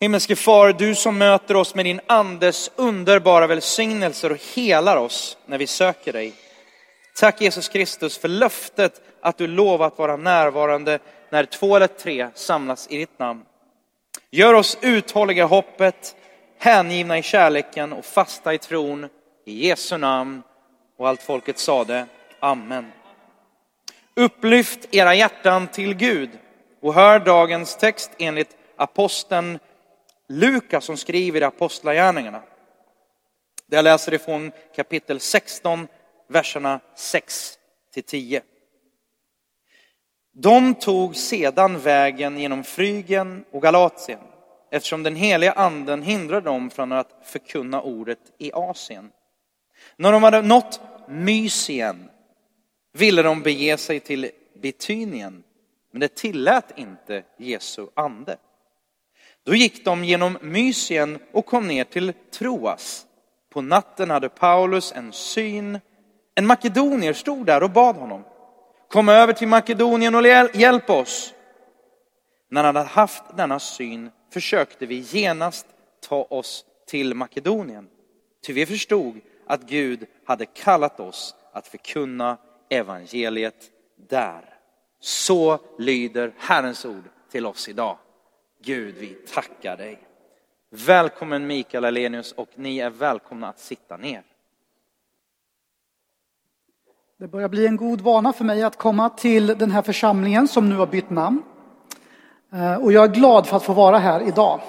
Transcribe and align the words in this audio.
Himmelske 0.00 0.36
far, 0.36 0.72
du 0.72 0.94
som 0.94 1.18
möter 1.18 1.56
oss 1.56 1.74
med 1.74 1.84
din 1.84 2.00
andes 2.06 2.70
underbara 2.76 3.46
välsignelser 3.46 4.32
och 4.32 4.38
helar 4.54 4.96
oss 4.96 5.38
när 5.46 5.58
vi 5.58 5.66
söker 5.66 6.12
dig. 6.12 6.32
Tack 7.16 7.40
Jesus 7.40 7.68
Kristus 7.68 8.18
för 8.18 8.28
löftet 8.28 9.02
att 9.20 9.38
du 9.38 9.46
lovat 9.46 9.98
vara 9.98 10.16
närvarande 10.16 10.98
när 11.30 11.44
två 11.44 11.76
eller 11.76 11.86
tre 11.86 12.28
samlas 12.34 12.86
i 12.90 12.96
ditt 12.96 13.18
namn. 13.18 13.42
Gör 14.30 14.54
oss 14.54 14.78
uthålliga 14.80 15.44
i 15.44 15.46
hoppet, 15.46 16.16
hängivna 16.58 17.18
i 17.18 17.22
kärleken 17.22 17.92
och 17.92 18.04
fasta 18.04 18.54
i 18.54 18.58
tron. 18.58 19.08
I 19.44 19.66
Jesu 19.66 19.98
namn. 19.98 20.42
Och 20.98 21.08
allt 21.08 21.22
folket 21.22 21.58
sade 21.58 22.06
Amen. 22.40 22.92
Upplyft 24.16 24.94
era 24.94 25.14
hjärtan 25.14 25.66
till 25.66 25.94
Gud 25.94 26.30
och 26.82 26.94
hör 26.94 27.18
dagens 27.18 27.76
text 27.76 28.10
enligt 28.18 28.56
aposteln 28.76 29.58
Lukas 30.28 30.84
som 30.84 30.96
skriver 30.96 31.40
i 31.40 31.44
Apostlagärningarna. 31.44 32.42
Jag 33.66 33.82
läser 33.84 34.14
ifrån 34.14 34.52
kapitel 34.76 35.20
16, 35.20 35.88
verserna 36.28 36.80
6 36.96 37.58
till 37.94 38.02
10. 38.02 38.42
De 40.32 40.74
tog 40.74 41.16
sedan 41.16 41.78
vägen 41.78 42.38
genom 42.38 42.64
Frygen 42.64 43.44
och 43.50 43.62
Galatien 43.62 44.20
eftersom 44.70 45.02
den 45.02 45.16
heliga 45.16 45.52
anden 45.52 46.02
hindrade 46.02 46.40
dem 46.40 46.70
från 46.70 46.92
att 46.92 47.20
förkunna 47.22 47.82
ordet 47.82 48.18
i 48.38 48.52
Asien. 48.54 49.10
När 49.96 50.12
de 50.12 50.22
hade 50.22 50.42
nått 50.42 50.80
Mysien 51.08 52.10
ville 52.92 53.22
de 53.22 53.42
bege 53.42 53.76
sig 53.76 54.00
till 54.00 54.30
Bitynien, 54.54 55.44
men 55.90 56.00
det 56.00 56.14
tillät 56.14 56.72
inte 56.76 57.22
Jesu 57.36 57.86
ande. 57.94 58.36
Då 59.48 59.54
gick 59.54 59.84
de 59.84 60.04
genom 60.04 60.38
Mysien 60.40 61.18
och 61.32 61.46
kom 61.46 61.66
ner 61.66 61.84
till 61.84 62.12
Troas. 62.30 63.06
På 63.50 63.60
natten 63.60 64.10
hade 64.10 64.28
Paulus 64.28 64.92
en 64.92 65.12
syn. 65.12 65.80
En 66.34 66.46
makedonier 66.46 67.12
stod 67.12 67.46
där 67.46 67.62
och 67.62 67.70
bad 67.70 67.96
honom. 67.96 68.24
Kom 68.88 69.08
över 69.08 69.32
till 69.32 69.48
Makedonien 69.48 70.14
och 70.14 70.26
hjälp 70.54 70.90
oss. 70.90 71.34
När 72.50 72.64
han 72.64 72.76
hade 72.76 72.88
haft 72.88 73.22
denna 73.36 73.58
syn 73.58 74.10
försökte 74.32 74.86
vi 74.86 74.98
genast 74.98 75.66
ta 76.08 76.22
oss 76.22 76.64
till 76.86 77.14
Makedonien. 77.14 77.88
Ty 78.46 78.52
vi 78.52 78.66
förstod 78.66 79.20
att 79.46 79.62
Gud 79.62 80.06
hade 80.24 80.46
kallat 80.46 81.00
oss 81.00 81.34
att 81.52 81.68
förkunna 81.68 82.36
evangeliet 82.70 83.64
där. 84.08 84.54
Så 85.00 85.58
lyder 85.78 86.34
Herrens 86.38 86.84
ord 86.84 87.04
till 87.30 87.46
oss 87.46 87.68
idag. 87.68 87.98
Gud, 88.64 88.94
vi 88.98 89.08
tackar 89.34 89.76
dig. 89.76 89.98
Välkommen 90.70 91.46
Mikael 91.46 91.84
Alenius 91.84 92.32
och 92.32 92.48
ni 92.54 92.78
är 92.78 92.90
välkomna 92.90 93.48
att 93.48 93.58
sitta 93.58 93.96
ner. 93.96 94.22
Det 97.18 97.28
börjar 97.28 97.48
bli 97.48 97.66
en 97.66 97.76
god 97.76 98.00
vana 98.00 98.32
för 98.32 98.44
mig 98.44 98.62
att 98.62 98.76
komma 98.76 99.10
till 99.10 99.46
den 99.46 99.70
här 99.70 99.82
församlingen 99.82 100.48
som 100.48 100.68
nu 100.68 100.76
har 100.76 100.86
bytt 100.86 101.10
namn. 101.10 101.42
Eh, 102.52 102.74
och 102.74 102.92
jag 102.92 103.04
är 103.04 103.14
glad 103.14 103.46
för 103.46 103.56
att 103.56 103.62
få 103.62 103.72
vara 103.72 103.98
här 103.98 104.28
idag. 104.28 104.60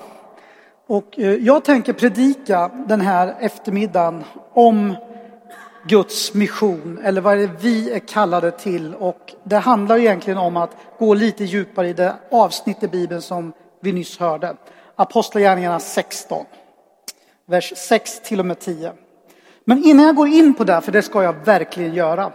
Och 0.87 1.19
eh, 1.19 1.33
jag 1.33 1.65
tänker 1.65 1.93
predika 1.93 2.71
den 2.87 3.01
här 3.01 3.35
eftermiddagen 3.39 4.23
om 4.53 4.95
Guds 5.87 6.33
mission, 6.33 6.99
eller 7.03 7.21
vad 7.21 7.33
är 7.33 7.37
det 7.37 7.53
vi 7.59 7.91
är 7.91 7.99
kallade 7.99 8.51
till. 8.51 8.95
Och 8.95 9.33
det 9.43 9.57
handlar 9.57 9.97
egentligen 9.97 10.37
om 10.37 10.57
att 10.57 10.75
gå 10.99 11.13
lite 11.13 11.43
djupare 11.43 11.87
i 11.87 11.93
det 11.93 12.15
avsnitt 12.31 12.83
i 12.83 12.87
Bibeln 12.87 13.21
som 13.21 13.53
vi 13.81 13.91
nyss 13.91 14.19
hörde. 14.19 14.55
Apostlagärningarna 14.95 15.79
16, 15.79 16.45
vers 17.45 17.73
6 17.75 18.21
till 18.21 18.39
och 18.39 18.45
med 18.45 18.59
10. 18.59 18.93
Men 19.65 19.83
innan 19.83 20.05
jag 20.05 20.15
går 20.15 20.27
in 20.27 20.53
på 20.53 20.63
det, 20.63 20.81
för 20.81 20.91
det 20.91 21.01
ska 21.01 21.23
jag 21.23 21.45
verkligen 21.45 21.93
göra, 21.93 22.31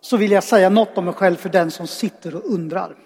så 0.00 0.16
vill 0.16 0.30
jag 0.30 0.44
säga 0.44 0.68
något 0.68 0.98
om 0.98 1.04
mig 1.04 1.14
själv 1.14 1.36
för 1.36 1.48
den 1.48 1.70
som 1.70 1.86
sitter 1.86 2.34
och 2.34 2.44
undrar. 2.44 2.96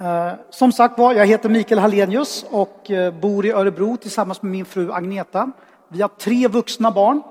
Eh, 0.00 0.32
som 0.50 0.72
sagt 0.72 0.98
var, 0.98 1.14
jag 1.14 1.26
heter 1.26 1.48
Mikael 1.48 1.78
Hallenius 1.78 2.44
och 2.50 2.90
eh, 2.90 3.14
bor 3.14 3.46
i 3.46 3.50
Örebro 3.50 3.96
tillsammans 3.96 4.42
med 4.42 4.52
min 4.52 4.64
fru 4.64 4.92
Agneta. 4.92 5.50
Vi 5.88 6.02
har 6.02 6.08
tre 6.08 6.48
vuxna 6.48 6.90
barn. 6.90 7.22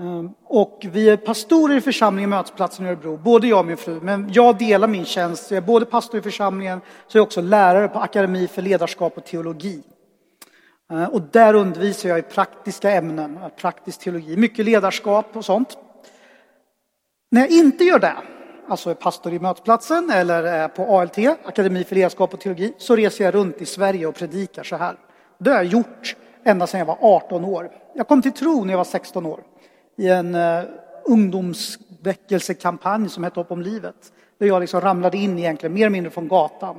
Ehm, 0.00 0.30
och 0.44 0.86
vi 0.92 1.08
är 1.08 1.16
pastorer 1.16 1.76
i 1.76 1.80
församlingen 1.80 2.30
Mötesplatsen 2.30 2.86
i 2.86 2.88
Örebro, 2.88 3.16
både 3.16 3.46
jag 3.46 3.58
och 3.58 3.66
min 3.66 3.76
fru. 3.76 4.00
Men 4.02 4.30
jag 4.32 4.58
delar 4.58 4.88
min 4.88 5.04
tjänst. 5.04 5.50
Jag 5.50 5.56
är 5.56 5.66
både 5.66 5.86
pastor 5.86 6.20
i 6.20 6.22
församlingen, 6.22 6.80
så 7.06 7.18
är 7.18 7.20
jag 7.20 7.26
också 7.26 7.40
lärare 7.40 7.88
på 7.88 7.98
Akademi 7.98 8.48
för 8.48 8.62
ledarskap 8.62 9.18
och 9.18 9.24
teologi. 9.24 9.82
Ehm, 10.92 11.04
och 11.04 11.22
där 11.22 11.54
undervisar 11.54 12.08
jag 12.08 12.18
i 12.18 12.22
praktiska 12.22 12.90
ämnen, 12.90 13.38
praktisk 13.56 14.00
teologi, 14.00 14.36
mycket 14.36 14.64
ledarskap 14.64 15.36
och 15.36 15.44
sånt. 15.44 15.78
När 17.30 17.40
jag 17.40 17.50
inte 17.50 17.84
gör 17.84 17.98
det, 17.98 18.16
alltså 18.68 18.90
är 18.90 18.94
pastor 18.94 19.32
i 19.32 19.38
Mötesplatsen 19.38 20.10
eller 20.10 20.42
är 20.42 20.68
på 20.68 20.98
ALT, 20.98 21.18
Akademi 21.44 21.84
för 21.84 21.94
ledarskap 21.94 22.34
och 22.34 22.40
teologi, 22.40 22.74
så 22.78 22.96
reser 22.96 23.24
jag 23.24 23.34
runt 23.34 23.62
i 23.62 23.66
Sverige 23.66 24.06
och 24.06 24.14
predikar 24.14 24.62
så 24.62 24.76
här. 24.76 24.96
Det 25.38 25.50
har 25.50 25.56
jag 25.56 25.64
gjort 25.66 26.16
ända 26.44 26.66
sedan 26.66 26.78
jag 26.78 26.86
var 26.86 26.98
18 27.00 27.44
år. 27.44 27.70
Jag 27.94 28.08
kom 28.08 28.22
till 28.22 28.32
tro 28.32 28.64
när 28.64 28.72
jag 28.72 28.78
var 28.78 28.84
16 28.84 29.26
år 29.26 29.40
i 30.00 30.08
en 30.08 30.34
uh, 30.34 30.64
ungdomsväckelsekampanj 31.04 33.08
som 33.08 33.24
hette 33.24 33.40
Hopp 33.40 33.50
om 33.50 33.62
livet. 33.62 34.12
Där 34.38 34.46
jag 34.46 34.60
liksom 34.60 34.80
ramlade 34.80 35.16
in 35.16 35.38
egentligen 35.38 35.72
mer 35.72 35.80
eller 35.80 35.90
mindre 35.90 36.10
från 36.10 36.28
gatan. 36.28 36.76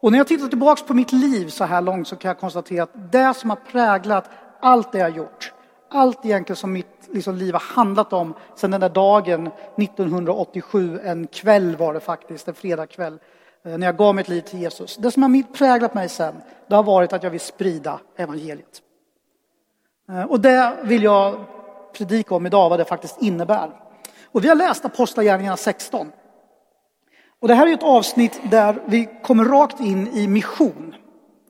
Och 0.00 0.12
när 0.12 0.18
jag 0.18 0.28
tittar 0.28 0.48
tillbaka 0.48 0.84
på 0.84 0.94
mitt 0.94 1.12
liv 1.12 1.48
så 1.48 1.64
här 1.64 1.80
långt 1.80 2.08
så 2.08 2.16
kan 2.16 2.28
jag 2.28 2.38
konstatera 2.38 2.82
att 2.82 3.12
det 3.12 3.34
som 3.34 3.50
har 3.50 3.56
präglat 3.56 4.30
allt 4.60 4.92
det 4.92 4.98
jag 4.98 5.10
har 5.10 5.16
gjort, 5.16 5.52
allt 5.88 6.24
egentligen 6.24 6.56
som 6.56 6.72
mitt 6.72 7.08
liksom, 7.12 7.34
liv 7.34 7.52
har 7.52 7.74
handlat 7.74 8.12
om 8.12 8.34
sedan 8.56 8.70
den 8.70 8.80
där 8.80 8.88
dagen 8.88 9.50
1987, 9.76 11.00
en 11.04 11.26
kväll 11.26 11.76
var 11.76 11.94
det 11.94 12.00
faktiskt, 12.00 12.48
en 12.48 12.54
fredagkväll, 12.54 13.18
eh, 13.64 13.78
när 13.78 13.86
jag 13.86 13.96
gav 13.96 14.14
mitt 14.14 14.28
liv 14.28 14.40
till 14.40 14.60
Jesus. 14.60 14.96
Det 14.96 15.10
som 15.10 15.22
har 15.22 15.52
präglat 15.52 15.94
mig 15.94 16.08
sen, 16.08 16.34
det 16.68 16.74
har 16.74 16.82
varit 16.82 17.12
att 17.12 17.22
jag 17.22 17.30
vill 17.30 17.40
sprida 17.40 18.00
evangeliet. 18.16 18.82
Eh, 20.08 20.22
och 20.22 20.40
det 20.40 20.76
vill 20.82 21.02
jag 21.02 21.34
predika 21.92 22.34
om 22.34 22.46
idag, 22.46 22.70
vad 22.70 22.78
det 22.78 22.84
faktiskt 22.84 23.22
innebär. 23.22 23.70
Och 24.24 24.44
vi 24.44 24.48
har 24.48 24.54
läst 24.54 24.84
Apostlagärningarna 24.84 25.56
16. 25.56 26.12
Och 27.40 27.48
det 27.48 27.54
här 27.54 27.66
är 27.66 27.74
ett 27.74 27.82
avsnitt 27.82 28.40
där 28.50 28.82
vi 28.86 29.08
kommer 29.22 29.44
rakt 29.44 29.80
in 29.80 30.08
i 30.08 30.28
mission. 30.28 30.94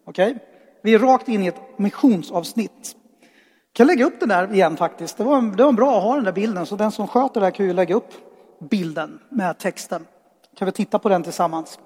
Okej? 0.06 0.30
Okay? 0.30 0.42
Vi 0.82 0.94
är 0.94 0.98
rakt 0.98 1.28
in 1.28 1.42
i 1.42 1.46
ett 1.46 1.78
missionsavsnitt 1.78 2.96
kan 3.72 3.86
lägga 3.86 4.04
upp 4.04 4.20
den 4.20 4.28
där 4.28 4.52
igen 4.52 4.76
faktiskt. 4.76 5.16
Det 5.16 5.24
var, 5.24 5.56
det 5.56 5.64
var 5.64 5.72
bra 5.72 5.96
att 5.96 6.02
ha 6.02 6.14
den 6.14 6.24
där 6.24 6.32
bilden, 6.32 6.66
så 6.66 6.76
den 6.76 6.92
som 6.92 7.08
sköter 7.08 7.40
det 7.40 7.46
här 7.46 7.50
kan 7.50 7.66
ju 7.66 7.72
lägga 7.72 7.94
upp 7.94 8.12
bilden 8.70 9.20
med 9.28 9.58
texten. 9.58 10.06
Kan 10.58 10.66
vi 10.66 10.72
titta 10.72 10.98
på 10.98 11.08
den 11.08 11.22
tillsammans? 11.22 11.78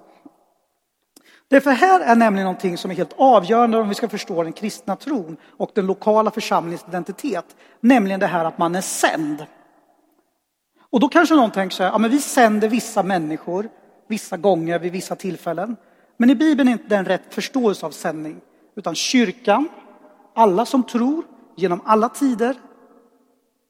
Det 1.49 1.61
för 1.61 1.71
här 1.71 1.99
är 1.99 2.15
nämligen 2.15 2.45
någonting 2.45 2.77
som 2.77 2.91
är 2.91 2.95
helt 2.95 3.13
avgörande 3.17 3.77
om 3.77 3.89
vi 3.89 3.95
ska 3.95 4.09
förstå 4.09 4.43
den 4.43 4.53
kristna 4.53 4.95
tron 4.95 5.37
och 5.57 5.71
den 5.73 5.85
lokala 5.85 6.31
församlingens 6.31 6.85
identitet. 6.87 7.55
Nämligen 7.79 8.19
det 8.19 8.27
här 8.27 8.45
att 8.45 8.57
man 8.57 8.75
är 8.75 8.81
sänd. 8.81 9.45
Och 10.89 10.99
då 10.99 11.09
kanske 11.09 11.35
någon 11.35 11.51
tänker 11.51 11.75
så 11.75 11.83
här, 11.83 11.91
ja 11.91 11.97
men 11.97 12.11
vi 12.11 12.19
sänder 12.19 12.67
vissa 12.67 13.03
människor 13.03 13.69
vissa 14.07 14.37
gånger 14.37 14.79
vid 14.79 14.91
vissa 14.91 15.15
tillfällen. 15.15 15.75
Men 16.17 16.29
i 16.29 16.35
Bibeln 16.35 16.69
är 16.69 16.73
inte 16.73 16.87
den 16.87 17.05
rätt 17.05 17.33
förståelse 17.33 17.85
av 17.85 17.91
sändning. 17.91 18.41
Utan 18.75 18.95
kyrkan, 18.95 19.69
alla 20.35 20.65
som 20.65 20.83
tror, 20.83 21.23
genom 21.55 21.81
alla 21.85 22.09
tider 22.09 22.55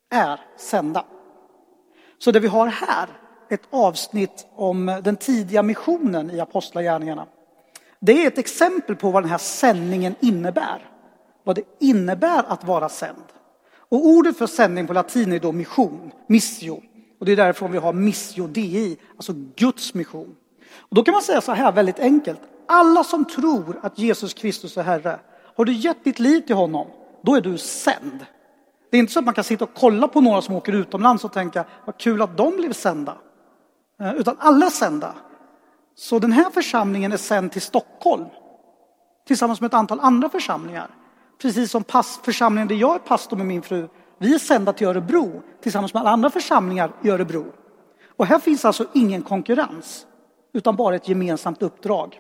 är 0.10 0.40
sända. 0.58 1.06
Så 2.18 2.32
det 2.32 2.40
vi 2.40 2.48
har 2.48 2.68
här, 2.68 3.08
ett 3.50 3.68
avsnitt 3.70 4.48
om 4.56 5.02
den 5.04 5.16
tidiga 5.16 5.64
missionen 5.64 6.32
i 6.32 6.40
Apostlagärningarna. 6.40 7.26
Det 8.00 8.24
är 8.24 8.28
ett 8.28 8.38
exempel 8.38 8.96
på 8.96 9.12
vad 9.12 9.24
den 9.24 9.30
här 9.30 9.38
sändningen 9.38 10.16
innebär. 10.20 10.90
Vad 11.44 11.56
det 11.56 11.64
innebär 11.80 12.44
att 12.48 12.64
vara 12.64 12.90
sänd. 12.90 13.24
Och 13.90 14.06
ordet 14.06 14.38
för 14.38 14.48
sändning 14.48 14.88
på 14.88 14.94
latin 14.94 15.34
är 15.34 15.40
då 15.40 15.52
mission, 15.52 16.12
missio. 16.28 16.82
Och 17.20 17.26
det 17.26 17.32
är 17.32 17.36
därifrån 17.36 17.72
vi 17.72 17.78
har 17.78 17.94
missio 17.94 18.48
dei, 18.48 18.98
alltså 19.16 19.34
Guds 19.56 19.94
mission. 19.94 20.36
Och 20.80 20.96
då 20.96 21.04
kan 21.04 21.12
man 21.12 21.22
säga 21.22 21.42
så 21.42 21.52
här 21.52 21.72
väldigt 21.72 22.00
enkelt. 22.00 22.40
Alla 22.68 23.04
som 23.04 23.26
tror 23.26 23.80
att 23.84 24.00
Jesus 24.00 24.34
Kristus 24.34 24.78
är 24.78 24.84
Herre, 24.84 25.20
har 25.56 25.66
du 25.66 25.74
gett 25.74 26.04
ditt 26.04 26.20
liv 26.20 26.42
till 26.42 26.56
honom, 26.56 26.88
då 27.24 27.36
är 27.36 27.42
du 27.42 27.58
sänd. 27.58 28.26
Det 28.92 28.98
är 28.98 29.00
inte 29.00 29.14
så 29.14 29.20
att 29.20 29.26
man 29.26 29.34
kan 29.34 29.44
sitta 29.44 29.64
och 29.64 29.74
kolla 29.74 30.08
på 30.08 30.22
några 30.22 30.42
som 30.42 30.56
åker 30.56 30.74
utomlands 30.74 31.24
och 31.24 31.34
tänka 31.34 31.66
vad 31.86 31.98
kul 31.98 32.22
att 32.22 32.38
de 32.38 32.56
blev 32.56 32.74
sända. 32.74 33.18
Eh, 34.02 34.14
utan 34.16 34.36
alla 34.40 34.66
är 34.66 34.70
sända. 34.70 35.16
Så 35.98 36.20
den 36.20 36.32
här 36.32 36.50
församlingen 36.50 37.12
är 37.12 37.18
sänd 37.18 37.52
till 37.52 37.62
Stockholm 37.62 38.26
tillsammans 39.28 39.62
med 39.62 39.68
ett 39.68 39.74
antal 39.74 40.00
andra 40.00 40.30
församlingar. 40.30 40.90
Precis 41.42 41.72
som 41.72 41.84
församlingen 42.24 42.68
där 42.68 42.76
jag 42.76 42.96
är 42.96 43.00
pastor 43.00 43.38
med 43.38 43.46
min 43.46 43.62
fru. 43.62 43.88
Vi 44.18 44.34
är 44.34 44.40
sända 44.40 44.74
till 44.74 44.88
Örebro 44.88 45.42
tillsammans 45.62 45.94
med 45.94 46.02
alla 46.02 46.10
andra 46.10 46.30
församlingar 46.30 46.92
i 47.04 47.10
Örebro. 47.10 47.46
Och 48.18 48.26
här 48.26 48.40
finns 48.40 48.66
alltså 48.66 48.86
ingen 48.94 49.22
konkurrens 49.22 50.08
utan 50.54 50.76
bara 50.76 50.96
ett 50.96 51.08
gemensamt 51.10 51.62
uppdrag. 51.62 52.20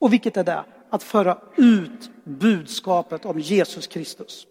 Och 0.00 0.12
vilket 0.12 0.36
är 0.36 0.44
det? 0.44 0.64
att 0.94 1.02
föra 1.02 1.38
ut 1.56 2.10
budskapet 2.24 3.24
om 3.24 3.40
Jesus 3.40 3.86
Kristus. 3.86 4.46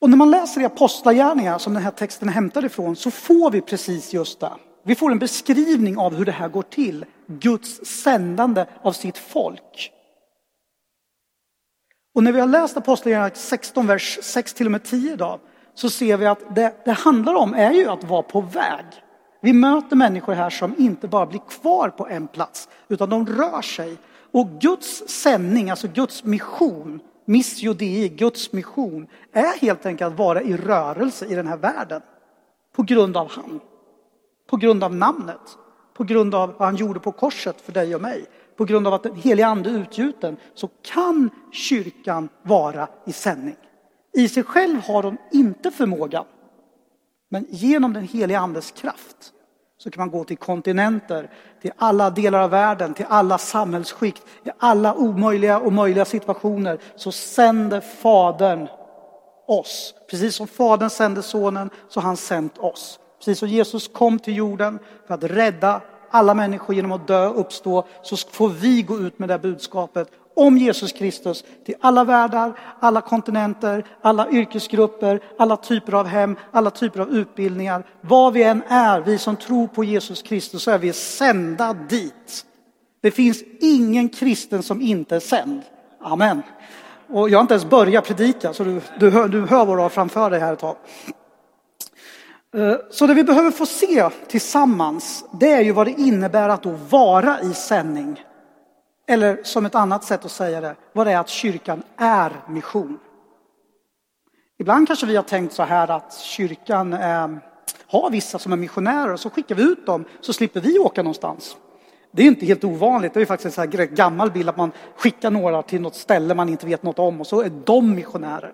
Och 0.00 0.10
när 0.10 0.16
man 0.16 0.30
läser 0.30 0.60
i 0.60 0.64
Apostlagärningarna, 0.64 1.58
som 1.58 1.74
den 1.74 1.82
här 1.82 1.90
texten 1.90 2.28
är 2.28 2.32
hämtad 2.32 2.64
ifrån, 2.64 2.96
så 2.96 3.10
får 3.10 3.50
vi 3.50 3.60
precis 3.60 4.12
just 4.12 4.40
det. 4.40 4.52
Vi 4.82 4.94
får 4.94 5.10
en 5.10 5.18
beskrivning 5.18 5.98
av 5.98 6.14
hur 6.14 6.24
det 6.24 6.32
här 6.32 6.48
går 6.48 6.62
till, 6.62 7.04
Guds 7.26 7.86
sändande 7.86 8.66
av 8.82 8.92
sitt 8.92 9.18
folk. 9.18 9.92
Och 12.14 12.24
när 12.24 12.32
vi 12.32 12.40
har 12.40 12.46
läst 12.46 12.76
Apostlagärningarna 12.76 13.34
16, 13.34 13.86
vers 13.86 14.18
6 14.22 14.54
till 14.54 14.66
och 14.66 14.72
med 14.72 14.84
10 14.84 15.12
idag, 15.12 15.40
så 15.74 15.90
ser 15.90 16.16
vi 16.16 16.26
att 16.26 16.54
det 16.54 16.84
det 16.84 16.92
handlar 16.92 17.34
om 17.34 17.54
är 17.54 17.72
ju 17.72 17.88
att 17.88 18.04
vara 18.04 18.22
på 18.22 18.40
väg. 18.40 18.84
Vi 19.40 19.52
möter 19.52 19.96
människor 19.96 20.32
här 20.32 20.50
som 20.50 20.74
inte 20.78 21.08
bara 21.08 21.26
blir 21.26 21.40
kvar 21.48 21.88
på 21.88 22.08
en 22.08 22.28
plats, 22.28 22.68
utan 22.88 23.10
de 23.10 23.26
rör 23.26 23.62
sig. 23.62 23.96
Och 24.32 24.48
Guds 24.60 25.08
sändning, 25.08 25.70
alltså 25.70 25.88
Guds 25.88 26.24
mission, 26.24 27.00
missio 27.24 27.74
dei, 27.74 28.08
Guds 28.08 28.52
mission, 28.52 29.06
är 29.32 29.60
helt 29.60 29.86
enkelt 29.86 30.12
att 30.12 30.18
vara 30.18 30.42
i 30.42 30.56
rörelse 30.56 31.26
i 31.26 31.34
den 31.34 31.46
här 31.46 31.56
världen. 31.56 32.02
På 32.76 32.82
grund 32.82 33.16
av 33.16 33.30
han. 33.30 33.60
På 34.52 34.56
grund 34.56 34.84
av 34.84 34.94
namnet. 34.94 35.58
På 35.94 36.04
grund 36.04 36.34
av 36.34 36.54
vad 36.58 36.68
han 36.68 36.76
gjorde 36.76 37.00
på 37.00 37.12
korset 37.12 37.60
för 37.60 37.72
dig 37.72 37.94
och 37.94 38.00
mig. 38.00 38.24
På 38.56 38.64
grund 38.64 38.86
av 38.86 38.94
att 38.94 39.02
den 39.02 39.16
helige 39.16 39.46
ande 39.46 39.70
är 39.70 39.74
utgjuten 39.74 40.36
så 40.54 40.68
kan 40.82 41.30
kyrkan 41.52 42.28
vara 42.42 42.88
i 43.06 43.12
sändning. 43.12 43.56
I 44.12 44.28
sig 44.28 44.42
själv 44.42 44.80
har 44.80 45.02
hon 45.02 45.16
inte 45.32 45.70
förmågan. 45.70 46.24
Men 47.28 47.46
genom 47.50 47.92
den 47.92 48.02
helige 48.02 48.38
andes 48.38 48.70
kraft 48.70 49.32
så 49.78 49.90
kan 49.90 50.00
man 50.00 50.10
gå 50.10 50.24
till 50.24 50.36
kontinenter, 50.36 51.30
till 51.62 51.72
alla 51.76 52.10
delar 52.10 52.40
av 52.40 52.50
världen, 52.50 52.94
till 52.94 53.06
alla 53.08 53.38
samhällsskikt, 53.38 54.22
i 54.44 54.50
alla 54.58 54.94
omöjliga 54.94 55.58
och 55.58 55.72
möjliga 55.72 56.04
situationer 56.04 56.78
så 56.96 57.12
sänder 57.12 57.80
Fadern 57.80 58.68
oss. 59.46 59.94
Precis 60.10 60.34
som 60.34 60.46
Fadern 60.46 60.90
sände 60.90 61.22
Sonen 61.22 61.70
så 61.88 62.00
har 62.00 62.06
han 62.06 62.16
sänt 62.16 62.58
oss. 62.58 62.98
Precis 63.24 63.38
som 63.38 63.48
Jesus 63.48 63.88
kom 63.88 64.18
till 64.18 64.36
jorden 64.36 64.78
för 65.06 65.14
att 65.14 65.24
rädda 65.24 65.80
alla 66.10 66.34
människor 66.34 66.74
genom 66.76 66.92
att 66.92 67.06
dö 67.06 67.26
och 67.26 67.40
uppstå 67.40 67.86
så 68.02 68.16
får 68.16 68.48
vi 68.48 68.82
gå 68.82 68.98
ut 68.98 69.18
med 69.18 69.28
det 69.28 69.38
budskapet 69.38 70.08
om 70.36 70.58
Jesus 70.58 70.92
Kristus 70.92 71.44
till 71.64 71.74
alla 71.80 72.04
världar, 72.04 72.58
alla 72.80 73.00
kontinenter, 73.00 73.84
alla 74.00 74.30
yrkesgrupper, 74.30 75.20
alla 75.38 75.56
typer 75.56 75.92
av 75.92 76.06
hem, 76.06 76.36
alla 76.50 76.70
typer 76.70 77.00
av 77.00 77.10
utbildningar. 77.10 77.86
Vad 78.00 78.32
vi 78.32 78.42
än 78.42 78.62
är, 78.68 79.00
vi 79.00 79.18
som 79.18 79.36
tror 79.36 79.66
på 79.66 79.84
Jesus 79.84 80.22
Kristus, 80.22 80.62
så 80.62 80.70
är 80.70 80.78
vi 80.78 80.92
sända 80.92 81.72
dit. 81.72 82.46
Det 83.00 83.10
finns 83.10 83.42
ingen 83.60 84.08
kristen 84.08 84.62
som 84.62 84.80
inte 84.80 85.16
är 85.16 85.20
sänd. 85.20 85.62
Amen. 86.00 86.42
Och 87.08 87.30
jag 87.30 87.38
har 87.38 87.42
inte 87.42 87.54
ens 87.54 87.70
börjat 87.70 88.06
predika, 88.06 88.52
så 88.52 88.64
du, 88.64 88.80
du, 89.00 89.10
hör, 89.10 89.28
du 89.28 89.46
hör 89.46 89.64
vad 89.64 89.78
du 89.78 89.82
har 89.82 89.88
framför 89.88 90.30
dig 90.30 90.40
här 90.40 90.52
ett 90.52 90.58
tag. 90.58 90.76
Eh, 92.54 92.76
så 92.90 93.06
det 93.06 93.14
vi 93.14 93.24
behöver 93.24 93.50
få 93.50 93.66
se 93.66 94.10
tillsammans, 94.28 95.24
det 95.40 95.52
är 95.52 95.60
ju 95.60 95.72
vad 95.72 95.86
det 95.86 96.00
innebär 96.00 96.48
att 96.48 96.62
då 96.62 96.70
vara 96.70 97.40
i 97.40 97.54
sändning. 97.54 98.24
Eller 99.08 99.40
som 99.42 99.66
ett 99.66 99.74
annat 99.74 100.04
sätt 100.04 100.24
att 100.24 100.30
säga 100.30 100.60
det, 100.60 100.76
vad 100.92 101.06
det 101.06 101.12
är 101.12 101.18
att 101.18 101.28
kyrkan 101.28 101.82
är 101.96 102.32
mission. 102.48 102.98
Ibland 104.58 104.86
kanske 104.86 105.06
vi 105.06 105.16
har 105.16 105.22
tänkt 105.22 105.54
så 105.54 105.62
här 105.62 105.90
att 105.90 106.14
kyrkan 106.14 106.92
eh, 106.92 107.28
har 107.86 108.10
vissa 108.10 108.38
som 108.38 108.52
är 108.52 108.56
missionärer 108.56 109.12
och 109.12 109.20
så 109.20 109.30
skickar 109.30 109.54
vi 109.54 109.62
ut 109.62 109.86
dem 109.86 110.04
så 110.20 110.32
slipper 110.32 110.60
vi 110.60 110.78
åka 110.78 111.02
någonstans. 111.02 111.56
Det 112.10 112.22
är 112.22 112.26
inte 112.26 112.46
helt 112.46 112.64
ovanligt, 112.64 113.14
det 113.14 113.20
är 113.20 113.26
faktiskt 113.26 113.58
en 113.58 113.70
så 113.70 113.78
här 113.78 113.86
gammal 113.86 114.30
bild 114.30 114.48
att 114.48 114.56
man 114.56 114.72
skickar 114.96 115.30
några 115.30 115.62
till 115.62 115.80
något 115.80 115.94
ställe 115.94 116.34
man 116.34 116.48
inte 116.48 116.66
vet 116.66 116.82
något 116.82 116.98
om 116.98 117.20
och 117.20 117.26
så 117.26 117.42
är 117.42 117.50
de 117.64 117.94
missionärer. 117.94 118.52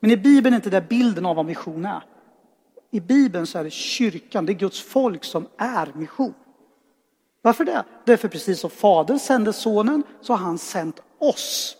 Men 0.00 0.10
i 0.10 0.16
Bibeln 0.16 0.54
är 0.54 0.56
inte 0.56 0.70
det 0.70 0.88
bilden 0.88 1.26
av 1.26 1.36
vad 1.36 1.46
mission 1.46 1.84
är. 1.84 2.02
I 2.90 3.00
Bibeln 3.00 3.46
så 3.46 3.58
är 3.58 3.64
det 3.64 3.70
kyrkan, 3.70 4.46
det 4.46 4.52
är 4.52 4.54
Guds 4.54 4.80
folk 4.80 5.24
som 5.24 5.46
är 5.58 5.92
mission. 5.94 6.34
Varför 7.42 7.64
det? 7.64 7.84
Därför 8.04 8.28
precis 8.28 8.60
som 8.60 8.70
Fadern 8.70 9.18
sände 9.18 9.52
Sonen 9.52 10.02
så 10.20 10.32
har 10.32 10.38
han 10.38 10.58
sänt 10.58 11.02
oss. 11.18 11.76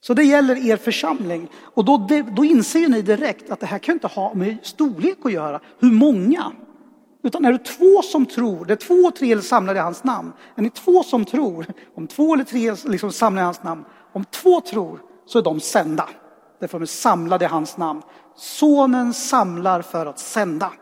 Så 0.00 0.14
det 0.14 0.24
gäller 0.24 0.70
er 0.70 0.76
församling. 0.76 1.48
Och 1.56 1.84
då, 1.84 2.08
då 2.36 2.44
inser 2.44 2.88
ni 2.88 3.02
direkt 3.02 3.50
att 3.50 3.60
det 3.60 3.66
här 3.66 3.78
kan 3.78 3.92
inte 3.92 4.06
ha 4.06 4.34
med 4.34 4.56
storlek 4.62 5.18
att 5.24 5.32
göra, 5.32 5.60
hur 5.78 5.90
många. 5.90 6.52
Utan 7.22 7.44
är 7.44 7.52
det 7.52 7.58
två 7.58 8.02
som 8.02 8.26
tror, 8.26 8.64
det 8.64 8.72
är 8.72 8.76
två 8.76 8.94
och 8.94 9.16
tre 9.16 9.42
samlade 9.42 9.78
i 9.78 9.82
hans 9.82 10.04
namn. 10.04 10.32
Är 10.54 10.62
ni 10.62 10.70
två 10.70 11.02
som 11.02 11.24
tror, 11.24 11.66
om 11.94 12.06
två 12.06 12.34
eller 12.34 12.44
tre 12.44 12.74
liksom 12.84 13.12
samlar 13.12 13.42
i 13.42 13.44
hans 13.44 13.62
namn, 13.62 13.84
om 14.12 14.24
två 14.24 14.60
tror 14.60 15.02
så 15.26 15.38
är 15.38 15.42
de 15.42 15.60
sända. 15.60 16.08
Därför 16.60 16.78
de 16.78 16.82
är 16.82 16.86
samlade 16.86 17.44
i 17.44 17.48
hans 17.48 17.76
namn. 17.76 18.02
Sonen 18.36 19.14
samlar 19.14 19.82
för 19.82 20.06
att 20.06 20.18
sända. 20.18 20.72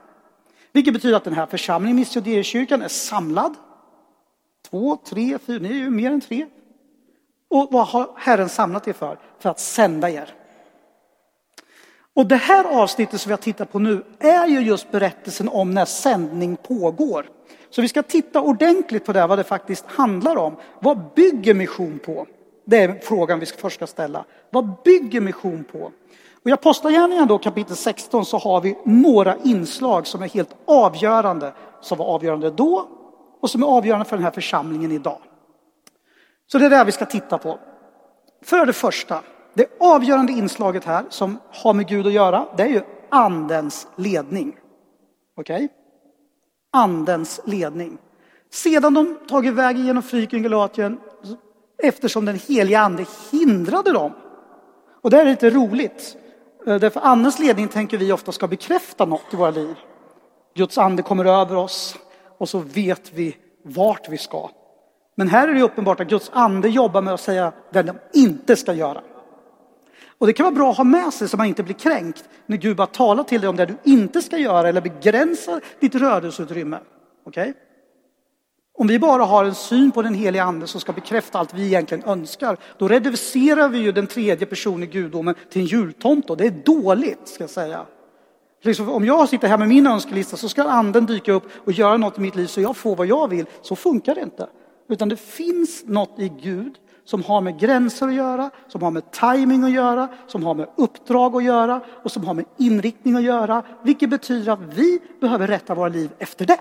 Vilket 0.73 0.95
betyder 0.95 1.17
att 1.17 1.25
den 1.25 1.35
här 1.35 1.47
församlingen, 1.47 1.97
Missionärskyrkan, 1.97 2.83
är 2.83 2.89
samlad. 2.89 3.55
Två, 4.71 4.97
tre, 4.97 5.39
fyra, 5.47 5.59
ni 5.63 5.69
är 5.69 5.75
ju 5.75 5.91
mer 5.91 6.11
än 6.11 6.21
tre. 6.21 6.47
Och 7.49 7.69
vad 7.71 7.87
har 7.87 8.11
Herren 8.17 8.49
samlat 8.49 8.89
er 8.89 8.93
för? 8.93 9.19
För 9.39 9.51
att 9.51 9.61
sända 9.61 10.11
er. 10.11 10.35
Och 12.15 12.27
det 12.27 12.37
här 12.37 12.65
avsnittet 12.65 13.21
som 13.21 13.31
vi 13.31 13.33
har 13.33 13.39
tittat 13.39 13.73
på 13.73 13.79
nu 13.79 14.05
är 14.19 14.47
ju 14.47 14.61
just 14.61 14.91
berättelsen 14.91 15.49
om 15.49 15.75
när 15.75 15.85
sändning 15.85 16.57
pågår. 16.57 17.27
Så 17.71 17.83
vi 17.83 17.89
ska 17.89 18.03
titta 18.03 18.41
ordentligt 18.41 19.05
på 19.05 19.13
det, 19.13 19.27
vad 19.27 19.39
det 19.39 19.45
faktiskt 19.45 19.87
handlar 19.87 20.37
om. 20.37 20.57
Vad 20.81 21.15
bygger 21.15 21.55
mission 21.55 21.99
på? 21.99 22.27
Det 22.65 22.79
är 22.79 23.01
frågan 23.03 23.41
vi 23.41 23.47
först 23.47 23.77
ska 23.77 23.87
ställa. 23.87 24.25
Vad 24.51 24.83
bygger 24.85 25.21
mission 25.21 25.65
på? 25.65 25.93
Och 26.45 26.51
I 26.51 26.53
Apostlagärningarna 26.53 27.27
då 27.27 27.39
kapitel 27.39 27.77
16 27.77 28.25
så 28.25 28.39
har 28.39 28.61
vi 28.61 28.79
några 28.85 29.37
inslag 29.37 30.07
som 30.07 30.23
är 30.23 30.29
helt 30.29 30.57
avgörande, 30.65 31.53
som 31.81 31.99
var 31.99 32.07
avgörande 32.07 32.51
då 32.51 32.89
och 33.41 33.51
som 33.51 33.63
är 33.63 33.67
avgörande 33.67 34.05
för 34.05 34.17
den 34.17 34.25
här 34.25 34.31
församlingen 34.31 34.93
idag. 34.93 35.19
Så 36.47 36.59
det 36.59 36.67
är 36.67 36.71
det 36.71 36.85
vi 36.85 36.93
ska 36.93 37.07
titta 37.07 37.39
på. 37.39 37.59
För 38.43 38.67
det 38.67 38.73
första, 38.73 39.23
det 39.55 39.67
avgörande 39.81 40.33
inslaget 40.33 40.85
här 40.85 41.05
som 41.09 41.39
har 41.53 41.75
med 41.75 41.89
Gud 41.89 42.07
att 42.07 42.13
göra, 42.13 42.47
det 42.57 42.63
är 42.63 42.69
ju 42.69 42.83
andens 43.09 43.89
ledning. 43.97 44.57
Okej? 45.37 45.57
Okay? 45.57 45.69
Andens 46.73 47.41
ledning. 47.45 47.99
Sedan 48.53 48.95
de 48.95 49.19
tagit 49.29 49.55
vägen 49.55 49.87
genom 49.87 50.03
Fryken, 50.03 50.43
Galatien, 50.43 51.01
eftersom 51.83 52.25
den 52.25 52.39
heliga 52.49 52.81
ande 52.81 53.07
hindrade 53.31 53.93
dem. 53.93 54.13
Och 55.03 55.11
det 55.11 55.21
är 55.21 55.25
lite 55.25 55.51
roligt. 55.51 56.17
Eh, 56.67 56.77
därför 56.77 57.01
andens 57.01 57.39
ledning 57.39 57.69
tänker 57.69 57.99
vi 57.99 58.13
ofta 58.13 58.33
ska 58.33 58.47
bekräfta 58.47 59.05
något 59.05 59.35
i 59.35 59.37
våra 59.37 59.51
liv. 59.51 59.77
Guds 60.55 60.79
ande 60.79 61.03
kommer 61.03 61.25
över 61.25 61.57
oss 61.57 61.97
och 62.39 62.49
så 62.49 62.59
vet 62.59 63.13
vi 63.13 63.37
vart 63.63 64.09
vi 64.09 64.19
ska. 64.19 64.51
Men 65.15 65.29
här 65.29 65.49
är 65.49 65.55
det 65.55 65.63
uppenbart 65.63 66.01
att 66.01 66.09
Guds 66.09 66.31
ande 66.33 66.69
jobbar 66.69 67.03
med 67.03 67.15
att 67.15 67.21
säga 67.21 67.53
vad 67.73 67.87
de 67.87 67.99
inte 68.13 68.57
ska 68.57 68.73
göra. 68.73 69.03
Och 70.19 70.27
det 70.27 70.33
kan 70.33 70.45
vara 70.45 70.55
bra 70.55 70.71
att 70.71 70.77
ha 70.77 70.85
med 70.85 71.13
sig 71.13 71.29
så 71.29 71.37
man 71.37 71.47
inte 71.47 71.63
blir 71.63 71.75
kränkt 71.75 72.25
när 72.47 72.57
Gud 72.57 72.77
bara 72.77 72.87
talar 72.87 73.25
till 73.25 73.41
dig 73.41 73.51
om 73.51 73.57
det 73.57 73.67
du 73.67 73.77
inte 73.85 74.23
ska 74.23 74.39
göra 74.39 74.69
eller 74.69 74.81
begränsar 74.81 75.61
ditt 75.81 75.95
rörelseutrymme. 75.95 76.79
Okej? 77.27 77.51
Okay? 77.51 77.70
Om 78.81 78.87
vi 78.87 78.99
bara 78.99 79.25
har 79.25 79.45
en 79.45 79.55
syn 79.55 79.91
på 79.91 80.03
den 80.03 80.15
heliga 80.15 80.45
ande 80.45 80.67
som 80.67 80.81
ska 80.81 80.93
bekräfta 80.93 81.39
allt 81.39 81.55
vi 81.55 81.67
egentligen 81.67 82.05
önskar, 82.05 82.57
då 82.79 82.89
reducerar 82.89 83.69
vi 83.69 83.79
ju 83.79 83.93
den 83.93 84.07
tredje 84.07 84.47
personen 84.47 84.83
i 84.83 84.87
gudomen 84.87 85.35
till 85.51 85.63
en 85.63 85.67
jultomte 85.67 86.33
och 86.33 86.37
det 86.37 86.47
är 86.47 86.51
dåligt, 86.65 87.29
ska 87.29 87.43
jag 87.43 87.51
säga. 87.51 87.87
Liksom, 88.63 88.89
om 88.89 89.05
jag 89.05 89.29
sitter 89.29 89.49
här 89.49 89.59
med 89.59 89.69
min 89.69 89.87
önskelista 89.87 90.37
så 90.37 90.49
ska 90.49 90.63
anden 90.63 91.07
dyka 91.07 91.33
upp 91.33 91.45
och 91.65 91.73
göra 91.73 91.97
något 91.97 92.19
i 92.19 92.21
mitt 92.21 92.37
liv 92.37 92.47
så 92.47 92.61
jag 92.61 92.77
får 92.77 92.97
vad 92.97 93.07
jag 93.07 93.29
vill. 93.29 93.47
Så 93.63 93.77
funkar 93.77 94.15
det 94.15 94.21
inte. 94.21 94.49
Utan 94.89 95.09
det 95.09 95.17
finns 95.17 95.85
något 95.87 96.19
i 96.19 96.29
Gud 96.43 96.75
som 97.05 97.25
har 97.25 97.41
med 97.41 97.61
gränser 97.61 98.09
att 98.09 98.15
göra, 98.15 98.51
som 98.69 98.83
har 98.83 98.91
med 98.91 99.11
timing 99.11 99.65
att 99.65 99.73
göra, 99.73 100.09
som 100.27 100.45
har 100.45 100.55
med 100.55 100.69
uppdrag 100.77 101.37
att 101.37 101.45
göra 101.45 101.81
och 102.03 102.13
som 102.13 102.25
har 102.25 102.35
med 102.35 102.45
inriktning 102.59 103.17
att 103.17 103.23
göra. 103.23 103.63
Vilket 103.83 104.11
betyder 104.11 104.53
att 104.53 104.75
vi 104.75 105.01
behöver 105.21 105.47
rätta 105.47 105.75
våra 105.75 105.89
liv 105.89 106.11
efter 106.19 106.47
det. 106.47 106.61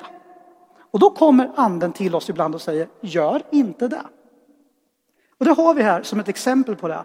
Och 0.91 0.99
då 0.99 1.09
kommer 1.09 1.51
anden 1.55 1.93
till 1.93 2.15
oss 2.15 2.29
ibland 2.29 2.55
och 2.55 2.61
säger, 2.61 2.87
gör 3.01 3.41
inte 3.51 3.87
det. 3.87 4.03
Och 5.37 5.45
det 5.45 5.51
har 5.51 5.73
vi 5.73 5.83
här 5.83 6.03
som 6.03 6.19
ett 6.19 6.27
exempel 6.27 6.75
på 6.75 6.87
det. 6.87 7.03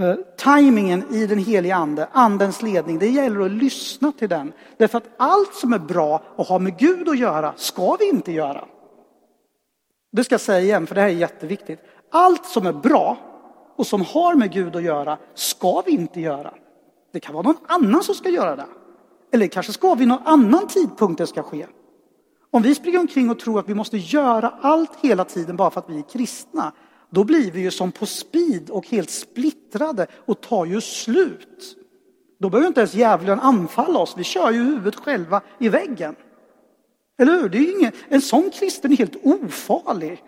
Eh, 0.00 0.04
uh, 0.04 0.16
timingen 0.36 1.14
i 1.14 1.26
den 1.26 1.38
heliga 1.38 1.76
ande, 1.76 2.08
andens 2.12 2.62
ledning, 2.62 2.98
det 2.98 3.08
gäller 3.08 3.40
att 3.40 3.50
lyssna 3.50 4.12
till 4.12 4.28
den. 4.28 4.52
Därför 4.76 4.98
att 4.98 5.10
allt 5.16 5.54
som 5.54 5.72
är 5.72 5.78
bra 5.78 6.22
och 6.36 6.46
har 6.46 6.58
med 6.58 6.78
Gud 6.78 7.08
att 7.08 7.18
göra 7.18 7.52
ska 7.56 7.96
vi 7.96 8.08
inte 8.08 8.32
göra. 8.32 8.64
Det 10.12 10.24
ska 10.24 10.32
jag 10.32 10.40
säga 10.40 10.60
igen, 10.60 10.86
för 10.86 10.94
det 10.94 11.00
här 11.00 11.08
är 11.08 11.12
jätteviktigt. 11.12 11.80
Allt 12.10 12.46
som 12.46 12.66
är 12.66 12.72
bra 12.72 13.16
och 13.76 13.86
som 13.86 14.02
har 14.02 14.34
med 14.34 14.52
Gud 14.52 14.76
att 14.76 14.82
göra 14.82 15.18
ska 15.34 15.82
vi 15.86 15.92
inte 15.92 16.20
göra. 16.20 16.54
Det 17.12 17.20
kan 17.20 17.34
vara 17.34 17.42
någon 17.42 17.58
annan 17.66 18.02
som 18.02 18.14
ska 18.14 18.28
göra 18.28 18.56
det. 18.56 18.66
Eller 19.32 19.46
kanske 19.46 19.72
ska 19.72 19.94
vi 19.94 20.06
någon 20.06 20.22
annan 20.24 20.66
tidpunkt 20.66 21.18
det 21.18 21.26
ska 21.26 21.42
ske. 21.42 21.66
Om 22.50 22.62
vi 22.62 22.74
springer 22.74 22.98
omkring 22.98 23.30
och 23.30 23.38
tror 23.38 23.58
att 23.58 23.68
vi 23.68 23.74
måste 23.74 23.96
göra 23.96 24.54
allt 24.60 24.96
hela 25.00 25.24
tiden 25.24 25.56
bara 25.56 25.70
för 25.70 25.80
att 25.80 25.90
vi 25.90 25.98
är 25.98 26.08
kristna, 26.08 26.72
då 27.10 27.24
blir 27.24 27.50
vi 27.50 27.60
ju 27.60 27.70
som 27.70 27.92
på 27.92 28.06
speed 28.06 28.70
och 28.70 28.86
helt 28.86 29.10
splittrade 29.10 30.06
och 30.26 30.40
tar 30.40 30.64
ju 30.64 30.80
slut. 30.80 31.76
Då 32.38 32.50
behöver 32.50 32.68
inte 32.68 32.80
ens 32.80 32.94
djävulen 32.94 33.40
anfalla 33.40 33.98
oss, 33.98 34.14
vi 34.16 34.24
kör 34.24 34.50
ju 34.50 34.58
huvudet 34.58 34.96
själva 34.96 35.40
i 35.58 35.68
väggen. 35.68 36.16
Eller 37.18 37.32
hur? 37.32 37.48
Det 37.48 37.58
är 37.58 37.78
ingen, 37.78 37.92
en 38.08 38.20
sån 38.20 38.50
kristen 38.50 38.92
är 38.92 38.96
helt 38.96 39.16
ofarlig. 39.24 40.24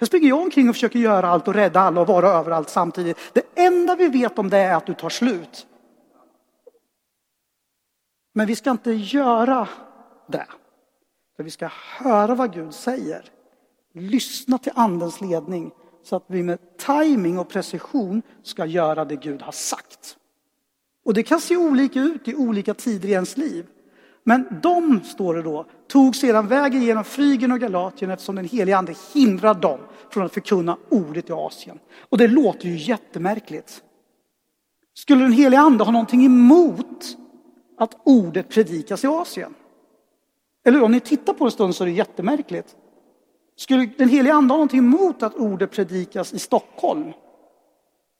Här 0.00 0.06
springer 0.06 0.28
jag 0.28 0.40
omkring 0.40 0.68
och 0.68 0.74
försöker 0.74 0.98
göra 0.98 1.28
allt 1.28 1.48
och 1.48 1.54
rädda 1.54 1.80
alla 1.80 2.00
och 2.00 2.06
vara 2.06 2.28
överallt 2.28 2.68
samtidigt. 2.68 3.18
Det 3.32 3.42
enda 3.54 3.94
vi 3.94 4.08
vet 4.08 4.38
om 4.38 4.50
det 4.50 4.58
är 4.58 4.74
att 4.74 4.86
du 4.86 4.94
tar 4.94 5.10
slut. 5.10 5.66
Men 8.34 8.46
vi 8.46 8.56
ska 8.56 8.70
inte 8.70 8.92
göra 8.92 9.68
det. 10.28 10.46
För 11.38 11.44
vi 11.44 11.50
ska 11.50 11.68
höra 11.72 12.34
vad 12.34 12.54
Gud 12.54 12.74
säger. 12.74 13.24
Lyssna 13.94 14.58
till 14.58 14.72
andens 14.74 15.20
ledning 15.20 15.70
så 16.02 16.16
att 16.16 16.24
vi 16.26 16.42
med 16.42 16.58
timing 16.76 17.38
och 17.38 17.48
precision 17.48 18.22
ska 18.42 18.66
göra 18.66 19.04
det 19.04 19.16
Gud 19.16 19.42
har 19.42 19.52
sagt. 19.52 20.16
Och 21.04 21.14
det 21.14 21.22
kan 21.22 21.40
se 21.40 21.56
olika 21.56 22.00
ut 22.00 22.28
i 22.28 22.34
olika 22.34 22.74
tider 22.74 23.08
i 23.08 23.12
ens 23.12 23.36
liv. 23.36 23.66
Men 24.24 24.60
de, 24.62 25.00
står 25.04 25.34
det 25.34 25.42
då, 25.42 25.66
tog 25.88 26.16
sedan 26.16 26.48
vägen 26.48 26.82
genom 26.82 27.04
Frygen 27.04 27.52
och 27.52 27.60
Galatien 27.60 28.10
eftersom 28.10 28.36
den 28.36 28.44
helige 28.44 28.76
ande 28.76 28.94
hindrade 29.14 29.60
dem 29.60 29.80
från 30.10 30.26
att 30.26 30.34
förkunna 30.34 30.76
ordet 30.88 31.30
i 31.30 31.32
Asien. 31.32 31.78
Och 32.08 32.18
det 32.18 32.28
låter 32.28 32.68
ju 32.68 32.76
jättemärkligt. 32.76 33.82
Skulle 34.94 35.22
den 35.22 35.32
helige 35.32 35.60
ande 35.60 35.84
ha 35.84 35.92
någonting 35.92 36.26
emot 36.26 37.16
att 37.78 37.96
ordet 38.04 38.48
predikas 38.48 39.04
i 39.04 39.06
Asien? 39.06 39.54
Eller 40.68 40.82
om 40.82 40.92
ni 40.92 41.00
tittar 41.00 41.32
på 41.32 41.44
det 41.44 41.48
en 41.48 41.52
stund 41.52 41.74
så 41.74 41.84
är 41.84 41.86
det 41.86 41.92
jättemärkligt. 41.94 42.76
Skulle 43.56 43.86
den 43.86 44.08
heliga 44.08 44.34
ande 44.34 44.52
ha 44.52 44.56
någonting 44.56 44.78
emot 44.78 45.22
att 45.22 45.34
ordet 45.34 45.70
predikas 45.70 46.32
i 46.32 46.38
Stockholm? 46.38 47.12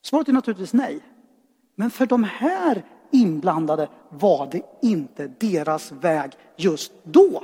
Svaret 0.04 0.28
är 0.28 0.32
naturligtvis 0.32 0.72
nej. 0.72 1.00
Men 1.74 1.90
för 1.90 2.06
de 2.06 2.24
här 2.24 2.84
inblandade 3.10 3.88
var 4.08 4.48
det 4.52 4.62
inte 4.82 5.26
deras 5.26 5.92
väg 5.92 6.32
just 6.56 6.92
då. 7.04 7.42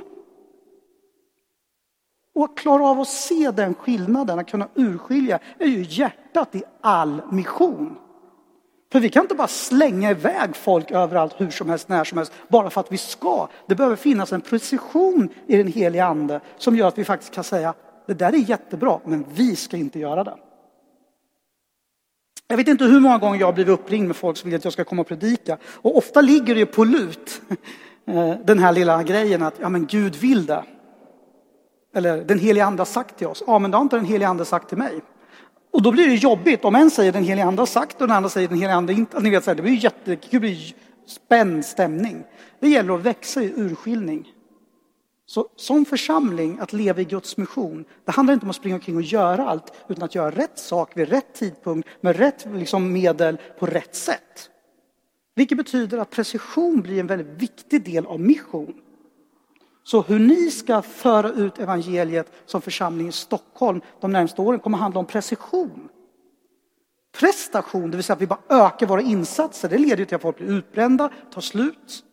Och 2.35 2.43
att 2.43 2.55
klara 2.57 2.87
av 2.87 2.99
att 2.99 3.07
se 3.07 3.51
den 3.51 3.73
skillnaden, 3.73 4.39
att 4.39 4.49
kunna 4.49 4.67
urskilja, 4.75 5.39
är 5.57 5.67
ju 5.67 5.85
hjärtat 5.89 6.55
i 6.55 6.63
all 6.81 7.21
mission. 7.31 7.97
För 8.95 8.99
vi 8.99 9.09
kan 9.09 9.21
inte 9.21 9.35
bara 9.35 9.47
slänga 9.47 10.11
iväg 10.11 10.55
folk 10.55 10.91
överallt, 10.91 11.33
hur 11.37 11.51
som 11.51 11.69
helst, 11.69 11.89
när 11.89 12.03
som 12.03 12.17
helst, 12.17 12.33
bara 12.47 12.69
för 12.69 12.81
att 12.81 12.91
vi 12.91 12.97
ska. 12.97 13.47
Det 13.67 13.75
behöver 13.75 13.95
finnas 13.95 14.33
en 14.33 14.41
precision 14.41 15.29
i 15.47 15.57
den 15.57 15.67
heliga 15.67 16.05
ande 16.05 16.41
som 16.57 16.75
gör 16.75 16.87
att 16.87 16.97
vi 16.97 17.05
faktiskt 17.05 17.33
kan 17.33 17.43
säga, 17.43 17.73
det 18.07 18.13
där 18.13 18.33
är 18.33 18.37
jättebra, 18.37 18.99
men 19.05 19.25
vi 19.33 19.55
ska 19.55 19.77
inte 19.77 19.99
göra 19.99 20.23
det. 20.23 20.35
Jag 22.47 22.57
vet 22.57 22.67
inte 22.67 22.83
hur 22.83 22.99
många 22.99 23.17
gånger 23.17 23.39
jag 23.39 23.47
har 23.47 23.53
blivit 23.53 23.79
uppringd 23.79 24.07
med 24.07 24.15
folk 24.15 24.37
som 24.37 24.49
vill 24.49 24.57
att 24.57 24.63
jag 24.63 24.73
ska 24.73 24.83
komma 24.83 25.01
och 25.01 25.07
predika. 25.07 25.57
Och 25.65 25.97
ofta 25.97 26.21
ligger 26.21 26.55
det 26.55 26.65
på 26.65 26.83
lut, 26.83 27.41
eh, 28.07 28.33
den 28.45 28.59
här 28.59 28.71
lilla 28.71 29.03
grejen 29.03 29.43
att 29.43 29.55
ja, 29.61 29.69
men 29.69 29.85
Gud 29.85 30.15
vill 30.15 30.45
det. 30.45 30.63
Eller 31.95 32.23
den 32.23 32.39
heliga 32.39 32.65
ande 32.65 32.79
har 32.79 32.85
sagt 32.85 33.17
till 33.17 33.27
oss. 33.27 33.43
Ja, 33.47 33.59
men 33.59 33.71
det 33.71 33.77
har 33.77 33.81
inte 33.81 33.95
den 33.95 34.05
heliga 34.05 34.27
ande 34.27 34.45
sagt 34.45 34.69
till 34.69 34.77
mig. 34.77 35.01
Och 35.75 35.81
då 35.81 35.91
blir 35.91 36.07
det 36.07 36.15
jobbigt 36.15 36.65
om 36.65 36.75
en 36.75 36.91
säger 36.91 37.11
den 37.11 37.23
heliga 37.23 37.45
ande 37.45 37.61
har 37.61 37.67
sagt 37.67 38.01
och 38.01 38.07
den 38.07 38.17
andra 38.17 38.29
säger 38.29 38.47
den 38.47 38.57
heliga 38.57 38.75
ande 38.75 38.93
inte. 38.93 39.19
Ni 39.19 39.29
vet, 39.29 39.45
det 39.45 39.55
blir 39.55 39.83
jätte, 39.83 40.17
det 40.29 40.39
blir 40.39 40.75
spänd 41.07 41.65
stämning. 41.65 42.23
Det 42.59 42.69
gäller 42.69 42.93
att 42.93 43.01
växa 43.01 43.43
i 43.43 43.53
urskiljning. 43.55 44.27
Så 45.25 45.47
som 45.55 45.85
församling, 45.85 46.57
att 46.59 46.73
leva 46.73 47.01
i 47.01 47.03
Guds 47.03 47.37
mission, 47.37 47.85
det 48.05 48.11
handlar 48.11 48.33
inte 48.33 48.45
om 48.45 48.49
att 48.49 48.55
springa 48.55 48.75
omkring 48.75 48.95
och 48.95 49.01
göra 49.01 49.49
allt, 49.49 49.73
utan 49.87 50.03
att 50.03 50.15
göra 50.15 50.31
rätt 50.31 50.59
sak 50.59 50.97
vid 50.97 51.09
rätt 51.09 51.33
tidpunkt, 51.33 51.89
med 52.01 52.15
rätt 52.15 52.45
liksom, 52.53 52.93
medel, 52.93 53.37
på 53.59 53.65
rätt 53.65 53.95
sätt. 53.95 54.49
Vilket 55.35 55.57
betyder 55.57 55.97
att 55.97 56.09
precision 56.09 56.81
blir 56.81 56.99
en 56.99 57.07
väldigt 57.07 57.41
viktig 57.41 57.85
del 57.85 58.05
av 58.05 58.19
mission. 58.19 58.73
Så 59.87 60.01
hur 60.01 60.19
ni 60.19 60.51
ska 60.51 60.81
föra 60.81 61.29
ut 61.29 61.59
evangeliet 61.59 62.31
som 62.45 62.61
församling 62.61 63.07
i 63.07 63.11
Stockholm 63.11 63.81
de 64.01 64.11
närmaste 64.11 64.41
åren 64.41 64.59
kommer 64.59 64.77
handla 64.77 64.99
om 64.99 65.05
precision. 65.05 65.89
Prestation, 67.19 67.91
det 67.91 67.97
vill 67.97 68.03
säga 68.03 68.15
att 68.15 68.21
vi 68.21 68.27
bara 68.27 68.39
ökar 68.49 68.87
våra 68.87 69.01
insatser, 69.01 69.69
det 69.69 69.77
leder 69.77 70.05
till 70.05 70.15
att 70.15 70.21
folk 70.21 70.37
blir 70.37 70.47
utbrända, 70.47 71.09
tar 71.33 71.41
slut. 71.41 72.03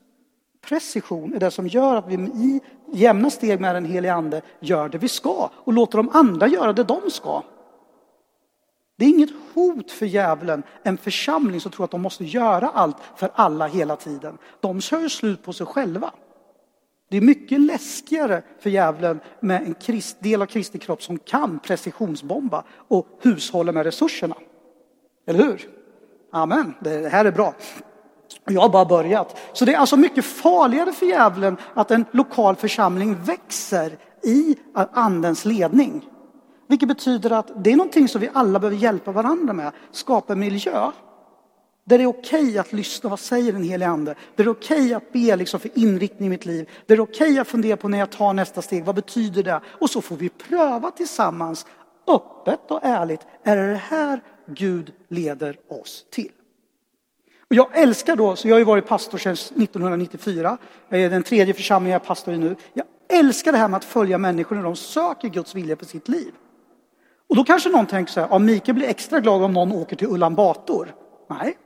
Precision 0.67 1.35
är 1.35 1.41
det 1.41 1.51
som 1.51 1.69
gör 1.69 1.97
att 1.97 2.09
vi 2.09 2.15
i 2.15 2.61
jämna 2.93 3.31
steg 3.31 3.61
med 3.61 3.75
den 3.75 3.85
helige 3.85 4.15
ande 4.15 4.43
gör 4.61 4.89
det 4.89 4.99
vi 4.99 5.09
ska 5.09 5.51
och 5.55 5.73
låter 5.73 5.97
de 5.97 6.09
andra 6.09 6.47
göra 6.47 6.73
det 6.73 6.85
de 6.85 7.11
ska. 7.11 7.43
Det 8.99 9.05
är 9.05 9.09
inget 9.09 9.31
hot 9.55 9.91
för 9.91 10.07
djävulen, 10.07 10.63
en 10.83 10.99
församling 10.99 11.61
som 11.61 11.73
tror 11.73 11.85
att 11.85 11.91
de 11.91 12.03
måste 12.03 12.25
göra 12.25 12.69
allt 12.69 12.97
för 13.17 13.31
alla 13.35 13.67
hela 13.67 13.97
tiden. 13.97 14.39
De 14.61 14.81
kör 14.81 15.01
ju 15.01 15.09
slut 15.09 15.43
på 15.43 15.53
sig 15.53 15.67
själva. 15.67 16.13
Det 17.13 17.19
är 17.19 17.21
mycket 17.21 17.61
läskigare 17.61 18.43
för 18.61 18.71
djävulen 18.71 19.21
med 19.41 19.63
en 19.63 19.75
krist, 19.75 20.17
del 20.21 20.43
av 20.43 20.47
Kristi 20.47 20.79
kropp 20.79 21.03
som 21.03 21.19
kan 21.19 21.59
precisionsbomba 21.59 22.65
och 22.89 23.07
hushålla 23.23 23.73
med 23.73 23.85
resurserna. 23.85 24.35
Eller 25.27 25.45
hur? 25.45 25.69
Amen, 26.33 26.75
det 26.81 27.09
här 27.09 27.25
är 27.25 27.33
bra. 27.33 27.55
Jag 28.45 28.61
har 28.61 28.69
bara 28.69 28.85
börjat. 28.85 29.39
Så 29.53 29.65
det 29.65 29.75
är 29.75 29.79
alltså 29.79 29.97
mycket 29.97 30.25
farligare 30.25 30.93
för 30.93 31.07
djävulen 31.07 31.57
att 31.75 31.91
en 31.91 32.05
lokal 32.11 32.57
församling 32.57 33.17
växer 33.23 33.99
i 34.23 34.57
andens 34.93 35.45
ledning. 35.45 36.09
Vilket 36.69 36.89
betyder 36.89 37.31
att 37.31 37.65
det 37.65 37.73
är 37.73 37.77
någonting 37.77 38.09
som 38.09 38.21
vi 38.21 38.31
alla 38.33 38.59
behöver 38.59 38.77
hjälpa 38.77 39.13
varandra 39.13 39.53
med. 39.53 39.73
Skapa 39.91 40.35
miljö 40.35 40.91
där 41.85 41.99
det 41.99 42.05
är 42.05 42.09
okej 42.09 42.43
okay 42.43 42.59
att 42.59 42.73
lyssna, 42.73 43.11
vad 43.11 43.21
säger 43.21 43.53
den 43.53 43.63
helige 43.63 43.91
ande? 43.91 44.15
Där 44.37 44.45
det 44.45 44.51
är 44.51 44.53
okej 44.53 44.81
okay 44.81 44.95
att 44.95 45.13
be 45.13 45.37
liksom 45.37 45.61
för 45.61 45.71
inriktning 45.75 46.27
i 46.27 46.31
mitt 46.31 46.47
liv. 46.47 46.69
Där 46.87 46.97
det 46.97 47.01
är 47.01 47.05
okej 47.05 47.31
okay 47.31 47.39
att 47.39 47.49
fundera 47.49 47.77
på 47.77 47.89
när 47.89 47.99
jag 47.99 48.11
tar 48.11 48.33
nästa 48.33 48.63
steg, 48.63 48.85
vad 48.85 48.95
betyder 48.95 49.43
det? 49.43 49.61
Och 49.67 49.91
så 49.91 50.01
får 50.01 50.17
vi 50.17 50.29
pröva 50.29 50.91
tillsammans, 50.91 51.67
öppet 52.07 52.71
och 52.71 52.81
ärligt, 52.83 53.21
är 53.43 53.57
det 53.57 53.71
det 53.71 53.83
här 53.89 54.21
Gud 54.47 54.93
leder 55.09 55.57
oss 55.69 56.07
till? 56.11 56.31
Och 57.49 57.57
jag 57.57 57.79
älskar 57.79 58.17
då, 58.17 58.37
så 58.37 58.49
jag 58.49 58.55
har 58.55 58.59
ju 58.59 58.65
varit 58.65 58.87
pastor 58.87 59.19
sedan 59.19 59.33
1994, 59.33 60.59
jag 60.89 61.01
är 61.01 61.11
den 61.11 61.23
tredje 61.23 61.55
församlingen 61.55 61.93
jag 61.93 62.03
är 62.03 62.07
pastor 62.07 62.35
i 62.35 62.39
nu. 62.39 62.57
Jag 62.73 62.87
älskar 63.09 63.53
det 63.53 63.59
här 63.59 63.69
med 63.69 63.77
att 63.77 63.85
följa 63.85 64.19
människor 64.19 64.57
när 64.57 64.63
de 64.63 64.77
söker 64.77 65.29
Guds 65.29 65.55
vilja 65.55 65.77
för 65.77 65.85
sitt 65.85 66.09
liv. 66.09 66.33
Och 67.29 67.37
då 67.37 67.45
kanske 67.45 67.69
någon 67.69 67.87
tänker 67.87 68.13
så 68.13 68.21
här, 68.21 68.29
ja, 68.31 68.39
Mikael 68.39 68.75
blir 68.75 68.89
extra 68.89 69.21
glad 69.21 69.43
om 69.43 69.53
någon 69.53 69.73
åker 69.73 69.97
till 69.97 70.09
Ulan 70.09 70.35
Bator. 70.35 70.95
Nej, 71.31 71.57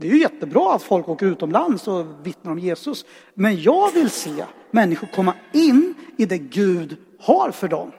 det 0.00 0.08
är 0.08 0.12
ju 0.12 0.20
jättebra 0.20 0.74
att 0.74 0.82
folk 0.82 1.08
åker 1.08 1.26
utomlands 1.26 1.88
och 1.88 2.06
vittnar 2.22 2.52
om 2.52 2.58
Jesus. 2.58 3.04
Men 3.34 3.62
jag 3.62 3.92
vill 3.92 4.10
se 4.10 4.44
människor 4.70 5.08
komma 5.14 5.34
in 5.52 5.94
i 6.16 6.26
det 6.26 6.38
Gud 6.38 6.96
har 7.20 7.50
för 7.50 7.68
dem. 7.68 7.92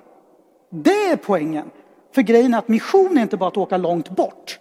Det 0.71 1.05
är 1.09 1.15
poängen. 1.15 1.69
För 2.15 2.21
grejen 2.21 2.53
är 2.53 2.57
att 2.57 2.67
mission 2.67 3.17
är 3.17 3.21
inte 3.21 3.37
bara 3.37 3.47
att 3.47 3.57
åka 3.57 3.77
långt 3.77 4.09
bort. 4.09 4.59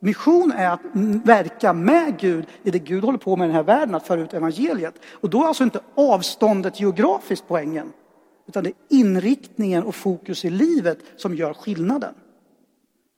Mission 0.00 0.52
är 0.52 0.70
att 0.70 0.80
verka 1.24 1.72
med 1.72 2.18
Gud 2.18 2.46
i 2.62 2.70
det 2.70 2.78
Gud 2.78 3.04
håller 3.04 3.18
på 3.18 3.36
med 3.36 3.44
i 3.44 3.48
den 3.48 3.56
här 3.56 3.62
världen, 3.62 3.94
att 3.94 4.06
föra 4.06 4.20
ut 4.20 4.34
evangeliet. 4.34 4.94
Och 5.10 5.30
då 5.30 5.42
är 5.42 5.46
alltså 5.46 5.64
inte 5.64 5.80
avståndet 5.94 6.80
geografiskt 6.80 7.44
poängen, 7.48 7.92
utan 8.48 8.64
det 8.64 8.70
är 8.70 8.74
inriktningen 8.88 9.84
och 9.84 9.94
fokus 9.94 10.44
i 10.44 10.50
livet 10.50 10.98
som 11.16 11.34
gör 11.34 11.54
skillnaden. 11.54 12.14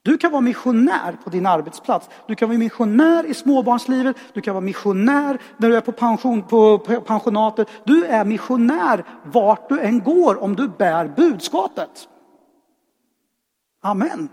Du 0.05 0.17
kan 0.17 0.31
vara 0.31 0.41
missionär 0.41 1.17
på 1.23 1.29
din 1.29 1.45
arbetsplats. 1.45 2.09
Du 2.27 2.35
kan 2.35 2.49
vara 2.49 2.57
missionär 2.57 3.25
i 3.25 3.33
småbarnslivet. 3.33 4.15
Du 4.33 4.41
kan 4.41 4.53
vara 4.53 4.61
missionär 4.61 5.41
när 5.57 5.69
du 5.69 5.75
är 5.75 5.81
på, 5.81 5.91
pension, 5.91 6.43
på 6.43 6.77
pensionatet. 7.05 7.67
Du 7.83 8.05
är 8.05 8.25
missionär 8.25 9.05
vart 9.23 9.69
du 9.69 9.79
än 9.79 9.99
går 9.99 10.43
om 10.43 10.55
du 10.55 10.67
bär 10.67 11.07
budskapet. 11.07 12.07
Amen. 13.81 14.29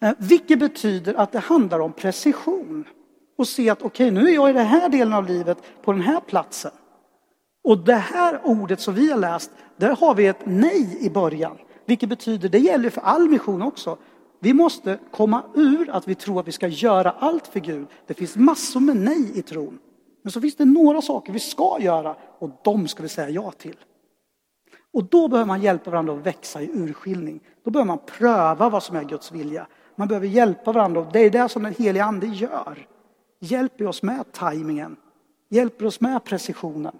Eh, 0.00 0.12
vilket 0.18 0.58
betyder 0.58 1.14
att 1.14 1.32
det 1.32 1.38
handlar 1.38 1.80
om 1.80 1.92
precision. 1.92 2.84
Och 3.38 3.48
se 3.48 3.70
att 3.70 3.82
okej, 3.82 4.08
okay, 4.08 4.22
nu 4.22 4.30
är 4.30 4.34
jag 4.34 4.50
i 4.50 4.52
den 4.52 4.66
här 4.66 4.88
delen 4.88 5.12
av 5.12 5.26
livet 5.26 5.58
på 5.84 5.92
den 5.92 6.02
här 6.02 6.20
platsen. 6.20 6.72
Och 7.64 7.78
det 7.78 7.94
här 7.94 8.40
ordet 8.44 8.80
som 8.80 8.94
vi 8.94 9.10
har 9.10 9.18
läst, 9.18 9.50
där 9.76 9.96
har 9.96 10.14
vi 10.14 10.26
ett 10.26 10.40
nej 10.44 10.98
i 11.00 11.10
början. 11.10 11.56
Vilket 11.86 12.08
betyder, 12.08 12.48
det 12.48 12.58
gäller 12.58 12.90
för 12.90 13.00
all 13.00 13.28
mission 13.28 13.62
också. 13.62 13.98
Vi 14.44 14.52
måste 14.52 14.98
komma 15.10 15.42
ur 15.54 15.90
att 15.90 16.08
vi 16.08 16.14
tror 16.14 16.40
att 16.40 16.48
vi 16.48 16.52
ska 16.52 16.68
göra 16.68 17.10
allt 17.10 17.46
för 17.46 17.60
Gud. 17.60 17.86
Det 18.06 18.14
finns 18.14 18.36
massor 18.36 18.80
med 18.80 18.96
nej 18.96 19.38
i 19.38 19.42
tron. 19.42 19.78
Men 20.22 20.32
så 20.32 20.40
finns 20.40 20.56
det 20.56 20.64
några 20.64 21.02
saker 21.02 21.32
vi 21.32 21.40
ska 21.40 21.76
göra 21.80 22.16
och 22.38 22.50
de 22.64 22.88
ska 22.88 23.02
vi 23.02 23.08
säga 23.08 23.28
ja 23.28 23.50
till. 23.50 23.76
Och 24.92 25.04
då 25.04 25.28
behöver 25.28 25.46
man 25.46 25.62
hjälpa 25.62 25.90
varandra 25.90 26.14
att 26.14 26.26
växa 26.26 26.62
i 26.62 26.70
urskiljning. 26.74 27.40
Då 27.64 27.70
behöver 27.70 27.86
man 27.86 27.98
pröva 28.06 28.68
vad 28.68 28.82
som 28.82 28.96
är 28.96 29.04
Guds 29.04 29.32
vilja. 29.32 29.66
Man 29.96 30.08
behöver 30.08 30.26
hjälpa 30.26 30.72
varandra 30.72 31.00
och 31.00 31.12
det 31.12 31.20
är 31.20 31.30
det 31.30 31.48
som 31.48 31.62
den 31.62 31.74
helige 31.78 32.04
ande 32.04 32.26
gör. 32.26 32.86
Hjälper 33.40 33.86
oss 33.86 34.02
med 34.02 34.32
tajmingen. 34.32 34.96
Hjälper 35.50 35.86
oss 35.86 36.00
med 36.00 36.24
precisionen. 36.24 36.98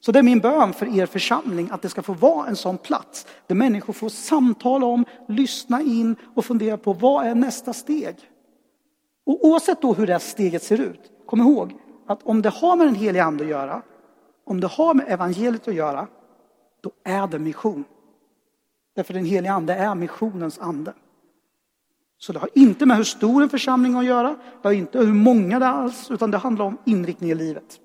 Så 0.00 0.12
det 0.12 0.18
är 0.18 0.22
min 0.22 0.40
bön 0.40 0.72
för 0.72 0.98
er 0.98 1.06
församling 1.06 1.68
att 1.72 1.82
det 1.82 1.88
ska 1.88 2.02
få 2.02 2.12
vara 2.12 2.46
en 2.46 2.56
sån 2.56 2.78
plats 2.78 3.26
där 3.46 3.54
människor 3.54 3.92
får 3.92 4.08
samtala 4.08 4.86
om, 4.86 5.04
lyssna 5.28 5.82
in 5.82 6.16
och 6.34 6.44
fundera 6.44 6.76
på 6.76 6.92
vad 6.92 7.26
är 7.26 7.34
nästa 7.34 7.72
steg? 7.72 8.16
Och 9.26 9.44
oavsett 9.44 9.82
då 9.82 9.94
hur 9.94 10.06
det 10.06 10.12
här 10.12 10.20
steget 10.20 10.62
ser 10.62 10.80
ut, 10.80 11.00
kom 11.26 11.40
ihåg 11.40 11.72
att 12.06 12.22
om 12.22 12.42
det 12.42 12.48
har 12.48 12.76
med 12.76 12.86
den 12.86 12.94
heliga 12.94 13.24
ande 13.24 13.44
att 13.44 13.50
göra, 13.50 13.82
om 14.44 14.60
det 14.60 14.66
har 14.66 14.94
med 14.94 15.06
evangeliet 15.08 15.68
att 15.68 15.74
göra, 15.74 16.06
då 16.80 16.90
är 17.04 17.26
det 17.26 17.38
mission. 17.38 17.84
Därför 18.96 19.14
den 19.14 19.24
heliga 19.24 19.52
ande 19.52 19.74
är 19.74 19.94
missionens 19.94 20.58
ande. 20.58 20.92
Så 22.18 22.32
det 22.32 22.38
har 22.38 22.50
inte 22.54 22.86
med 22.86 22.96
hur 22.96 23.04
stor 23.04 23.42
en 23.42 23.48
församling 23.48 23.94
att 23.94 24.04
göra, 24.04 24.36
det 24.62 24.68
har 24.68 24.72
inte 24.72 24.98
hur 24.98 25.12
många 25.12 25.58
det 25.58 25.66
är 25.66 25.70
alls, 25.70 26.10
utan 26.10 26.30
det 26.30 26.38
handlar 26.38 26.64
om 26.64 26.78
inriktning 26.86 27.30
i 27.30 27.34
livet. 27.34 27.80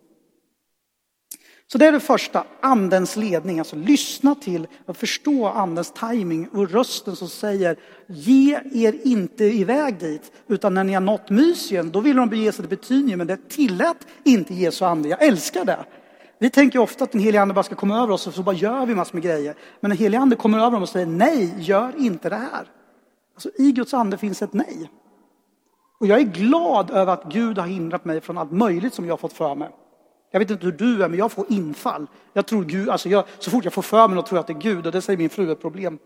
Så 1.67 1.77
det 1.77 1.85
är 1.85 1.91
det 1.91 1.99
första, 1.99 2.43
andens 2.61 3.15
ledning, 3.15 3.59
alltså 3.59 3.75
lyssna 3.75 4.35
till 4.35 4.67
och 4.85 4.97
förstå 4.97 5.47
andens 5.47 5.91
timing 5.91 6.47
och 6.47 6.69
rösten 6.69 7.15
som 7.15 7.29
säger 7.29 7.75
ge 8.07 8.59
er 8.73 8.99
inte 9.03 9.45
iväg 9.45 9.99
dit, 9.99 10.31
utan 10.47 10.73
när 10.73 10.83
ni 10.83 10.93
har 10.93 11.01
nått 11.01 11.29
Mysien, 11.29 11.91
då 11.91 11.99
vill 11.99 12.15
de 12.15 12.29
bege 12.29 12.51
sig 12.51 12.65
till 12.65 12.77
Betynien, 12.77 13.17
men 13.17 13.27
det 13.27 13.49
tillät 13.49 14.07
inte 14.23 14.53
Jesu 14.53 14.85
ande. 14.85 15.09
Jag 15.09 15.23
älskar 15.23 15.65
det. 15.65 15.85
Vi 16.39 16.49
tänker 16.49 16.79
ofta 16.79 17.03
att 17.03 17.11
den 17.11 17.21
helige 17.21 17.41
ande 17.41 17.53
bara 17.53 17.63
ska 17.63 17.75
komma 17.75 17.97
över 17.97 18.13
oss 18.13 18.27
och 18.27 18.33
så 18.33 18.43
bara 18.43 18.55
gör 18.55 18.85
vi 18.85 18.95
massor 18.95 19.13
med 19.13 19.23
grejer. 19.23 19.55
Men 19.79 19.89
den 19.89 19.97
helige 19.97 20.19
ande 20.19 20.35
kommer 20.35 20.57
över 20.57 20.71
dem 20.71 20.81
och 20.81 20.89
säger 20.89 21.05
nej, 21.05 21.55
gör 21.57 21.93
inte 21.97 22.29
det 22.29 22.35
här. 22.35 22.69
Alltså, 23.33 23.49
I 23.57 23.71
Guds 23.71 23.93
ande 23.93 24.17
finns 24.17 24.41
ett 24.41 24.53
nej. 24.53 24.91
Och 25.99 26.07
jag 26.07 26.19
är 26.19 26.23
glad 26.23 26.91
över 26.91 27.13
att 27.13 27.23
Gud 27.23 27.57
har 27.57 27.67
hindrat 27.67 28.05
mig 28.05 28.21
från 28.21 28.37
allt 28.37 28.51
möjligt 28.51 28.93
som 28.93 29.05
jag 29.05 29.11
har 29.11 29.17
fått 29.17 29.33
för 29.33 29.55
mig. 29.55 29.69
Jag 30.31 30.39
vet 30.39 30.51
inte 30.51 30.65
hur 30.65 30.71
du 30.71 31.03
är, 31.03 31.09
men 31.09 31.19
jag 31.19 31.31
får 31.31 31.45
infall. 31.49 32.07
Jag 32.33 32.45
tror 32.45 32.63
Gud, 32.63 32.89
alltså 32.89 33.09
jag, 33.09 33.23
så 33.39 33.51
fort 33.51 33.63
jag 33.63 33.73
får 33.73 33.81
för 33.81 34.07
mig 34.07 34.15
något 34.15 34.25
tror 34.25 34.37
jag 34.37 34.41
att 34.41 34.47
det 34.47 34.53
är 34.53 34.73
Gud 34.73 34.85
och 34.85 34.91
det 34.91 35.01
säger 35.01 35.17
min 35.17 35.29
fru 35.29 35.47
är 35.47 35.51
ett 35.51 35.61
problem. 35.61 35.99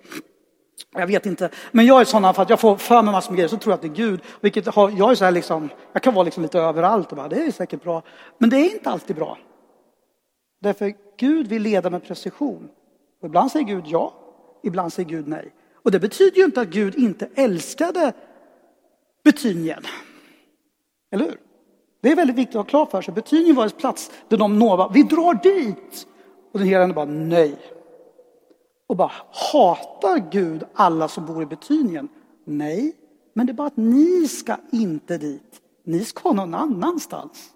Jag 0.91 1.07
vet 1.07 1.25
inte, 1.25 1.49
men 1.71 1.85
jag 1.85 2.01
är 2.01 2.05
sån 2.05 2.33
för 2.33 2.41
att 2.41 2.49
jag 2.49 2.59
får 2.59 2.75
för 2.75 3.01
mig 3.01 3.11
massor 3.11 3.31
med 3.31 3.37
grejer 3.37 3.49
så 3.49 3.57
tror 3.57 3.71
jag 3.71 3.75
att 3.75 3.81
det 3.81 4.01
är 4.01 4.05
Gud. 4.05 4.21
Vilket 4.41 4.67
har, 4.67 4.89
jag 4.89 5.11
är 5.11 5.15
så 5.15 5.25
här 5.25 5.31
liksom, 5.31 5.69
jag 5.93 6.03
kan 6.03 6.13
vara 6.13 6.23
liksom 6.23 6.43
lite 6.43 6.59
överallt 6.59 7.11
och 7.11 7.17
bara, 7.17 7.27
det 7.27 7.45
är 7.45 7.51
säkert 7.51 7.83
bra. 7.83 8.03
Men 8.37 8.49
det 8.49 8.57
är 8.57 8.73
inte 8.75 8.89
alltid 8.89 9.15
bra. 9.15 9.37
Därför 10.61 10.93
Gud 11.17 11.47
vill 11.47 11.61
leda 11.61 11.89
med 11.89 12.03
precision. 12.03 12.69
Och 13.21 13.27
ibland 13.27 13.51
säger 13.51 13.65
Gud 13.65 13.83
ja, 13.87 14.13
ibland 14.63 14.93
säger 14.93 15.09
Gud 15.09 15.27
nej. 15.27 15.53
Och 15.83 15.91
det 15.91 15.99
betyder 15.99 16.37
ju 16.37 16.45
inte 16.45 16.61
att 16.61 16.67
Gud 16.67 16.95
inte 16.95 17.29
älskade 17.35 18.13
Betynien. 19.23 19.83
Eller 21.11 21.25
hur? 21.25 21.37
Det 22.01 22.11
är 22.11 22.15
väldigt 22.15 22.35
viktigt 22.35 22.55
att 22.55 22.65
ha 22.65 22.69
klart 22.69 22.91
för 22.91 23.01
sig. 23.01 23.13
Betynien 23.13 23.55
var 23.55 23.63
en 23.63 23.69
plats 23.69 24.11
där 24.27 24.37
de 24.37 24.59
nova, 24.59 24.89
vi 24.93 25.03
drar 25.03 25.33
dit. 25.33 26.07
Och 26.51 26.59
den 26.59 26.67
heliga 26.67 26.93
bara 26.93 27.05
nej. 27.05 27.57
Och 28.87 28.95
bara 28.95 29.11
hatar 29.51 30.31
Gud 30.31 30.63
alla 30.73 31.07
som 31.07 31.25
bor 31.25 31.43
i 31.43 31.45
Betynien? 31.45 32.07
Nej, 32.45 32.95
men 33.33 33.45
det 33.45 33.51
är 33.51 33.55
bara 33.55 33.67
att 33.67 33.77
ni 33.77 34.27
ska 34.27 34.55
inte 34.71 35.17
dit. 35.17 35.61
Ni 35.83 36.05
ska 36.05 36.31
någon 36.31 36.53
annanstans. 36.53 37.49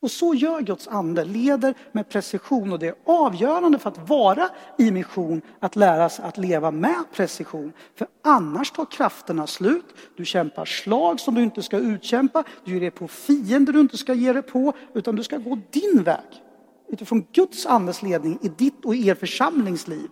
Och 0.00 0.10
så 0.10 0.34
gör 0.34 0.60
Guds 0.60 0.88
ande, 0.88 1.24
leder 1.24 1.74
med 1.92 2.08
precision 2.08 2.72
och 2.72 2.78
det 2.78 2.86
är 2.86 2.94
avgörande 3.04 3.78
för 3.78 3.90
att 3.90 4.08
vara 4.08 4.48
i 4.78 4.90
mission, 4.90 5.42
att 5.60 5.76
lära 5.76 6.08
sig 6.08 6.24
att 6.24 6.38
leva 6.38 6.70
med 6.70 7.04
precision. 7.12 7.72
För 7.94 8.06
annars 8.24 8.70
tar 8.70 8.84
krafterna 8.84 9.46
slut, 9.46 9.84
du 10.16 10.24
kämpar 10.24 10.64
slag 10.64 11.20
som 11.20 11.34
du 11.34 11.42
inte 11.42 11.62
ska 11.62 11.78
utkämpa, 11.78 12.44
du 12.64 12.72
ger 12.72 12.80
dig 12.80 12.90
på 12.90 13.08
fiender 13.08 13.72
du 13.72 13.80
inte 13.80 13.98
ska 13.98 14.14
ge 14.14 14.32
dig 14.32 14.42
på, 14.42 14.72
utan 14.94 15.16
du 15.16 15.22
ska 15.22 15.36
gå 15.36 15.58
din 15.70 16.02
väg. 16.02 16.42
Utifrån 16.88 17.26
Guds 17.32 17.66
andes 17.66 18.02
ledning 18.02 18.38
i 18.42 18.48
ditt 18.48 18.84
och 18.84 18.94
er 18.94 19.14
församlingsliv. 19.14 20.08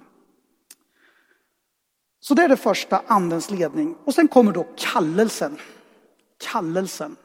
Så 2.21 2.35
det 2.35 2.43
är 2.43 2.49
det 2.49 2.57
första, 2.57 3.03
andens 3.07 3.51
ledning. 3.51 3.97
Och 4.05 4.15
sen 4.15 4.29
kommer 4.29 4.53
då 4.53 4.67
kallelsen. 4.77 5.57
Kallelsen. 6.53 7.17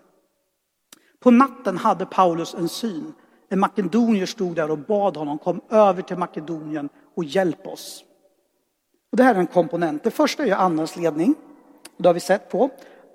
På 1.24 1.32
natten 1.32 1.78
hade 1.78 2.06
Paulus 2.06 2.54
en 2.54 2.70
syn. 2.70 3.14
En 3.50 3.60
makedonier 3.60 4.26
stod 4.26 4.56
där 4.56 4.72
och 4.72 4.78
bad 4.78 5.18
honom 5.18 5.38
kom 5.38 5.62
över 5.70 6.02
till 6.02 6.18
Makedonien 6.18 6.90
och 7.16 7.24
hjälp 7.24 7.68
oss. 7.68 8.04
Och 9.12 9.18
det 9.18 9.24
här 9.24 9.36
är 9.36 9.40
en 9.40 9.48
komponent. 9.48 10.04
Det 10.04 10.12
första 10.12 10.46
är 10.46 10.52
andens 10.52 10.98
ledning. 10.98 11.36
Det 11.98 12.10
har 12.10 12.14
vi 12.14 12.20
sett 12.20 12.50
på. 12.50 12.70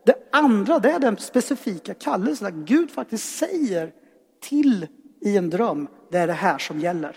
Det 0.05 0.29
andra 0.33 0.79
det 0.79 0.91
är 0.91 0.99
den 0.99 1.17
specifika 1.17 1.95
kallelsen. 1.95 2.47
Att 2.47 2.55
Gud 2.55 2.91
faktiskt 2.91 3.39
säger 3.39 3.93
till 4.41 4.87
i 5.21 5.37
en 5.37 5.51
dröm, 5.51 5.89
det 6.11 6.19
är 6.19 6.27
det 6.27 6.33
här 6.33 6.59
som 6.59 6.81
gäller. 6.81 7.17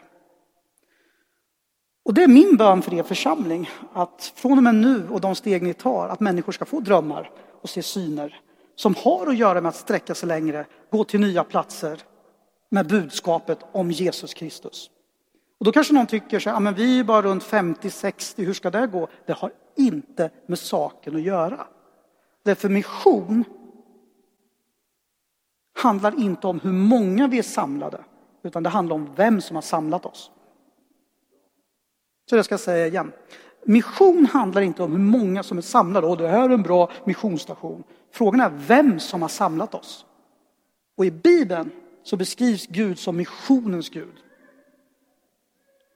Och 2.06 2.14
det 2.14 2.24
är 2.24 2.28
min 2.28 2.58
bön 2.58 2.82
för 2.82 2.94
er 2.94 3.04
församling, 3.04 3.70
att 3.94 4.34
från 4.36 4.58
och 4.58 4.64
med 4.64 4.76
nu 4.76 5.10
och 5.10 5.22
de 5.22 5.36
steg 5.36 5.64
ni 5.64 5.74
tar, 5.74 6.10
att 6.10 6.20
människor 6.20 6.52
ska 6.52 6.66
få 6.66 6.80
drömmar 6.80 7.32
och 7.62 7.70
se 7.70 7.84
syner 7.84 8.42
som 8.80 8.96
har 8.96 9.28
att 9.28 9.38
göra 9.38 9.62
med 9.62 9.70
att 9.70 9.76
sträcka 9.76 10.16
sig 10.16 10.28
längre, 10.28 10.66
gå 10.90 11.04
till 11.04 11.20
nya 11.20 11.44
platser 11.44 12.02
med 12.70 12.88
budskapet 12.88 13.60
om 13.72 13.92
Jesus 13.92 14.34
Kristus. 14.34 14.90
Och 15.58 15.66
då 15.66 15.72
kanske 15.72 15.94
någon 15.94 16.08
tycker 16.08 16.40
så 16.40 16.50
här, 16.50 16.56
ja, 16.56 16.60
men 16.60 16.74
vi 16.74 17.00
är 17.00 17.04
bara 17.04 17.22
runt 17.22 17.44
50-60, 17.44 18.46
hur 18.46 18.54
ska 18.54 18.70
det 18.70 18.88
gå? 18.88 19.08
Det 19.26 19.34
har 19.34 19.52
inte 19.78 20.30
med 20.46 20.60
saken 20.60 21.16
att 21.16 21.22
göra. 21.22 21.68
Därför 22.44 22.70
mission 22.70 23.44
handlar 25.74 26.20
inte 26.20 26.48
om 26.48 26.60
hur 26.60 26.72
många 26.72 27.28
vi 27.28 27.40
är 27.40 27.44
samlade, 27.44 28.04
utan 28.44 28.64
det 28.64 28.70
handlar 28.70 28.96
om 28.96 29.10
vem 29.16 29.42
som 29.42 29.56
har 29.56 29.62
samlat 29.62 30.06
oss. 30.06 30.32
Så 32.30 32.36
det 32.36 32.44
ska 32.44 32.54
jag 32.54 32.60
säga 32.60 32.88
igen. 32.88 33.12
Mission 33.64 34.26
handlar 34.26 34.62
inte 34.62 34.84
om 34.84 34.92
hur 34.92 35.00
många 35.00 35.44
som 35.44 35.58
är 35.58 35.62
samlade, 35.62 36.08
och 36.08 36.18
det 36.18 36.28
här 36.28 36.50
är 36.50 36.54
en 36.54 36.64
bra 36.64 36.92
missionsstation. 37.04 37.84
Frågan 38.12 38.42
är 38.42 38.50
vem 38.68 39.00
som 39.00 39.22
har 39.22 39.30
samlat 39.30 39.76
oss. 39.76 40.06
Och 40.98 41.06
i 41.06 41.12
Bibeln 41.12 41.72
så 42.04 42.18
beskrivs 42.18 42.68
Gud 42.68 43.00
som 43.00 43.18
missionens 43.18 43.90
Gud. 43.90 44.16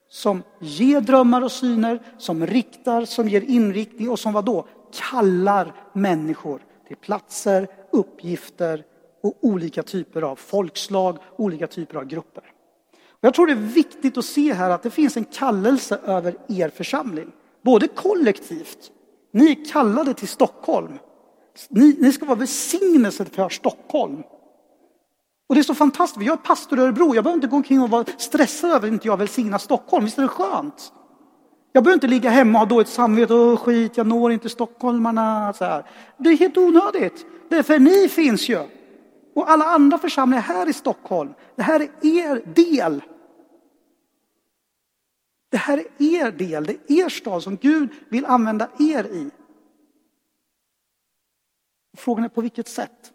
Som 0.09 0.43
ger 0.59 1.01
drömmar 1.01 1.41
och 1.41 1.51
syner, 1.51 2.03
som 2.17 2.47
riktar, 2.47 3.05
som 3.05 3.29
ger 3.29 3.41
inriktning 3.41 4.09
och 4.09 4.19
som 4.19 4.33
vad 4.33 4.45
då? 4.45 4.67
Kallar 5.11 5.75
människor 5.93 6.61
till 6.87 6.97
platser, 6.97 7.67
uppgifter 7.91 8.85
och 9.23 9.37
olika 9.41 9.83
typer 9.83 10.21
av 10.21 10.35
folkslag, 10.35 11.17
olika 11.35 11.67
typer 11.67 11.95
av 11.95 12.05
grupper. 12.05 12.43
Jag 13.21 13.33
tror 13.33 13.47
det 13.47 13.53
är 13.53 13.55
viktigt 13.55 14.17
att 14.17 14.25
se 14.25 14.53
här 14.53 14.69
att 14.69 14.83
det 14.83 14.89
finns 14.89 15.17
en 15.17 15.25
kallelse 15.25 15.99
över 16.05 16.37
er 16.47 16.69
församling. 16.69 17.31
Både 17.61 17.87
kollektivt, 17.87 18.91
ni 19.31 19.51
är 19.51 19.71
kallade 19.71 20.13
till 20.13 20.27
Stockholm. 20.27 20.99
Ni, 21.69 21.97
ni 21.99 22.11
ska 22.11 22.25
vara 22.25 22.37
välsignelse 22.37 23.25
för 23.25 23.49
Stockholm. 23.49 24.23
Och 25.49 25.55
det 25.55 25.61
är 25.61 25.63
så 25.63 25.75
fantastiskt, 25.75 26.25
jag 26.25 26.33
är 26.33 26.37
pastor 26.37 26.79
i 26.79 26.81
Örebro, 26.81 27.15
jag 27.15 27.23
behöver 27.23 27.37
inte 27.37 27.47
gå 27.47 27.55
omkring 27.55 27.81
och 27.81 27.89
vara 27.89 28.05
stressad 28.17 28.71
över 28.71 28.87
att 28.87 28.93
inte 28.93 29.07
jag 29.07 29.17
välsignar 29.17 29.57
Stockholm, 29.57 30.05
visst 30.05 30.17
är 30.17 30.21
det 30.21 30.27
skönt? 30.27 30.93
Jag 31.71 31.83
behöver 31.83 31.95
inte 31.95 32.07
ligga 32.07 32.29
hemma 32.29 32.57
och 32.57 32.67
ha 32.67 32.75
dåligt 32.75 32.87
samvete, 32.87 33.33
och 33.33 33.59
skit, 33.59 33.97
jag 33.97 34.07
når 34.07 34.31
inte 34.31 34.49
stockholmarna. 34.49 35.53
Så 35.53 35.65
här. 35.65 35.85
Det 36.17 36.29
är 36.29 36.37
helt 36.37 36.57
onödigt, 36.57 37.25
därför 37.49 37.79
ni 37.79 38.09
finns 38.09 38.49
ju. 38.49 38.59
Och 39.35 39.49
alla 39.49 39.65
andra 39.65 39.97
församlingar 39.97 40.41
här 40.41 40.69
i 40.69 40.73
Stockholm, 40.73 41.33
det 41.55 41.63
här 41.63 41.79
är 41.79 41.89
er 42.01 42.53
del 42.55 43.01
det 45.53 45.57
här 45.57 45.77
är 45.77 45.85
er 45.99 46.31
del, 46.31 46.65
det 46.65 46.73
är 46.73 47.05
er 47.05 47.09
stad 47.09 47.43
som 47.43 47.55
Gud 47.57 47.89
vill 48.09 48.25
använda 48.25 48.67
er 48.79 49.03
i. 49.03 49.29
Frågan 52.03 52.25
är 52.25 52.29
på 52.29 52.41
vilket 52.41 52.67
sätt? 52.67 53.11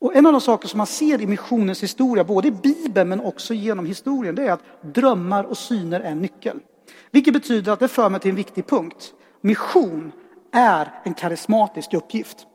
Och 0.00 0.16
en 0.16 0.26
av 0.26 0.32
de 0.32 0.40
saker 0.40 0.68
som 0.68 0.78
man 0.78 0.86
ser 0.86 1.20
i 1.20 1.26
missionens 1.26 1.82
historia, 1.82 2.24
både 2.24 2.48
i 2.48 2.50
Bibeln 2.50 3.08
men 3.08 3.20
också 3.20 3.54
genom 3.54 3.86
historien, 3.86 4.34
det 4.34 4.46
är 4.46 4.52
att 4.52 4.64
drömmar 4.94 5.44
och 5.44 5.58
syner 5.58 6.00
är 6.00 6.10
en 6.10 6.18
nyckel. 6.18 6.60
Vilket 7.10 7.34
betyder 7.34 7.72
att 7.72 7.80
det 7.80 7.88
för 7.88 8.08
mig 8.08 8.20
till 8.20 8.30
en 8.30 8.36
viktig 8.36 8.66
punkt. 8.66 9.14
Mission 9.40 10.12
är 10.52 10.88
en 11.04 11.14
karismatisk 11.14 11.94
uppgift. 11.94 12.46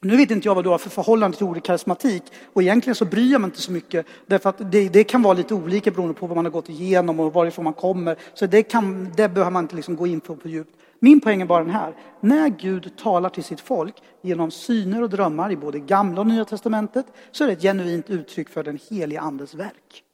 Nu 0.00 0.16
vet 0.16 0.30
inte 0.30 0.48
jag 0.48 0.54
vad 0.54 0.64
du 0.64 0.70
har 0.70 0.78
för 0.78 0.90
förhållande 0.90 1.36
till 1.36 1.46
ordet 1.46 1.62
karismatik 1.62 2.22
och 2.52 2.62
egentligen 2.62 2.94
så 2.94 3.04
bryr 3.04 3.32
jag 3.32 3.40
mig 3.40 3.48
inte 3.48 3.62
så 3.62 3.72
mycket 3.72 4.06
därför 4.26 4.50
att 4.50 4.72
det, 4.72 4.88
det, 4.88 5.04
kan 5.04 5.22
vara 5.22 5.34
lite 5.34 5.54
olika 5.54 5.90
beroende 5.90 6.14
på 6.14 6.26
vad 6.26 6.36
man 6.36 6.44
har 6.44 6.52
gått 6.52 6.68
igenom 6.68 7.20
och 7.20 7.32
varifrån 7.32 7.64
man 7.64 7.74
kommer. 7.74 8.16
Så 8.34 8.46
det, 8.46 8.62
kan, 8.62 9.12
det 9.16 9.28
behöver 9.28 9.50
man 9.50 9.64
inte 9.64 9.76
liksom 9.76 9.96
gå 9.96 10.06
in 10.06 10.20
på 10.20 10.36
på 10.36 10.48
djupt. 10.48 10.74
Min 11.00 11.20
poäng 11.20 11.42
är 11.42 11.46
bara 11.46 11.64
den 11.64 11.72
här. 11.72 11.94
När 12.20 12.48
Gud 12.48 12.96
talar 12.96 13.30
till 13.30 13.44
sitt 13.44 13.60
folk 13.60 14.02
genom 14.22 14.50
syner 14.50 15.02
och 15.02 15.10
drömmar 15.10 15.52
i 15.52 15.56
både 15.56 15.78
gamla 15.78 16.20
och 16.20 16.26
nya 16.26 16.44
testamentet 16.44 17.06
så 17.30 17.44
är 17.44 17.48
det 17.48 17.52
ett 17.52 17.62
genuint 17.62 18.10
uttryck 18.10 18.48
för 18.48 18.64
den 18.64 18.78
helige 18.90 19.20
andes 19.20 19.54
verk. 19.54 20.04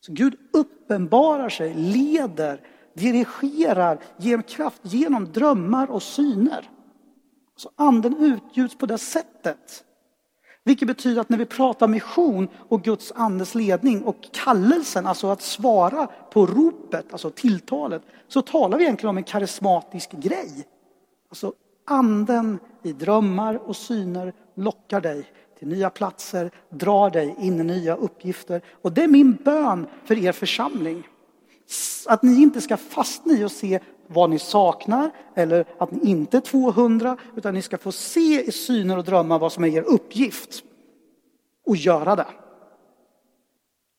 Så 0.00 0.12
Gud 0.12 0.34
uppenbarar 0.52 1.48
sig, 1.48 1.74
leder, 1.74 2.60
dirigerar, 2.94 3.98
ger 4.16 4.42
kraft 4.42 4.80
genom 4.82 5.32
drömmar 5.32 5.90
och 5.90 6.02
syner. 6.02 6.70
Så 7.56 7.70
anden 7.76 8.16
utgjuts 8.16 8.78
på 8.78 8.86
det 8.86 8.98
sättet. 8.98 9.84
Vilket 10.64 10.88
betyder 10.88 11.20
att 11.20 11.28
när 11.28 11.38
vi 11.38 11.46
pratar 11.46 11.88
mission 11.88 12.48
och 12.68 12.82
Guds 12.82 13.12
andes 13.12 13.54
ledning 13.54 14.02
och 14.02 14.16
kallelsen, 14.32 15.06
alltså 15.06 15.26
att 15.26 15.42
svara 15.42 16.06
på 16.06 16.46
ropet, 16.46 17.12
alltså 17.12 17.30
tilltalet, 17.30 18.02
så 18.28 18.42
talar 18.42 18.78
vi 18.78 18.84
egentligen 18.84 19.10
om 19.10 19.16
en 19.16 19.24
karismatisk 19.24 20.12
grej. 20.12 20.66
Alltså 21.28 21.52
anden 21.86 22.58
i 22.82 22.92
drömmar 22.92 23.54
och 23.54 23.76
syner 23.76 24.32
lockar 24.54 25.00
dig 25.00 25.26
till 25.58 25.68
nya 25.68 25.90
platser, 25.90 26.50
drar 26.68 27.10
dig 27.10 27.36
in 27.38 27.60
i 27.60 27.64
nya 27.64 27.96
uppgifter. 27.96 28.62
Och 28.82 28.92
det 28.92 29.02
är 29.02 29.08
min 29.08 29.32
bön 29.32 29.86
för 30.04 30.18
er 30.18 30.32
församling. 30.32 31.08
Att 32.06 32.22
ni 32.22 32.42
inte 32.42 32.60
ska 32.60 32.76
fastna 32.76 33.32
i 33.32 33.44
och 33.44 33.52
se 33.52 33.80
vad 34.12 34.30
ni 34.30 34.38
saknar 34.38 35.10
eller 35.34 35.66
att 35.78 35.90
ni 35.90 36.10
inte 36.10 36.36
är 36.36 36.40
200 36.40 37.16
utan 37.36 37.54
ni 37.54 37.62
ska 37.62 37.78
få 37.78 37.92
se 37.92 38.42
i 38.48 38.52
syner 38.52 38.98
och 38.98 39.04
drömmar 39.04 39.38
vad 39.38 39.52
som 39.52 39.64
är 39.64 39.68
er 39.68 39.82
uppgift 39.82 40.64
och 41.66 41.76
göra 41.76 42.16
det. 42.16 42.26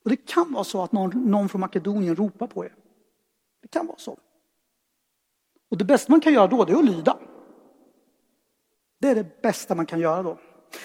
Och 0.03 0.09
det 0.09 0.15
kan 0.17 0.53
vara 0.53 0.63
så 0.63 0.83
att 0.83 0.91
någon, 0.91 1.31
någon 1.31 1.49
från 1.49 1.61
Makedonien 1.61 2.15
ropar 2.15 2.47
på 2.47 2.65
er. 2.65 2.75
Det 3.61 3.67
kan 3.67 3.87
vara 3.87 3.97
så. 3.97 4.17
Och 5.69 5.77
det 5.77 5.85
bästa 5.85 6.11
man 6.11 6.21
kan 6.21 6.33
göra 6.33 6.47
då 6.47 6.65
det 6.65 6.73
är 6.73 6.77
att 6.77 6.85
lyda. 6.85 7.17
Det 8.99 9.07
är 9.09 9.15
det 9.15 9.41
bästa 9.41 9.75
man 9.75 9.85
kan 9.85 9.99
göra 9.99 10.23
då. 10.23 10.37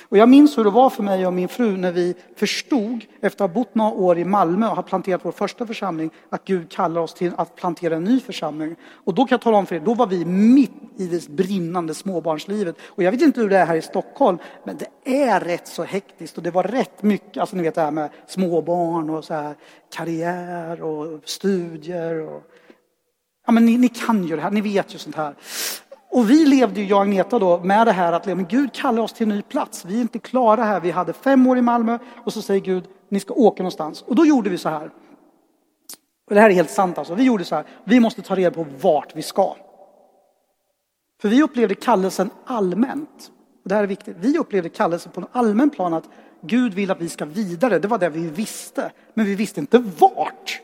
Och 0.09 0.19
jag 0.19 0.29
minns 0.29 0.59
hur 0.59 0.65
det 0.65 0.71
var 0.71 0.91
för 0.91 1.03
mig 1.03 1.27
och 1.27 1.33
min 1.33 1.49
fru 1.49 1.77
när 1.77 1.93
vi 1.93 2.15
förstod, 2.37 3.05
efter 3.21 3.45
att 3.45 3.51
ha 3.51 3.55
bott 3.55 3.75
några 3.75 3.91
år 3.91 4.19
i 4.19 4.25
Malmö 4.25 4.69
och 4.69 4.77
ha 4.77 4.83
planterat 4.83 5.21
vår 5.25 5.33
första 5.33 5.67
församling, 5.67 6.11
att 6.31 6.45
Gud 6.45 6.71
kallar 6.71 7.01
oss 7.01 7.15
till 7.15 7.33
att 7.37 7.57
plantera 7.57 7.97
en 7.97 8.05
ny 8.05 8.21
församling. 8.21 8.77
Och 9.05 9.15
då 9.15 9.25
kan 9.25 9.37
jag 9.37 9.41
tala 9.41 9.57
om 9.57 9.67
för 9.67 9.77
er, 9.77 9.81
då 9.81 9.95
var 9.95 10.07
vi 10.07 10.25
mitt 10.25 10.71
i 10.97 11.07
det 11.07 11.29
brinnande 11.29 11.95
småbarnslivet. 11.95 12.77
Och 12.85 13.03
jag 13.03 13.13
vet 13.13 13.23
inte 13.23 13.41
hur 13.41 13.49
det 13.49 13.59
är 13.59 13.67
här 13.67 13.77
i 13.77 13.83
Stockholm, 13.83 14.39
men 14.65 14.77
det 14.77 15.25
är 15.27 15.41
rätt 15.41 15.69
så 15.69 15.85
hektiskt 15.85 16.37
och 16.37 16.43
det 16.43 16.51
var 16.51 16.63
rätt 16.63 17.03
mycket, 17.03 17.37
alltså 17.37 17.57
ni 17.57 17.63
vet 17.63 17.75
det 17.75 17.81
här 17.81 17.91
med 17.91 18.11
småbarn 18.27 19.11
och 19.11 19.25
så 19.25 19.35
här, 19.35 19.55
karriär 19.91 20.83
och 20.83 21.21
studier 21.25 22.21
och 22.21 22.43
Ja, 23.49 23.53
men 23.53 23.67
ni, 23.67 23.79
ni 23.79 23.89
kan 23.89 24.25
ju 24.25 24.37
det 24.37 24.43
här, 24.43 24.51
ni 24.51 24.61
vet 24.61 24.95
ju 24.95 24.99
sånt 24.99 25.17
här. 25.17 25.35
Och 26.11 26.31
vi 26.31 26.47
levde 26.47 26.81
ju, 26.81 26.87
jag 26.87 26.97
och 26.97 27.03
Agneta 27.03 27.39
då, 27.39 27.59
med 27.59 27.87
det 27.87 27.93
här 27.93 28.13
att 28.13 28.27
men 28.27 28.47
Gud 28.47 28.73
kallar 28.73 29.03
oss 29.03 29.13
till 29.13 29.31
en 29.31 29.37
ny 29.37 29.43
plats. 29.43 29.85
Vi 29.85 29.97
är 29.97 30.01
inte 30.01 30.19
klara 30.19 30.65
här. 30.65 30.81
Vi 30.81 30.91
hade 30.91 31.13
fem 31.13 31.47
år 31.47 31.59
i 31.59 31.63
Malmö 31.63 31.99
och 32.25 32.33
så 32.33 32.43
säger 32.43 32.61
Gud, 32.61 32.85
ni 33.09 33.21
ska 33.21 33.35
åka 33.35 33.63
någonstans. 33.63 34.03
Och 34.03 34.15
då 34.15 34.27
gjorde 34.27 34.51
vi 34.51 34.59
så 34.59 34.69
här. 34.69 34.91
Och 36.29 36.35
det 36.35 36.41
här 36.41 36.51
är 36.51 36.55
helt 36.55 36.71
sant 36.71 36.99
alltså. 36.99 37.15
Vi 37.15 37.25
gjorde 37.25 37.45
så 37.45 37.55
här, 37.55 37.65
vi 37.85 38.01
måste 38.01 38.23
ta 38.23 38.35
reda 38.35 38.51
på 38.51 38.67
vart 38.81 39.17
vi 39.17 39.23
ska. 39.23 39.57
För 41.21 41.29
vi 41.29 41.43
upplevde 41.43 41.75
kallelsen 41.75 42.31
allmänt. 42.45 43.31
Och 43.63 43.69
det 43.69 43.75
här 43.75 43.83
är 43.83 43.87
viktigt. 43.87 44.17
Vi 44.21 44.39
upplevde 44.39 44.69
kallelsen 44.69 45.13
på 45.13 45.21
en 45.21 45.27
allmän 45.33 45.71
plan 45.71 45.95
att 45.95 46.09
Gud 46.41 46.75
vill 46.75 46.91
att 46.91 47.01
vi 47.01 47.09
ska 47.09 47.25
vidare. 47.25 47.79
Det 47.79 47.89
var 47.89 47.99
det 47.99 48.09
vi 48.09 48.29
visste. 48.29 48.93
Men 49.15 49.27
vi 49.27 49.35
visste 49.35 49.61
inte 49.61 49.79
vart. 49.79 50.61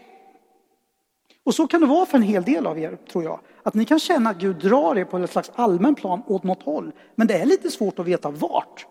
Och 1.44 1.54
så 1.54 1.66
kan 1.66 1.80
det 1.80 1.86
vara 1.86 2.06
för 2.06 2.16
en 2.16 2.22
hel 2.22 2.42
del 2.42 2.66
av 2.66 2.78
er, 2.78 2.98
tror 3.12 3.24
jag. 3.24 3.40
Att 3.66 3.74
ni 3.74 3.84
kan 3.84 3.98
känna 3.98 4.30
att 4.30 4.38
Gud 4.38 4.56
drar 4.56 4.98
er 4.98 5.04
på 5.04 5.18
ett 5.18 5.30
slags 5.30 5.50
allmän 5.54 5.94
plan 5.94 6.22
åt 6.26 6.42
något 6.42 6.62
håll. 6.62 6.92
Men 7.14 7.26
det 7.26 7.34
är 7.34 7.46
lite 7.46 7.70
svårt 7.70 7.98
att 7.98 8.06
veta 8.06 8.30
vart. 8.30 8.86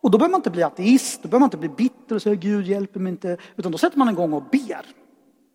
Och 0.00 0.10
då 0.10 0.18
behöver 0.18 0.30
man 0.30 0.38
inte 0.38 0.50
bli 0.50 0.62
ateist, 0.62 1.22
då 1.22 1.28
behöver 1.28 1.40
man 1.40 1.46
inte 1.46 1.56
bli 1.56 1.68
bitter 1.68 2.14
och 2.14 2.22
säga 2.22 2.34
Gud 2.34 2.66
hjälper 2.66 3.00
mig 3.00 3.10
inte. 3.10 3.36
Utan 3.56 3.72
då 3.72 3.78
sätter 3.78 3.98
man 3.98 4.08
igång 4.08 4.32
och 4.32 4.42
ber. 4.42 4.86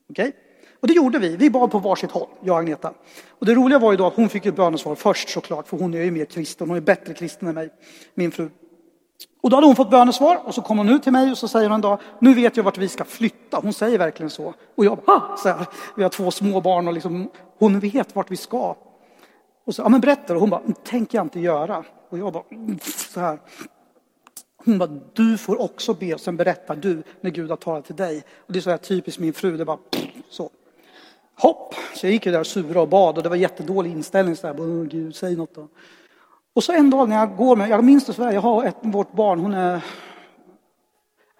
Okej? 0.09 0.27
Okay? 0.27 0.31
Och 0.79 0.88
det 0.88 0.93
gjorde 0.93 1.19
vi. 1.19 1.38
Vi 1.38 1.49
bad 1.49 1.71
på 1.71 1.79
varsitt 1.79 2.12
håll, 2.12 2.27
jag 2.41 2.53
och 2.53 2.59
Agneta. 2.59 2.93
Och 3.29 3.45
det 3.45 3.53
roliga 3.53 3.79
var 3.79 3.91
ju 3.91 3.97
då 3.97 4.07
att 4.07 4.13
hon 4.13 4.29
fick 4.29 4.45
ett 4.45 4.55
bönesvar 4.55 4.95
först 4.95 5.29
såklart, 5.29 5.67
för 5.67 5.77
hon 5.77 5.93
är 5.93 6.03
ju 6.03 6.12
mer 6.12 6.25
kristen. 6.25 6.67
Hon 6.67 6.77
är 6.77 6.81
bättre 6.81 7.13
kristen 7.13 7.47
än 7.47 7.55
mig, 7.55 7.69
min 8.15 8.31
fru. 8.31 8.49
Och 9.41 9.49
då 9.49 9.57
hade 9.57 9.67
hon 9.67 9.75
fått 9.75 9.89
bönesvar 9.89 10.41
och 10.45 10.55
så 10.55 10.62
kom 10.62 10.77
hon 10.77 10.89
ut 10.89 11.03
till 11.03 11.12
mig 11.12 11.31
och 11.31 11.38
så 11.38 11.47
säger 11.47 11.69
hon 11.69 11.75
en 11.75 11.81
dag, 11.81 11.99
nu 12.19 12.33
vet 12.33 12.57
jag 12.57 12.63
vart 12.63 12.77
vi 12.77 12.88
ska 12.89 13.03
flytta. 13.03 13.59
Hon 13.63 13.73
säger 13.73 13.97
verkligen 13.97 14.29
så. 14.29 14.53
Och 14.75 14.86
jag 14.86 14.97
bara, 15.05 15.38
så 15.38 15.49
här, 15.49 15.65
vi 15.95 16.03
har 16.03 16.09
två 16.09 16.31
små 16.31 16.62
barn 16.62 16.88
och 16.88 16.93
liksom, 16.93 17.29
hon 17.63 17.80
vet 17.80 18.15
vart 18.15 18.32
vi 18.32 18.38
ska. 18.38 18.76
Och 19.65 19.76
så, 19.76 19.82
ja 19.82 19.89
men 19.89 20.02
berätta. 20.02 20.34
Och 20.34 20.39
hon 20.39 20.49
bara, 20.49 20.62
tänker 20.84 21.17
jag 21.17 21.26
inte 21.26 21.39
göra. 21.39 21.84
Och 22.10 22.17
jag 22.17 22.34
bara, 22.34 22.43
mm, 22.52 22.80
så 22.84 23.19
här. 23.19 23.39
Hon 24.65 24.78
bara, 24.78 24.89
du 25.13 25.38
får 25.38 25.62
också 25.62 25.93
be 25.93 26.13
och 26.13 26.19
sen 26.19 26.38
berättar 26.38 26.76
du 26.76 27.04
när 27.21 27.32
Gud 27.32 27.49
har 27.49 27.58
talat 27.58 27.86
till 27.86 27.95
dig. 27.95 28.23
Och 28.38 28.54
det 28.54 28.60
är 28.60 28.62
så 28.62 28.69
här 28.69 28.78
typiskt 28.78 29.19
min 29.19 29.34
fru, 29.34 29.58
det 29.58 29.65
bara 29.65 29.78
så. 30.30 30.49
Hopp! 31.41 31.76
Så 31.95 32.06
jag 32.06 32.13
gick 32.13 32.26
ju 32.26 32.32
där 32.32 32.39
och 32.39 32.47
sura 32.47 32.82
och 32.82 32.89
bad 32.89 33.17
och 33.17 33.23
det 33.23 33.30
var 33.30 33.36
jättedålig 33.36 33.91
inställning. 33.91 34.36
Så 34.36 34.47
där, 34.47 34.86
Gud, 34.86 35.15
säg 35.15 35.36
något 35.36 35.56
då. 35.56 35.67
Och 36.54 36.63
så 36.63 36.71
en 36.71 36.89
dag 36.89 37.10
när 37.10 37.15
jag 37.15 37.38
går 37.38 37.56
med, 37.56 37.69
jag 37.69 37.84
minns 37.84 38.06
det 38.06 38.13
så 38.13 38.23
här, 38.23 38.32
jag 38.32 38.41
har 38.41 38.63
ett, 38.63 38.76
vårt 38.82 39.12
barn, 39.12 39.39
hon 39.39 39.54
är, 39.54 39.82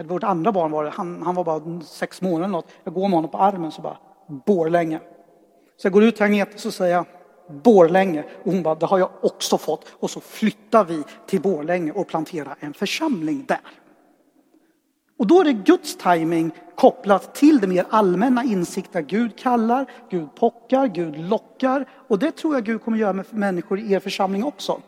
vårt 0.04 0.24
andra 0.24 0.52
barn 0.52 0.72
var 0.72 0.84
det, 0.84 0.90
han, 0.90 1.22
han 1.22 1.36
var 1.36 1.44
bara 1.44 1.82
sex 1.82 2.22
månader 2.22 2.44
eller 2.44 2.52
något. 2.52 2.68
Jag 2.84 2.94
går 2.94 3.02
med 3.02 3.18
honom 3.18 3.32
på 3.32 3.38
armen 3.38 3.72
så 3.72 3.82
bara, 3.82 3.98
Borlänge. 4.28 5.00
Så 5.84 5.88
jag 5.88 5.94
går 5.94 6.04
ut 6.04 6.16
till 6.16 6.24
Agneta 6.24 6.52
och 6.54 6.60
så 6.60 6.72
säger 6.72 6.96
jag, 6.96 7.06
Borlänge. 7.64 8.24
Och 8.44 8.52
hon 8.52 8.64
bara, 8.64 8.76
det 8.76 8.86
har 8.86 9.00
jag 9.00 9.10
också 9.22 9.58
fått. 9.58 9.86
Och 9.92 10.10
så 10.10 10.20
flyttar 10.20 10.86
vi 10.86 11.04
till 11.28 11.42
Borlänge 11.42 11.92
och 11.92 12.08
planterar 12.08 12.56
en 12.60 12.74
församling 12.74 13.46
där. 13.48 13.60
Och 15.18 15.28
då 15.28 15.42
är 15.42 15.46
det 15.46 15.54
Guds 15.54 15.98
timing 15.98 16.52
kopplat 16.76 17.36
till 17.36 17.60
det 17.60 17.68
mer 17.68 17.86
allmänna 17.90 18.44
insikter. 18.44 19.02
Gud 19.02 19.38
kallar, 19.38 19.86
Gud 20.10 20.36
pockar, 20.36 20.88
Gud 20.88 21.18
lockar. 21.18 21.90
Och 22.08 22.20
det 22.20 22.32
tror 22.32 22.54
jag 22.54 22.64
Gud 22.64 22.84
kommer 22.84 22.98
göra 22.98 23.14
med 23.14 23.26
människor 23.30 23.80
i 23.80 23.94
er 23.94 24.00
församling 24.00 24.44
också. 24.44 24.82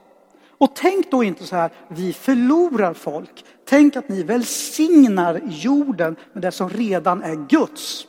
Och 0.57 0.75
tänk 0.75 1.11
då 1.11 1.23
inte 1.23 1.43
så 1.43 1.55
här, 1.55 1.71
vi 1.87 2.13
förlorar 2.13 2.93
folk. 2.93 3.45
Tänk 3.65 3.95
att 3.95 4.09
ni 4.09 4.23
välsignar 4.23 5.41
jorden 5.45 6.15
med 6.33 6.41
det 6.41 6.51
som 6.51 6.69
redan 6.69 7.23
är 7.23 7.47
Guds. 7.47 8.07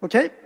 Okej? 0.00 0.26
Okay? 0.26 0.41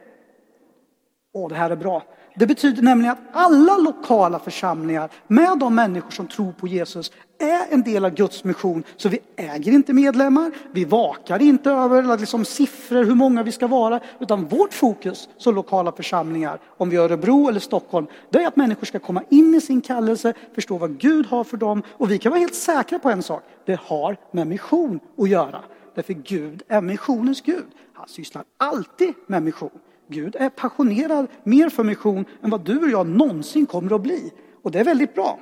Åh, 1.36 1.48
det 1.48 1.54
här 1.54 1.70
är 1.70 1.76
bra. 1.76 2.02
Det 2.34 2.46
betyder 2.46 2.82
nämligen 2.82 3.12
att 3.12 3.18
alla 3.32 3.76
lokala 3.76 4.38
församlingar 4.38 5.10
med 5.26 5.58
de 5.58 5.74
människor 5.74 6.10
som 6.10 6.26
tror 6.26 6.52
på 6.52 6.66
Jesus 6.66 7.12
är 7.38 7.74
en 7.74 7.82
del 7.82 8.04
av 8.04 8.10
Guds 8.10 8.44
mission. 8.44 8.84
Så 8.96 9.08
vi 9.08 9.18
äger 9.36 9.72
inte 9.72 9.92
medlemmar, 9.92 10.52
vi 10.72 10.84
vakar 10.84 11.42
inte 11.42 11.70
över 11.70 12.18
liksom, 12.18 12.44
siffror, 12.44 13.04
hur 13.04 13.14
många 13.14 13.42
vi 13.42 13.52
ska 13.52 13.66
vara, 13.66 14.00
utan 14.20 14.44
vårt 14.44 14.74
fokus 14.74 15.28
som 15.36 15.54
lokala 15.54 15.92
församlingar, 15.92 16.58
om 16.76 16.90
vi 16.90 16.96
är 16.96 17.00
Örebro 17.00 17.48
eller 17.48 17.60
Stockholm, 17.60 18.06
det 18.30 18.38
är 18.38 18.48
att 18.48 18.56
människor 18.56 18.86
ska 18.86 18.98
komma 18.98 19.22
in 19.28 19.54
i 19.54 19.60
sin 19.60 19.80
kallelse, 19.80 20.34
förstå 20.54 20.78
vad 20.78 20.98
Gud 20.98 21.26
har 21.26 21.44
för 21.44 21.56
dem 21.56 21.82
och 21.88 22.10
vi 22.10 22.18
kan 22.18 22.30
vara 22.30 22.40
helt 22.40 22.54
säkra 22.54 22.98
på 22.98 23.10
en 23.10 23.22
sak, 23.22 23.42
det 23.66 23.80
har 23.80 24.16
med 24.30 24.46
mission 24.46 25.00
att 25.18 25.28
göra. 25.28 25.60
Därför 25.94 26.12
Gud 26.12 26.62
är 26.68 26.80
missionens 26.80 27.40
Gud. 27.40 27.66
Han 27.92 28.08
sysslar 28.08 28.44
alltid 28.58 29.14
med 29.26 29.42
mission. 29.42 29.70
Gud 30.08 30.36
är 30.38 30.48
passionerad 30.48 31.26
mer 31.42 31.68
för 31.68 31.84
mission 31.84 32.24
än 32.42 32.50
vad 32.50 32.60
du 32.60 32.78
och 32.78 32.90
jag 32.90 33.06
någonsin 33.06 33.66
kommer 33.66 33.94
att 33.94 34.00
bli. 34.00 34.32
Och 34.62 34.70
det 34.70 34.80
är 34.80 34.84
väldigt 34.84 35.14
bra. 35.14 35.38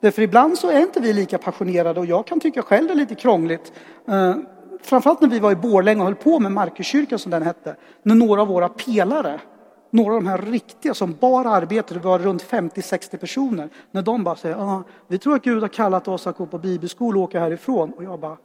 Därför 0.00 0.22
ibland 0.22 0.58
så 0.58 0.70
är 0.70 0.80
inte 0.80 1.00
vi 1.00 1.12
lika 1.12 1.38
passionerade 1.38 2.00
och 2.00 2.06
jag 2.06 2.26
kan 2.26 2.40
tycka 2.40 2.62
själv 2.62 2.86
det 2.86 2.92
är 2.92 2.96
lite 2.96 3.14
krångligt. 3.14 3.72
Eh, 4.08 4.36
framförallt 4.82 5.20
när 5.20 5.28
vi 5.28 5.38
var 5.38 5.52
i 5.52 5.56
Borlänge 5.56 6.00
och 6.00 6.06
höll 6.06 6.14
på 6.14 6.40
med 6.40 6.52
Markuskyrkan 6.52 7.18
som 7.18 7.30
den 7.30 7.42
hette. 7.42 7.76
När 8.02 8.14
några 8.14 8.42
av 8.42 8.48
våra 8.48 8.68
pelare, 8.68 9.40
några 9.90 10.14
av 10.14 10.22
de 10.22 10.28
här 10.28 10.38
riktiga 10.38 10.94
som 10.94 11.16
bara 11.20 11.50
arbetade, 11.50 12.00
det 12.00 12.06
var 12.06 12.18
runt 12.18 12.44
50-60 12.44 13.16
personer. 13.16 13.68
När 13.90 14.02
de 14.02 14.24
bara 14.24 14.36
säger, 14.36 14.56
ah, 14.56 14.84
vi 15.08 15.18
tror 15.18 15.34
att 15.34 15.42
Gud 15.42 15.62
har 15.62 15.68
kallat 15.68 16.08
oss 16.08 16.26
att 16.26 16.36
gå 16.36 16.46
på 16.46 16.58
bibelskola 16.58 17.18
och 17.18 17.24
åka 17.24 17.40
härifrån. 17.40 17.92
Och 17.92 18.04
jag 18.04 18.20
bara, 18.20 18.36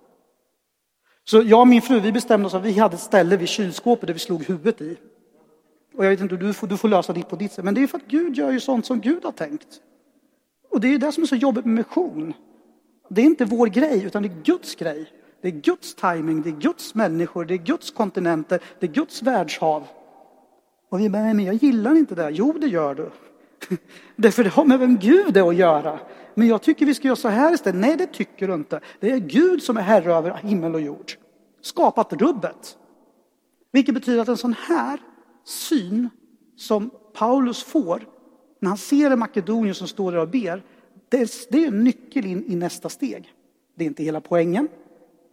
så 1.23 1.41
jag 1.41 1.59
och 1.59 1.67
min 1.67 1.81
fru 1.81 1.99
vi 1.99 2.11
bestämde 2.11 2.47
oss 2.47 2.53
att 2.53 2.63
vi 2.63 2.79
hade 2.79 2.95
ett 2.95 3.01
ställe 3.01 3.37
vid 3.37 3.47
kylskåpet 3.47 4.07
där 4.07 4.13
vi 4.13 4.19
slog 4.19 4.43
huvudet 4.43 4.81
i. 4.81 4.97
Och 5.93 6.05
jag 6.05 6.09
vet 6.09 6.21
inte, 6.21 6.35
du 6.37 6.53
får, 6.53 6.67
du 6.67 6.77
får 6.77 6.87
lösa 6.87 7.13
ditt 7.13 7.29
på 7.29 7.35
ditt 7.35 7.51
sätt. 7.51 7.65
Men 7.65 7.73
det 7.73 7.83
är 7.83 7.87
för 7.87 7.97
att 7.97 8.07
Gud 8.07 8.37
gör 8.37 8.51
ju 8.51 8.59
sånt 8.59 8.85
som 8.85 9.01
Gud 9.01 9.23
har 9.23 9.31
tänkt. 9.31 9.81
Och 10.69 10.81
det 10.81 10.87
är 10.87 10.91
ju 10.91 10.97
det 10.97 11.11
som 11.11 11.23
är 11.23 11.27
så 11.27 11.35
jobbigt 11.35 11.65
med 11.65 11.75
mission. 11.75 12.33
Det 13.09 13.21
är 13.21 13.25
inte 13.25 13.45
vår 13.45 13.67
grej, 13.67 14.03
utan 14.03 14.23
det 14.23 14.29
är 14.29 14.43
Guds 14.43 14.75
grej. 14.75 15.11
Det 15.41 15.47
är 15.47 15.51
Guds 15.51 15.95
timing, 15.95 16.41
det 16.41 16.49
är 16.49 16.59
Guds 16.59 16.95
människor, 16.95 17.45
det 17.45 17.53
är 17.53 17.57
Guds 17.57 17.91
kontinenter, 17.91 18.59
det 18.79 18.85
är 18.85 18.91
Guds 18.91 19.21
världshav. 19.21 19.87
Och 20.89 20.99
vi 20.99 21.09
bara, 21.09 21.21
men 21.21 21.45
jag 21.45 21.55
gillar 21.55 21.95
inte 21.95 22.15
det. 22.15 22.29
Jo, 22.29 22.53
det 22.61 22.67
gör 22.67 22.95
du. 22.95 23.11
Därför 24.15 24.43
det 24.43 24.49
har 24.49 24.65
med 24.65 24.79
vem 24.79 24.97
Gud 24.97 25.37
är 25.37 25.49
att 25.49 25.55
göra. 25.55 25.99
Men 26.33 26.47
jag 26.47 26.61
tycker 26.61 26.85
vi 26.85 26.93
ska 26.93 27.07
göra 27.07 27.15
så 27.15 27.27
här 27.27 27.53
istället. 27.53 27.81
Nej, 27.81 27.97
det 27.97 28.07
tycker 28.07 28.47
du 28.47 28.53
inte. 28.53 28.79
Det 28.99 29.11
är 29.11 29.17
Gud 29.17 29.63
som 29.63 29.77
är 29.77 29.81
herre 29.81 30.13
över 30.13 30.33
himmel 30.33 30.75
och 30.75 30.81
jord. 30.81 31.11
Skapat 31.61 32.13
rubbet. 32.13 32.77
Vilket 33.71 33.95
betyder 33.95 34.21
att 34.21 34.27
en 34.27 34.37
sån 34.37 34.55
här 34.67 34.99
syn 35.45 36.09
som 36.55 36.89
Paulus 37.13 37.63
får 37.63 38.07
när 38.59 38.69
han 38.69 38.77
ser 38.77 39.11
en 39.11 39.19
makedonier 39.19 39.73
som 39.73 39.87
står 39.87 40.11
där 40.11 40.19
och 40.19 40.29
ber, 40.29 40.63
det 41.09 41.21
är, 41.51 41.67
en 41.67 41.83
nyckel 41.83 42.25
in 42.25 42.43
i 42.47 42.55
nästa 42.55 42.89
steg. 42.89 43.33
Det 43.75 43.83
är 43.83 43.87
inte 43.87 44.03
hela 44.03 44.21
poängen. 44.21 44.67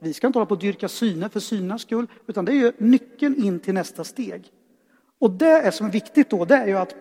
Vi 0.01 0.13
ska 0.13 0.27
inte 0.27 0.39
hålla 0.39 0.47
på 0.47 0.55
att 0.55 0.61
dyrka 0.61 0.89
syner 0.89 1.29
för 1.29 1.41
synernas 1.41 1.83
skull, 1.83 2.07
utan 2.27 2.45
det 2.45 2.53
är 2.53 2.57
ju 2.57 2.73
nyckeln 2.79 3.45
in 3.45 3.61
till 3.61 3.75
nästa 3.75 4.05
steg. 4.05 4.53
Och 5.19 5.31
det 5.31 5.47
är 5.47 5.71
som 5.71 5.87
är 5.87 5.91
viktigt 5.91 6.31
då, 6.31 6.45
det 6.45 6.57
är 6.57 6.67
ju 6.67 6.79
att 6.79 6.95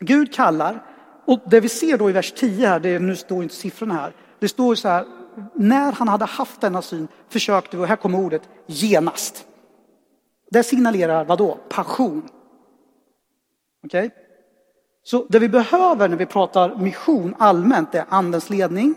Gud 0.00 0.34
kallar, 0.34 0.82
och 1.26 1.40
det 1.50 1.60
vi 1.60 1.68
ser 1.68 1.98
då 1.98 2.10
i 2.10 2.12
vers 2.12 2.32
10 2.32 2.68
här, 2.68 2.80
det 2.80 2.88
är, 2.88 3.00
nu 3.00 3.16
står 3.16 3.42
inte 3.42 3.54
siffrorna 3.54 3.94
här, 3.94 4.12
det 4.38 4.48
står 4.48 4.74
så 4.74 4.88
här, 4.88 5.06
när 5.54 5.92
han 5.92 6.08
hade 6.08 6.24
haft 6.24 6.60
denna 6.60 6.82
syn 6.82 7.08
försökte 7.28 7.76
vi, 7.76 7.82
och 7.82 7.86
här 7.86 7.96
kommer 7.96 8.18
ordet, 8.18 8.42
genast. 8.66 9.46
Det 10.54 10.62
signalerar 10.62 11.24
vad 11.24 11.38
då? 11.38 11.58
Passion. 11.68 12.22
Okej? 13.84 14.06
Okay? 14.06 14.10
Så 15.02 15.26
det 15.28 15.38
vi 15.38 15.48
behöver 15.48 16.08
när 16.08 16.16
vi 16.16 16.26
pratar 16.26 16.76
mission 16.76 17.34
allmänt, 17.38 17.92
det 17.92 17.98
är 17.98 18.04
andens 18.08 18.50
ledning, 18.50 18.94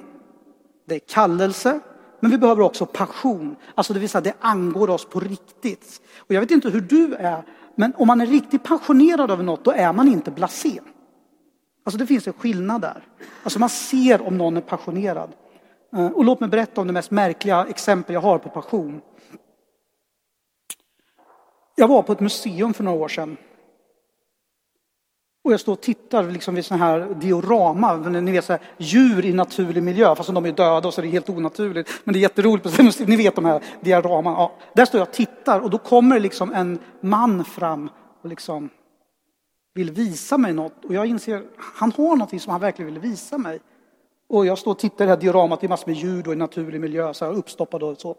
det 0.85 0.95
är 0.95 0.99
kallelse, 0.99 1.79
men 2.19 2.31
vi 2.31 2.37
behöver 2.37 2.61
också 2.61 2.85
passion. 2.85 3.55
Alltså 3.75 3.93
det 3.93 3.99
vill 3.99 4.09
säga 4.09 4.21
det 4.21 4.33
angår 4.39 4.89
oss 4.89 5.05
på 5.05 5.19
riktigt. 5.19 6.01
Och 6.17 6.35
jag 6.35 6.41
vet 6.41 6.51
inte 6.51 6.69
hur 6.69 6.81
du 6.81 7.13
är, 7.13 7.43
men 7.75 7.93
om 7.97 8.07
man 8.07 8.21
är 8.21 8.25
riktigt 8.25 8.63
passionerad 8.63 9.31
över 9.31 9.43
något, 9.43 9.63
då 9.63 9.71
är 9.71 9.93
man 9.93 10.07
inte 10.07 10.31
blasé. 10.31 10.79
Alltså 11.83 11.97
det 11.97 12.05
finns 12.05 12.27
en 12.27 12.33
skillnad 12.33 12.81
där. 12.81 13.03
Alltså 13.43 13.59
man 13.59 13.69
ser 13.69 14.27
om 14.27 14.37
någon 14.37 14.57
är 14.57 14.61
passionerad. 14.61 15.29
Eh, 15.95 16.07
och 16.07 16.25
låt 16.25 16.39
mig 16.39 16.49
berätta 16.49 16.81
om 16.81 16.87
det 16.87 16.93
mest 16.93 17.11
märkliga 17.11 17.65
exempel 17.69 18.13
jag 18.13 18.21
har 18.21 18.37
på 18.37 18.49
passion. 18.49 19.01
Jag 21.79 21.87
var 21.87 22.01
på 22.01 22.11
ett 22.11 22.19
museum 22.19 22.73
för 22.73 22.83
några 22.83 22.97
år 22.97 23.07
sedan. 23.07 23.37
Och 25.43 25.53
jag 25.53 25.59
står 25.59 25.73
och 25.73 25.81
tittar 25.81 26.23
liksom 26.23 26.55
vid 26.55 26.65
sådana 26.65 26.85
här 26.85 27.13
diorama, 27.13 27.95
ni 27.97 28.31
vet 28.31 28.45
så 28.45 28.53
här, 28.53 28.61
djur 28.77 29.25
i 29.25 29.33
naturlig 29.33 29.83
miljö, 29.83 30.15
fast 30.15 30.33
de 30.33 30.45
är 30.45 30.51
döda 30.51 30.87
och 30.87 30.93
så 30.93 31.01
är 31.01 31.05
det 31.05 31.11
helt 31.11 31.29
onaturligt. 31.29 31.89
Men 32.03 32.13
det 32.13 32.19
är 32.19 32.21
jätteroligt, 32.21 32.99
ni 33.07 33.15
vet 33.15 33.35
de 33.35 33.45
här 33.45 33.63
dioraman. 33.81 34.33
Ja, 34.33 34.51
där 34.73 34.85
står 34.85 34.99
jag 34.99 35.07
och 35.07 35.13
tittar 35.13 35.59
och 35.59 35.69
då 35.69 35.77
kommer 35.77 36.19
liksom 36.19 36.53
en 36.53 36.79
man 37.01 37.45
fram 37.45 37.89
och 38.21 38.29
liksom 38.29 38.69
vill 39.73 39.91
visa 39.91 40.37
mig 40.37 40.53
något. 40.53 40.85
Och 40.85 40.93
jag 40.93 41.05
inser, 41.05 41.43
han 41.57 41.91
har 41.91 42.15
någonting 42.15 42.39
som 42.39 42.51
han 42.51 42.61
verkligen 42.61 42.93
vill 42.93 43.01
visa 43.01 43.37
mig. 43.37 43.59
Och 44.29 44.45
jag 44.45 44.57
står 44.57 44.71
och 44.71 44.79
tittar 44.79 45.05
i 45.05 45.07
det 45.07 45.13
här 45.13 45.21
dioramat, 45.21 45.61
det 45.61 45.67
är 45.67 45.69
massor 45.69 45.87
med 45.87 45.95
djur 45.95 46.33
i 46.33 46.35
naturlig 46.35 46.81
miljö, 46.81 47.13
så 47.13 47.25
här 47.25 47.33
uppstoppade 47.33 47.85
och 47.85 47.97
så. 47.97 48.15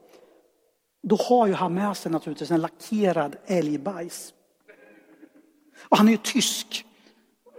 Då 1.02 1.16
har 1.16 1.46
ju 1.46 1.52
han 1.52 1.74
med 1.74 1.96
sig 1.96 2.12
naturligtvis 2.12 2.50
en 2.50 2.60
lackerad 2.60 3.36
älgbajs. 3.46 4.32
Och 5.82 5.96
han 5.96 6.08
är 6.08 6.12
ju 6.12 6.18
tysk. 6.18 6.84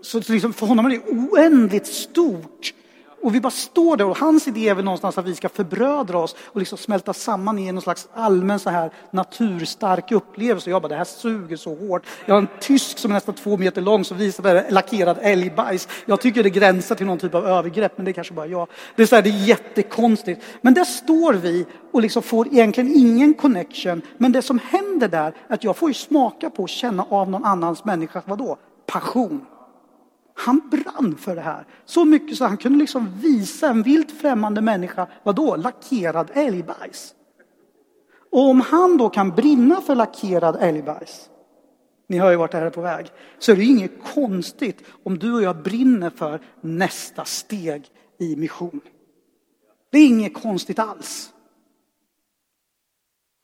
Så 0.01 0.19
liksom 0.27 0.53
för 0.53 0.65
honom 0.65 0.85
är 0.85 0.89
det 0.89 0.99
oändligt 0.99 1.87
stort. 1.87 2.73
Och 3.21 3.35
vi 3.35 3.41
bara 3.41 3.51
står 3.51 3.97
där 3.97 4.05
och 4.05 4.17
hans 4.17 4.47
idé 4.47 4.69
är 4.69 4.75
väl 4.75 4.85
någonstans 4.85 5.17
att 5.17 5.25
vi 5.25 5.35
ska 5.35 5.49
förbrödra 5.49 6.17
oss 6.17 6.35
och 6.45 6.59
liksom 6.59 6.77
smälta 6.77 7.13
samman 7.13 7.59
i 7.59 7.71
någon 7.71 7.81
slags 7.81 8.07
allmän 8.13 8.59
så 8.59 8.69
här 8.69 8.91
naturstark 9.11 10.11
upplevelse. 10.11 10.69
Jag 10.69 10.81
bara, 10.81 10.87
det 10.87 10.95
här 10.95 11.03
suger 11.03 11.57
så 11.57 11.75
hårt. 11.75 12.05
Jag 12.25 12.35
har 12.35 12.41
en 12.41 12.47
tysk 12.59 12.97
som 12.97 13.11
är 13.11 13.13
nästan 13.13 13.35
två 13.35 13.57
meter 13.57 13.81
lång 13.81 14.05
som 14.05 14.17
visar 14.17 14.43
mig 14.43 14.65
lackerad 14.69 15.17
älgbajs. 15.21 15.87
Jag 16.05 16.21
tycker 16.21 16.43
det 16.43 16.49
gränsar 16.49 16.95
till 16.95 17.05
någon 17.05 17.17
typ 17.17 17.35
av 17.35 17.45
övergrepp, 17.45 17.93
men 17.95 18.05
det 18.05 18.11
är 18.11 18.13
kanske 18.13 18.33
bara 18.33 18.47
jag. 18.47 18.67
Det 18.95 19.01
är, 19.01 19.07
så 19.07 19.15
här, 19.15 19.21
det 19.21 19.29
är 19.29 19.47
jättekonstigt. 19.47 20.41
Men 20.61 20.73
där 20.73 20.83
står 20.83 21.33
vi 21.33 21.65
och 21.91 22.01
liksom 22.01 22.23
får 22.23 22.47
egentligen 22.47 22.95
ingen 22.95 23.33
connection. 23.33 24.01
Men 24.17 24.31
det 24.31 24.41
som 24.41 24.59
händer 24.59 25.07
där 25.07 25.33
är 25.47 25.53
att 25.53 25.63
jag 25.63 25.77
får 25.77 25.89
ju 25.89 25.93
smaka 25.93 26.49
på 26.49 26.63
och 26.63 26.69
känna 26.69 27.05
av 27.09 27.29
någon 27.29 27.45
annans 27.45 27.85
människa, 27.85 28.21
vadå? 28.25 28.57
Passion. 28.85 29.45
Han 30.39 30.61
brann 30.69 31.15
för 31.17 31.35
det 31.35 31.41
här. 31.41 31.65
Så 31.85 32.05
mycket 32.05 32.37
så 32.37 32.45
han 32.45 32.57
kunde 32.57 32.79
liksom 32.79 33.19
visa 33.19 33.69
en 33.69 33.83
vilt 33.83 34.11
främmande 34.11 34.61
människa, 34.61 35.07
vadå, 35.23 35.55
lackerad 35.55 36.31
älgbajs. 36.33 37.15
Och 38.31 38.49
om 38.49 38.61
han 38.61 38.97
då 38.97 39.09
kan 39.09 39.29
brinna 39.29 39.81
för 39.81 39.95
lackerad 39.95 40.57
älgbajs, 40.59 41.29
ni 42.07 42.17
hör 42.19 42.31
ju 42.31 42.37
vart 42.37 42.51
det 42.51 42.57
här 42.57 42.65
är 42.65 42.69
på 42.69 42.81
väg, 42.81 43.11
så 43.39 43.51
är 43.51 43.55
det 43.55 43.63
inget 43.63 44.03
konstigt 44.13 44.83
om 45.03 45.19
du 45.19 45.33
och 45.33 45.43
jag 45.43 45.63
brinner 45.63 46.09
för 46.09 46.39
nästa 46.61 47.25
steg 47.25 47.87
i 48.17 48.35
mission. 48.35 48.81
Det 49.91 49.97
är 49.97 50.07
inget 50.07 50.33
konstigt 50.33 50.79
alls. 50.79 51.33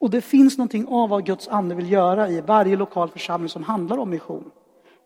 Och 0.00 0.10
det 0.10 0.20
finns 0.20 0.58
någonting 0.58 0.86
av 0.88 1.08
vad 1.08 1.26
Guds 1.26 1.48
ande 1.48 1.74
vill 1.74 1.92
göra 1.92 2.28
i 2.28 2.40
varje 2.40 2.76
lokal 2.76 3.08
församling 3.08 3.48
som 3.48 3.62
handlar 3.62 3.98
om 3.98 4.10
mission. 4.10 4.50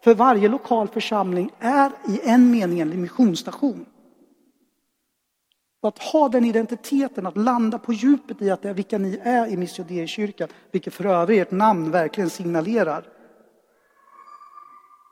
För 0.05 0.15
varje 0.15 0.49
lokal 0.49 0.89
församling 0.89 1.51
är 1.59 1.93
i 2.09 2.21
en 2.25 2.51
mening 2.51 2.81
en 2.81 3.01
missionsstation. 3.01 3.87
Att 5.83 5.99
ha 5.99 6.29
den 6.29 6.45
identiteten, 6.45 7.27
att 7.27 7.37
landa 7.37 7.79
på 7.79 7.93
djupet 7.93 8.43
i 8.43 8.51
att 8.51 8.63
det 8.63 8.69
är 8.69 8.75
vilka 8.75 8.99
ni 8.99 9.21
är 9.23 9.47
i 9.47 9.57
Missionärskyrkan, 9.57 10.49
vilket 10.71 10.95
för 10.95 11.07
övrigt 11.07 11.43
ert 11.43 11.51
namn 11.51 11.91
verkligen 11.91 12.31
signalerar, 12.31 13.05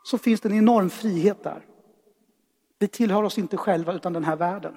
så 0.04 0.18
finns 0.18 0.40
det 0.40 0.48
en 0.48 0.58
enorm 0.58 0.90
frihet 0.90 1.42
där. 1.42 1.64
Vi 2.78 2.88
tillhör 2.88 3.22
oss 3.22 3.38
inte 3.38 3.56
själva 3.56 3.92
utan 3.92 4.12
den 4.12 4.24
här 4.24 4.36
världen. 4.36 4.76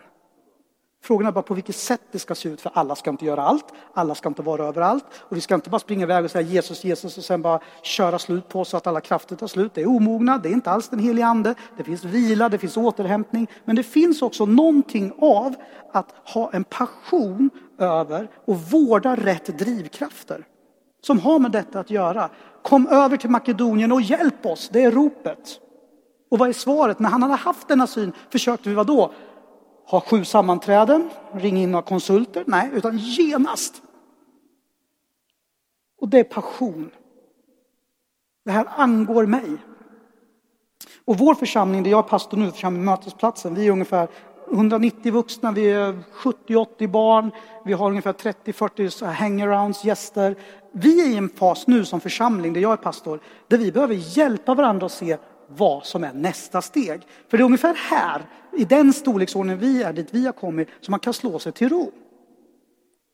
Frågan 1.03 1.27
är 1.27 1.31
bara 1.31 1.41
på 1.41 1.53
vilket 1.53 1.75
sätt 1.75 2.01
det 2.11 2.19
ska 2.19 2.35
se 2.35 2.49
ut, 2.49 2.61
för 2.61 2.71
alla 2.73 2.95
ska 2.95 3.09
inte 3.09 3.25
göra 3.25 3.41
allt, 3.41 3.65
alla 3.93 4.15
ska 4.15 4.29
inte 4.29 4.41
vara 4.41 4.65
överallt 4.65 5.05
och 5.19 5.37
vi 5.37 5.41
ska 5.41 5.55
inte 5.55 5.69
bara 5.69 5.79
springa 5.79 6.03
iväg 6.03 6.25
och 6.25 6.31
säga 6.31 6.47
Jesus, 6.47 6.83
Jesus 6.83 7.17
och 7.17 7.23
sen 7.23 7.41
bara 7.41 7.59
köra 7.81 8.19
slut 8.19 8.49
på 8.49 8.65
så 8.65 8.77
att 8.77 8.87
alla 8.87 9.01
krafter 9.01 9.35
tar 9.35 9.47
slut. 9.47 9.73
Det 9.73 9.81
är 9.81 9.87
omognad, 9.87 10.41
det 10.43 10.49
är 10.49 10.53
inte 10.53 10.71
alls 10.71 10.89
den 10.89 10.99
helige 10.99 11.25
ande, 11.25 11.55
det 11.77 11.83
finns 11.83 12.03
vila, 12.03 12.49
det 12.49 12.57
finns 12.57 12.77
återhämtning, 12.77 13.47
men 13.65 13.75
det 13.75 13.83
finns 13.83 14.21
också 14.21 14.45
någonting 14.45 15.13
av 15.19 15.55
att 15.93 16.13
ha 16.33 16.51
en 16.53 16.63
passion 16.63 17.49
över 17.79 18.29
och 18.45 18.57
vårda 18.57 19.15
rätt 19.15 19.59
drivkrafter 19.59 20.45
som 21.01 21.19
har 21.19 21.39
med 21.39 21.51
detta 21.51 21.79
att 21.79 21.89
göra. 21.89 22.29
Kom 22.61 22.87
över 22.87 23.17
till 23.17 23.29
Makedonien 23.29 23.91
och 23.91 24.01
hjälp 24.01 24.45
oss, 24.45 24.69
det 24.73 24.83
är 24.83 24.91
ropet. 24.91 25.59
Och 26.31 26.37
vad 26.37 26.49
är 26.49 26.53
svaret? 26.53 26.99
När 26.99 27.09
han 27.09 27.21
hade 27.21 27.35
haft 27.35 27.67
denna 27.67 27.87
syn 27.87 28.11
försökte 28.29 28.69
vi 28.69 28.75
vad 28.75 28.87
då? 28.87 29.13
Ha 29.91 30.01
sju 30.01 30.25
sammanträden, 30.25 31.09
ringa 31.33 31.61
in 31.61 31.71
några 31.71 31.85
konsulter. 31.85 32.43
Nej, 32.47 32.69
utan 32.73 32.97
genast. 32.97 33.81
Och 35.99 36.09
det 36.09 36.19
är 36.19 36.23
passion. 36.23 36.91
Det 38.45 38.51
här 38.51 38.67
angår 38.75 39.25
mig. 39.25 39.57
Och 41.05 41.17
vår 41.17 41.35
församling, 41.35 41.83
där 41.83 41.91
jag 41.91 42.05
är 42.05 42.09
pastor 42.09 42.37
nu, 42.37 42.51
församling 42.51 42.85
Mötesplatsen, 42.85 43.55
vi 43.55 43.67
är 43.67 43.71
ungefär 43.71 44.07
190 44.51 45.11
vuxna, 45.11 45.51
vi 45.51 45.71
är 45.71 45.99
70-80 46.13 46.87
barn, 46.87 47.31
vi 47.65 47.73
har 47.73 47.89
ungefär 47.89 48.13
30-40 48.13 49.05
hangarounds, 49.05 49.85
gäster. 49.85 50.35
Vi 50.71 51.01
är 51.05 51.09
i 51.09 51.17
en 51.17 51.29
fas 51.29 51.67
nu 51.67 51.85
som 51.85 51.99
församling, 51.99 52.53
där 52.53 52.61
jag 52.61 52.73
är 52.73 52.77
pastor, 52.77 53.19
där 53.47 53.57
vi 53.57 53.71
behöver 53.71 54.17
hjälpa 54.17 54.53
varandra 54.53 54.85
att 54.85 54.91
se 54.91 55.17
vad 55.55 55.85
som 55.85 56.03
är 56.03 56.13
nästa 56.13 56.61
steg. 56.61 57.01
För 57.27 57.37
det 57.37 57.43
är 57.43 57.45
ungefär 57.45 57.73
här, 57.73 58.21
i 58.57 58.65
den 58.65 58.93
storleksordningen 58.93 59.59
vi 59.59 59.83
är, 59.83 59.93
dit 59.93 60.07
vi 60.11 60.25
har 60.25 60.33
kommit, 60.33 60.67
som 60.81 60.91
man 60.91 60.99
kan 60.99 61.13
slå 61.13 61.39
sig 61.39 61.51
till 61.51 61.69
ro. 61.69 61.91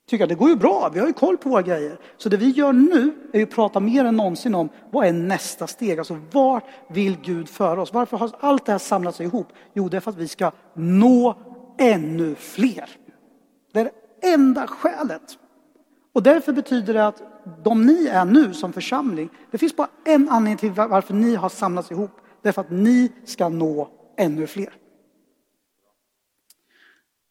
Tycker 0.09 0.27
det 0.27 0.35
går 0.35 0.49
ju 0.49 0.55
bra, 0.55 0.89
vi 0.93 0.99
har 0.99 1.07
ju 1.07 1.13
koll 1.13 1.37
på 1.37 1.49
våra 1.49 1.61
grejer. 1.61 1.97
Så 2.17 2.29
det 2.29 2.37
vi 2.37 2.49
gör 2.49 2.73
nu 2.73 3.13
är 3.33 3.43
att 3.43 3.49
prata 3.49 3.79
mer 3.79 4.05
än 4.05 4.17
någonsin 4.17 4.55
om 4.55 4.69
vad 4.91 5.07
är 5.07 5.13
nästa 5.13 5.67
steg? 5.67 5.99
Alltså 5.99 6.19
vart 6.31 6.63
vill 6.89 7.17
Gud 7.23 7.49
föra 7.49 7.81
oss? 7.81 7.93
Varför 7.93 8.17
har 8.17 8.31
allt 8.39 8.65
det 8.65 8.71
här 8.71 8.79
samlats 8.79 9.21
ihop? 9.21 9.47
Jo, 9.73 9.89
det 9.89 9.97
är 9.97 10.01
för 10.01 10.11
att 10.11 10.17
vi 10.17 10.27
ska 10.27 10.51
nå 10.73 11.35
ännu 11.77 12.35
fler. 12.35 12.89
Det 13.73 13.79
är 13.79 13.83
det 13.83 14.27
enda 14.33 14.67
skälet. 14.67 15.37
Och 16.13 16.23
därför 16.23 16.53
betyder 16.53 16.93
det 16.93 17.07
att 17.07 17.21
de 17.63 17.85
ni 17.85 18.07
är 18.07 18.25
nu 18.25 18.53
som 18.53 18.73
församling, 18.73 19.29
det 19.51 19.57
finns 19.57 19.75
bara 19.75 19.89
en 20.05 20.29
anledning 20.29 20.57
till 20.57 20.71
varför 20.71 21.13
ni 21.13 21.35
har 21.35 21.49
samlats 21.49 21.91
ihop. 21.91 22.11
Därför 22.41 22.61
att 22.61 22.71
ni 22.71 23.11
ska 23.25 23.49
nå 23.49 23.89
ännu 24.17 24.47
fler. 24.47 24.73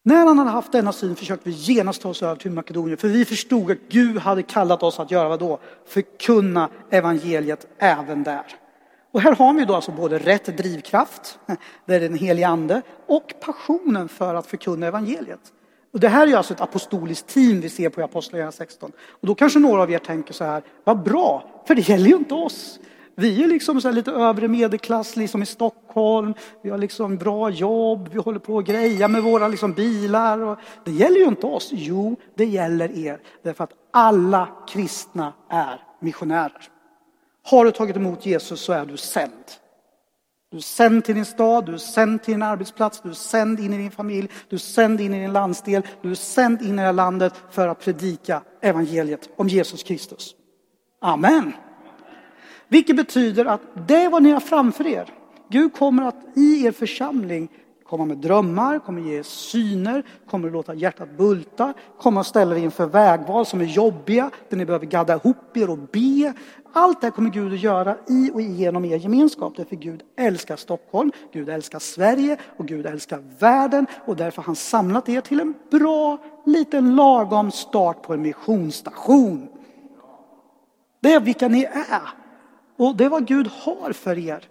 När 0.03 0.27
han 0.27 0.39
hade 0.39 0.51
haft 0.51 0.73
denna 0.73 0.93
syn 0.93 1.17
försökte 1.17 1.49
vi 1.49 1.55
genast 1.55 2.03
ta 2.03 2.09
oss 2.09 2.23
över 2.23 2.37
till 2.37 2.51
Makedonien, 2.51 2.99
för 2.99 3.09
vi 3.09 3.25
förstod 3.25 3.71
att 3.71 3.79
Gud 3.89 4.19
hade 4.19 4.43
kallat 4.43 4.83
oss 4.83 5.01
att 5.01 5.11
göra 5.11 5.29
vad 5.29 5.39
då? 5.39 5.61
Förkunna 5.87 6.71
evangeliet 6.91 7.67
även 7.79 8.23
där. 8.23 8.45
Och 9.11 9.21
här 9.21 9.37
har 9.37 9.55
vi 9.55 9.65
då 9.65 9.75
alltså 9.75 9.93
både 9.93 10.19
rätt 10.19 10.57
drivkraft, 10.57 11.39
det 11.87 11.95
är 11.95 12.01
den 12.01 12.15
helige 12.15 12.49
ande, 12.49 12.83
och 13.07 13.35
passionen 13.41 14.09
för 14.09 14.35
att 14.35 14.47
förkunna 14.47 14.87
evangeliet. 14.87 15.53
Och 15.93 16.01
det 16.01 16.09
här 16.09 16.27
är 16.27 16.37
alltså 16.37 16.55
ett 16.55 16.61
apostoliskt 16.61 17.27
team 17.27 17.61
vi 17.61 17.69
ser 17.69 17.89
på 17.89 18.03
Apostlagärningarna 18.03 18.53
16. 18.53 18.93
Och 18.99 19.27
då 19.27 19.35
kanske 19.35 19.59
några 19.59 19.83
av 19.83 19.91
er 19.91 19.99
tänker 19.99 20.35
så 20.35 20.45
här, 20.45 20.63
vad 20.85 21.03
bra, 21.03 21.63
för 21.67 21.75
det 21.75 21.89
gäller 21.89 22.07
ju 22.07 22.17
inte 22.17 22.35
oss. 22.35 22.79
Vi 23.19 23.45
är 23.45 23.49
liksom 23.49 23.81
så 23.81 23.91
lite 23.91 24.11
övre 24.11 24.49
medelklass 24.49 25.17
liksom 25.17 25.43
i 25.43 25.47
Stockholm. 25.47 26.35
Vi 26.63 26.71
har 26.71 26.79
liksom 26.79 27.17
bra 27.17 27.51
jobb, 27.51 28.09
vi 28.13 28.19
håller 28.19 28.39
på 28.39 28.59
att 28.59 28.67
greja 28.67 29.09
med 29.09 29.23
våra 29.23 29.49
liksom 29.49 29.73
bilar. 29.73 30.39
Och 30.39 30.59
det 30.85 30.91
gäller 30.91 31.17
ju 31.17 31.25
inte 31.25 31.47
oss. 31.47 31.71
Jo, 31.73 32.17
det 32.35 32.45
gäller 32.45 32.99
er. 32.99 33.21
Därför 33.43 33.65
att 33.65 33.73
alla 33.91 34.49
kristna 34.69 35.33
är 35.49 35.81
missionärer. 36.01 36.63
Har 37.43 37.65
du 37.65 37.71
tagit 37.71 37.97
emot 37.97 38.27
Jesus 38.27 38.61
så 38.61 38.73
är 38.73 38.87
du 38.87 38.97
sänd. 38.97 39.33
Du 40.51 40.57
är 40.57 40.63
sänd 40.63 41.05
till 41.05 41.15
din 41.15 41.25
stad, 41.25 41.67
du 41.67 41.75
är 41.75 41.79
sänd 41.79 42.23
till 42.23 42.35
din 42.35 42.43
arbetsplats, 42.43 43.01
du 43.01 43.09
är 43.09 43.15
sänd 43.15 43.61
in 43.61 43.73
i 43.73 43.79
din 43.79 43.91
familj, 43.91 44.29
du 44.49 44.57
är 44.57 44.61
sänd 44.61 45.01
in 45.01 45.15
i 45.15 45.21
din 45.21 45.33
landsdel, 45.33 45.83
du 46.03 46.11
är 46.11 46.15
sänd 46.15 46.63
in 46.63 46.73
i 46.73 46.77
det 46.77 46.83
här 46.83 46.93
landet 46.93 47.35
för 47.51 47.69
att 47.69 47.81
predika 47.81 48.43
evangeliet 48.61 49.29
om 49.37 49.49
Jesus 49.49 49.83
Kristus. 49.83 50.35
Amen. 51.01 51.53
Vilket 52.69 52.97
betyder 52.97 53.45
att 53.45 53.61
det 53.87 53.97
är 53.97 54.11
vad 54.11 54.23
ni 54.23 54.31
har 54.31 54.41
framför 54.41 54.87
er. 54.87 55.13
Gud 55.49 55.73
kommer 55.73 56.03
att 56.03 56.17
i 56.35 56.67
er 56.67 56.73
församling 56.73 57.49
komma 57.85 58.05
med 58.05 58.19
drömmar, 58.19 58.79
kommer 58.79 59.03
ge 59.03 59.25
syner, 59.25 60.03
kommer 60.31 60.51
låta 60.51 60.75
hjärtat 60.75 61.17
bulta, 61.17 61.75
kommer 61.99 62.21
att 62.21 62.27
ställa 62.27 62.57
er 62.57 62.61
inför 62.61 62.87
vägval 62.87 63.47
som 63.47 63.61
är 63.61 63.65
jobbiga, 63.65 64.31
där 64.49 64.57
ni 64.57 64.65
behöver 64.65 64.87
gadda 64.87 65.15
ihop 65.15 65.57
er 65.57 65.71
och 65.71 65.79
be. 65.79 66.33
Allt 66.73 67.01
det 67.01 67.07
här 67.07 67.13
kommer 67.13 67.31
Gud 67.31 67.53
att 67.53 67.63
göra 67.63 67.97
i 68.09 68.31
och 68.35 68.41
genom 68.41 68.85
er 68.85 68.97
gemenskap. 68.97 69.53
Därför 69.57 69.77
Gud 69.77 70.03
älskar 70.17 70.57
Stockholm, 70.57 71.13
Gud 71.33 71.49
älskar 71.49 71.79
Sverige 71.79 72.37
och 72.57 72.67
Gud 72.67 72.87
älskar 72.87 73.23
världen 73.39 73.87
och 74.05 74.17
därför 74.17 74.43
har 74.43 74.47
han 74.47 74.57
samlat 74.57 75.09
er 75.09 75.21
till 75.21 75.41
en 75.41 75.55
bra, 75.71 76.19
liten 76.47 76.97
lagom 76.97 77.51
start 77.51 78.03
på 78.03 78.15
en 78.15 78.23
missionsstation. 78.23 79.49
Det 81.01 81.13
är 81.13 81.21
vilka 81.21 81.49
ni 81.49 81.65
är 81.65 82.26
och 82.77 82.97
det 82.97 83.05
är 83.05 83.09
vad 83.09 83.27
Gud 83.27 83.47
har 83.47 83.93
för 83.93 84.19
er. 84.19 84.49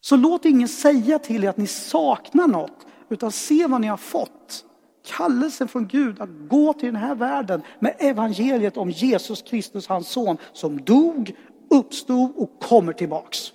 Så 0.00 0.16
låt 0.16 0.44
ingen 0.44 0.68
säga 0.68 1.18
till 1.18 1.44
er 1.44 1.48
att 1.48 1.56
ni 1.56 1.66
saknar 1.66 2.46
något, 2.46 2.86
utan 3.08 3.32
se 3.32 3.66
vad 3.66 3.80
ni 3.80 3.86
har 3.86 3.96
fått. 3.96 4.64
Kallelsen 5.04 5.68
från 5.68 5.86
Gud 5.86 6.20
att 6.20 6.28
gå 6.48 6.72
till 6.72 6.86
den 6.86 6.96
här 6.96 7.14
världen 7.14 7.62
med 7.78 7.96
evangeliet 7.98 8.76
om 8.76 8.90
Jesus 8.90 9.42
Kristus, 9.42 9.86
hans 9.86 10.08
son, 10.08 10.36
som 10.52 10.84
dog, 10.84 11.36
uppstod 11.70 12.32
och 12.36 12.60
kommer 12.60 12.92
tillbaks. 12.92 13.52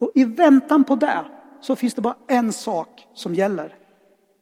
Och 0.00 0.10
i 0.14 0.24
väntan 0.24 0.84
på 0.84 0.96
det 0.96 1.24
så 1.60 1.76
finns 1.76 1.94
det 1.94 2.02
bara 2.02 2.16
en 2.26 2.52
sak 2.52 3.06
som 3.14 3.34
gäller. 3.34 3.74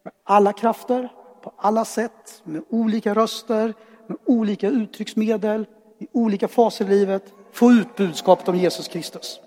Med 0.05 0.13
alla 0.25 0.53
krafter, 0.53 1.13
på 1.43 1.53
alla 1.57 1.85
sätt, 1.85 2.43
med 2.45 2.63
olika 2.69 3.15
röster, 3.15 3.75
med 4.07 4.19
olika 4.25 4.69
uttrycksmedel, 4.69 5.67
i 5.99 6.07
olika 6.13 6.49
faser 6.49 6.85
i 6.85 6.89
livet, 6.89 7.35
få 7.53 7.71
ut 7.71 7.97
budskapet 7.97 8.49
om 8.49 8.57
Jesus 8.57 8.89
Kristus. 8.89 9.41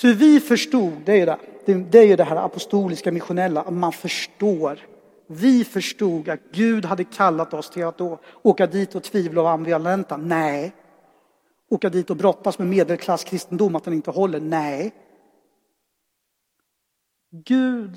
Ty 0.00 0.14
vi 0.14 0.40
förstod, 0.40 0.92
det 1.04 1.12
är 1.12 1.16
ju 1.16 1.24
det, 1.66 1.74
det 1.74 1.98
är 1.98 2.06
ju 2.06 2.16
det 2.16 2.24
här 2.24 2.36
apostoliska 2.36 3.12
missionella, 3.12 3.62
att 3.62 3.72
man 3.72 3.92
förstår. 3.92 4.78
Vi 5.26 5.64
förstod 5.64 6.28
att 6.28 6.40
Gud 6.52 6.84
hade 6.84 7.04
kallat 7.04 7.54
oss 7.54 7.70
till 7.70 7.84
att 7.84 7.98
då 7.98 8.18
åka 8.42 8.66
dit 8.66 8.94
och 8.94 9.02
tvivla 9.02 9.42
och 9.42 9.50
ambivalenta. 9.50 10.16
Nej. 10.16 10.72
Åka 11.68 11.88
dit 11.88 12.10
och 12.10 12.16
brottas 12.16 12.58
med 12.58 12.68
medelklasskristendom, 12.68 13.76
att 13.76 13.84
den 13.84 13.94
inte 13.94 14.10
håller. 14.10 14.40
Nej. 14.40 14.92
Gud 17.30 17.96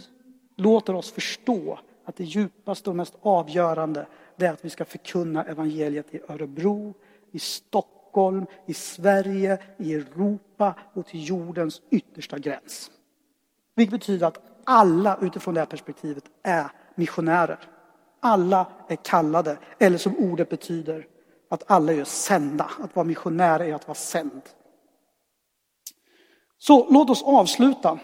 låter 0.57 0.95
oss 0.95 1.11
förstå 1.11 1.79
att 2.05 2.15
det 2.15 2.23
djupaste 2.23 2.89
och 2.89 2.95
mest 2.95 3.17
avgörande 3.21 4.05
det 4.35 4.45
är 4.45 4.53
att 4.53 4.65
vi 4.65 4.69
ska 4.69 4.85
förkunna 4.85 5.43
evangeliet 5.43 6.13
i 6.13 6.19
Örebro, 6.27 6.93
i 7.33 7.39
Stockholm 7.39 8.45
i 8.65 8.73
Sverige, 8.73 9.57
i 9.77 9.93
Europa 9.93 10.75
och 10.93 11.05
till 11.05 11.29
jordens 11.29 11.81
yttersta 11.89 12.39
gräns. 12.39 12.91
Vilket 13.75 13.99
betyder 13.99 14.27
att 14.27 14.41
alla 14.63 15.17
utifrån 15.21 15.53
det 15.53 15.59
här 15.59 15.65
perspektivet 15.65 16.23
är 16.43 16.71
missionärer. 16.95 17.59
Alla 18.19 18.67
är 18.87 18.95
kallade, 18.95 19.57
eller 19.79 19.97
som 19.97 20.17
ordet 20.17 20.49
betyder, 20.49 21.07
att 21.49 21.71
alla 21.71 21.93
är 21.93 22.03
sända. 22.03 22.71
Att 22.79 22.95
vara 22.95 23.05
missionär 23.05 23.59
är 23.59 23.73
att 23.73 23.87
vara 23.87 23.95
sänd. 23.95 24.41
Så 26.57 26.91
låt 26.91 27.09
oss 27.09 27.23
avsluta. 27.23 27.99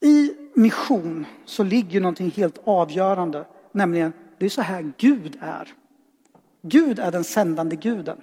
I 0.00 0.30
mission 0.54 1.26
så 1.44 1.62
ligger 1.62 2.00
någonting 2.00 2.30
helt 2.30 2.58
avgörande, 2.64 3.46
nämligen 3.72 4.12
det 4.38 4.44
är 4.44 4.50
så 4.50 4.62
här 4.62 4.92
Gud 4.98 5.38
är. 5.40 5.74
Gud 6.68 6.98
är 6.98 7.12
den 7.12 7.24
sändande 7.24 7.76
guden. 7.76 8.18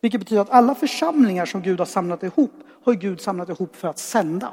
Vilket 0.00 0.20
betyder 0.20 0.42
att 0.42 0.50
alla 0.50 0.74
församlingar 0.74 1.46
som 1.46 1.62
Gud 1.62 1.78
har 1.78 1.86
samlat 1.86 2.22
ihop 2.22 2.52
har 2.84 2.94
Gud 2.94 3.20
samlat 3.20 3.48
ihop 3.48 3.76
för 3.76 3.88
att 3.88 3.98
sända. 3.98 4.52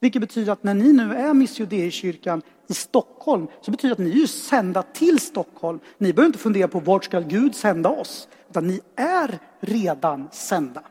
Vilket 0.00 0.20
betyder 0.20 0.52
att 0.52 0.62
när 0.62 0.74
ni 0.74 0.92
nu 0.92 1.14
är 1.14 1.34
Miss 1.34 1.54
kyrkan 1.94 2.42
i 2.68 2.74
Stockholm 2.74 3.46
så 3.60 3.70
betyder 3.70 3.96
det 3.96 4.02
att 4.02 4.14
ni 4.14 4.22
är 4.22 4.26
sända 4.26 4.82
till 4.82 5.20
Stockholm. 5.20 5.80
Ni 5.98 6.12
behöver 6.12 6.26
inte 6.26 6.38
fundera 6.38 6.68
på 6.68 6.80
vart 6.80 7.04
ska 7.04 7.20
Gud 7.20 7.54
sända 7.54 7.88
oss, 7.88 8.28
utan 8.50 8.66
ni 8.66 8.80
är 8.96 9.38
redan 9.60 10.28
sända. 10.32 10.82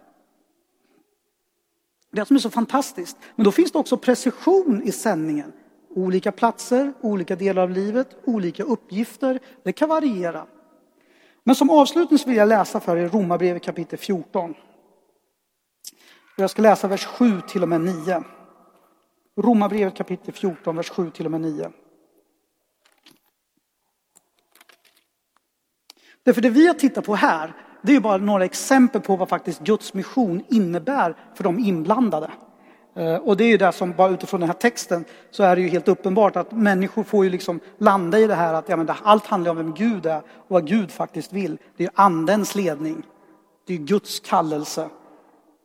Det 2.12 2.26
som 2.26 2.36
är 2.36 2.40
så 2.40 2.50
fantastiskt. 2.50 3.18
Men 3.36 3.44
då 3.44 3.52
finns 3.52 3.72
det 3.72 3.80
också 3.80 3.98
precision 3.98 4.82
i 4.84 4.92
sändningen. 4.92 5.52
Olika 5.90 6.32
platser, 6.32 6.94
olika 7.02 7.36
delar 7.36 7.62
av 7.62 7.70
livet, 7.70 8.08
olika 8.24 8.64
uppgifter. 8.64 9.40
Det 9.64 9.74
kan 9.74 9.90
variera. 9.90 10.46
Men 11.44 11.56
som 11.56 11.70
avslutning 11.70 12.20
vill 12.26 12.38
jag 12.38 12.48
läsa 12.48 12.80
för 12.80 12.98
er 12.98 13.10
Romarbrevet 13.10 13.64
kapitel 13.64 14.00
14. 14.00 14.54
Jag 16.38 16.50
ska 16.50 16.62
läsa 16.62 16.88
vers 16.88 17.06
7 17.06 17.42
till 17.42 17.64
och 17.64 17.70
med 17.70 17.82
9. 17.82 18.24
Romarbrevet 19.38 19.96
kapitel 19.96 20.34
14, 20.34 20.76
vers 20.76 20.90
7 20.90 21.12
till 21.12 21.26
och 21.26 21.32
med 21.32 21.42
9. 21.42 21.72
Därför 26.24 26.42
det 26.42 26.50
vi 26.50 26.68
har 26.68 26.74
tittat 26.74 27.06
på 27.06 27.16
här, 27.16 27.54
det 27.82 27.96
är 27.96 28.00
bara 28.00 28.18
några 28.18 28.46
exempel 28.46 29.02
på 29.02 29.16
vad 29.16 29.30
faktiskt 29.30 29.60
Guds 29.60 29.94
mission 29.94 30.44
innebär 30.50 31.16
för 31.36 31.44
de 31.44 31.60
inblandade. 31.60 32.32
Eh, 32.94 33.16
och 33.16 33.38
det 33.38 33.44
är 33.44 33.48
ju 33.48 33.58
det 33.58 33.72
som, 33.72 33.94
bara 33.94 34.10
utifrån 34.10 34.40
den 34.40 34.50
här 34.50 34.58
texten, 34.58 35.06
så 35.32 35.44
är 35.44 35.56
det 35.56 35.62
ju 35.62 35.68
helt 35.68 35.88
uppenbart 35.88 36.36
att 36.36 36.52
människor 36.52 37.04
får 37.04 37.24
ju 37.24 37.30
liksom 37.30 37.60
landa 37.78 38.20
i 38.20 38.28
det 38.28 38.36
här 38.36 38.54
att 38.54 38.70
ja, 38.70 38.78
men 38.78 38.92
allt 39.04 39.26
handlar 39.26 39.52
om 39.52 39.58
vem 39.58 39.74
Gud 39.74 40.06
är 40.06 40.18
och 40.18 40.46
vad 40.48 40.68
Gud 40.68 40.92
faktiskt 40.92 41.34
vill. 41.34 41.58
Det 41.78 41.84
är 41.84 41.92
andens 41.96 42.56
ledning. 42.56 43.04
Det 43.68 43.74
är 43.74 43.78
Guds 43.78 44.20
kallelse. 44.20 44.90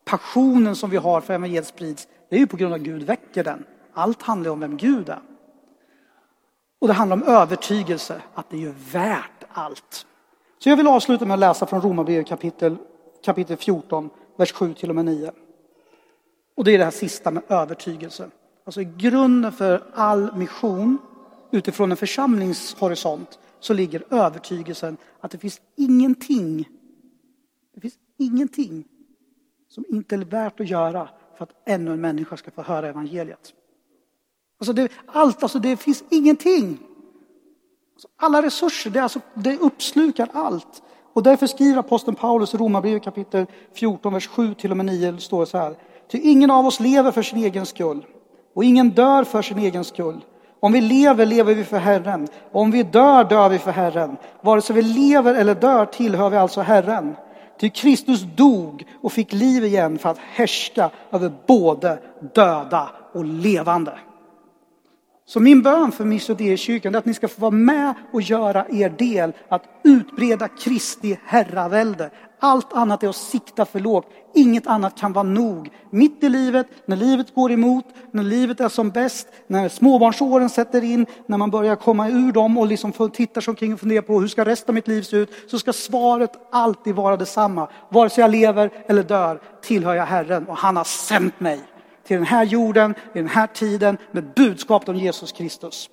Passionen 0.04 0.76
som 0.76 0.90
vi 0.90 0.96
har 0.96 1.20
för 1.20 1.34
evangeliet 1.34 1.66
sprids, 1.66 2.08
det 2.30 2.36
är 2.36 2.40
ju 2.40 2.46
på 2.46 2.56
grund 2.56 2.74
av 2.74 2.80
att 2.80 2.84
Gud 2.84 3.02
väcker 3.02 3.44
den. 3.44 3.64
Allt 3.94 4.22
handlar 4.22 4.50
om 4.50 4.60
vem 4.60 4.76
Gud 4.76 5.08
är. 5.08 5.20
Och 6.80 6.88
det 6.88 6.94
handlar 6.94 7.16
om 7.16 7.22
övertygelse, 7.22 8.22
att 8.34 8.50
det 8.50 8.56
är 8.56 8.60
ju 8.60 8.74
värt 8.92 9.44
allt. 9.52 10.06
Så 10.58 10.68
jag 10.68 10.76
vill 10.76 10.88
avsluta 10.88 11.24
med 11.24 11.34
att 11.34 11.40
läsa 11.40 11.66
från 11.66 11.80
Romarbrevet 11.80 12.26
kapitel, 12.26 12.76
kapitel 13.24 13.56
14, 13.56 14.10
vers 14.36 14.52
7 14.52 14.74
till 14.74 14.88
och 14.88 14.94
med 14.94 15.04
9. 15.04 15.30
Och 16.56 16.64
det 16.64 16.74
är 16.74 16.78
det 16.78 16.84
här 16.84 16.90
sista 16.90 17.30
med 17.30 17.42
övertygelse. 17.48 18.30
Alltså 18.64 18.80
i 18.80 18.88
grunden 18.96 19.52
för 19.52 19.84
all 19.94 20.36
mission 20.36 20.98
utifrån 21.50 21.90
en 21.90 21.96
församlingshorisont 21.96 23.38
så 23.60 23.74
ligger 23.74 24.04
övertygelsen 24.10 24.96
att 25.20 25.30
det 25.30 25.38
finns 25.38 25.60
ingenting, 25.76 26.68
det 27.74 27.80
finns 27.80 27.98
ingenting 28.18 28.84
som 29.68 29.84
inte 29.88 30.14
är 30.14 30.18
värt 30.18 30.60
att 30.60 30.68
göra 30.68 31.08
för 31.36 31.44
att 31.44 31.52
ännu 31.64 31.92
en 31.92 32.00
människa 32.00 32.36
ska 32.36 32.50
få 32.50 32.62
höra 32.62 32.88
evangeliet. 32.88 33.52
Alltså 34.58 34.72
det, 34.72 34.92
allt, 35.06 35.42
alltså 35.42 35.58
det 35.58 35.76
finns 35.76 36.04
ingenting. 36.10 36.78
Alltså 37.92 38.08
alla 38.16 38.42
resurser, 38.42 38.90
det, 38.90 39.00
alltså, 39.00 39.20
det 39.34 39.58
uppslukar 39.58 40.28
allt. 40.32 40.82
Och 41.12 41.22
därför 41.22 41.46
skriver 41.46 41.78
aposteln 41.78 42.16
Paulus 42.16 42.54
i 42.54 42.56
Romarbrevet 42.56 43.02
kapitel 43.02 43.46
14, 43.72 44.12
vers 44.12 44.26
7 44.26 44.54
till 44.54 44.70
och 44.70 44.76
med 44.76 44.86
9, 44.86 45.18
står 45.18 45.40
det 45.40 45.46
så 45.46 45.58
här. 45.58 45.76
Ty 46.10 46.18
ingen 46.18 46.50
av 46.50 46.66
oss 46.66 46.80
lever 46.80 47.12
för 47.12 47.22
sin 47.22 47.38
egen 47.38 47.66
skull 47.66 48.06
och 48.54 48.64
ingen 48.64 48.90
dör 48.90 49.24
för 49.24 49.42
sin 49.42 49.58
egen 49.58 49.84
skull. 49.84 50.24
Om 50.60 50.72
vi 50.72 50.80
lever, 50.80 51.26
lever 51.26 51.54
vi 51.54 51.64
för 51.64 51.78
Herren. 51.78 52.28
Om 52.52 52.70
vi 52.70 52.82
dör, 52.82 53.24
dör 53.24 53.48
vi 53.48 53.58
för 53.58 53.70
Herren. 53.70 54.16
Vare 54.40 54.62
sig 54.62 54.76
vi 54.76 54.82
lever 54.82 55.34
eller 55.34 55.54
dör 55.54 55.86
tillhör 55.86 56.30
vi 56.30 56.36
alltså 56.36 56.60
Herren. 56.60 57.16
Ty 57.60 57.70
Kristus 57.70 58.20
dog 58.20 58.84
och 59.02 59.12
fick 59.12 59.32
liv 59.32 59.64
igen 59.64 59.98
för 59.98 60.10
att 60.10 60.18
härska 60.18 60.90
över 61.10 61.32
både 61.46 61.98
döda 62.34 62.88
och 63.12 63.24
levande. 63.24 63.98
Så 65.28 65.40
min 65.40 65.62
bön 65.62 65.92
för 65.92 66.04
Missionärskyrkan 66.04 66.94
är 66.94 66.98
att 66.98 67.06
ni 67.06 67.14
ska 67.14 67.28
få 67.28 67.40
vara 67.40 67.50
med 67.50 67.94
och 68.12 68.22
göra 68.22 68.66
er 68.70 68.88
del 68.88 69.32
att 69.48 69.62
utbreda 69.84 70.48
Kristi 70.48 71.18
herravälde. 71.24 72.10
Allt 72.40 72.72
annat 72.72 73.02
är 73.02 73.08
att 73.08 73.16
sikta 73.16 73.64
för 73.64 73.80
lågt. 73.80 74.06
Inget 74.34 74.66
annat 74.66 74.98
kan 74.98 75.12
vara 75.12 75.22
nog. 75.22 75.70
Mitt 75.90 76.24
i 76.24 76.28
livet, 76.28 76.66
när 76.86 76.96
livet 76.96 77.34
går 77.34 77.52
emot, 77.52 77.84
när 78.10 78.22
livet 78.22 78.60
är 78.60 78.68
som 78.68 78.90
bäst, 78.90 79.28
när 79.46 79.68
småbarnsåren 79.68 80.50
sätter 80.50 80.84
in, 80.84 81.06
när 81.26 81.38
man 81.38 81.50
börjar 81.50 81.76
komma 81.76 82.08
ur 82.08 82.32
dem 82.32 82.58
och 82.58 82.66
liksom 82.66 82.92
tittar 82.92 83.40
sig 83.40 83.52
omkring 83.52 83.74
och 83.74 83.80
funderar 83.80 84.02
på 84.02 84.20
hur 84.20 84.28
ska 84.28 84.44
resten 84.44 84.70
av 84.70 84.74
mitt 84.74 84.88
liv 84.88 85.02
se 85.02 85.16
ut, 85.16 85.30
så 85.46 85.58
ska 85.58 85.72
svaret 85.72 86.32
alltid 86.52 86.94
vara 86.94 87.16
detsamma. 87.16 87.68
Vare 87.90 88.10
sig 88.10 88.22
jag 88.22 88.30
lever 88.30 88.70
eller 88.88 89.02
dör 89.02 89.40
tillhör 89.62 89.94
jag 89.94 90.06
Herren 90.06 90.46
och 90.46 90.56
han 90.56 90.76
har 90.76 90.84
sänt 90.84 91.40
mig 91.40 91.60
till 92.06 92.16
den 92.16 92.26
här 92.26 92.44
jorden, 92.44 92.94
i 93.14 93.18
den 93.18 93.28
här 93.28 93.46
tiden 93.46 93.98
med 94.12 94.24
budskapet 94.36 94.88
om 94.88 94.96
Jesus 94.96 95.32
Kristus. 95.32 95.90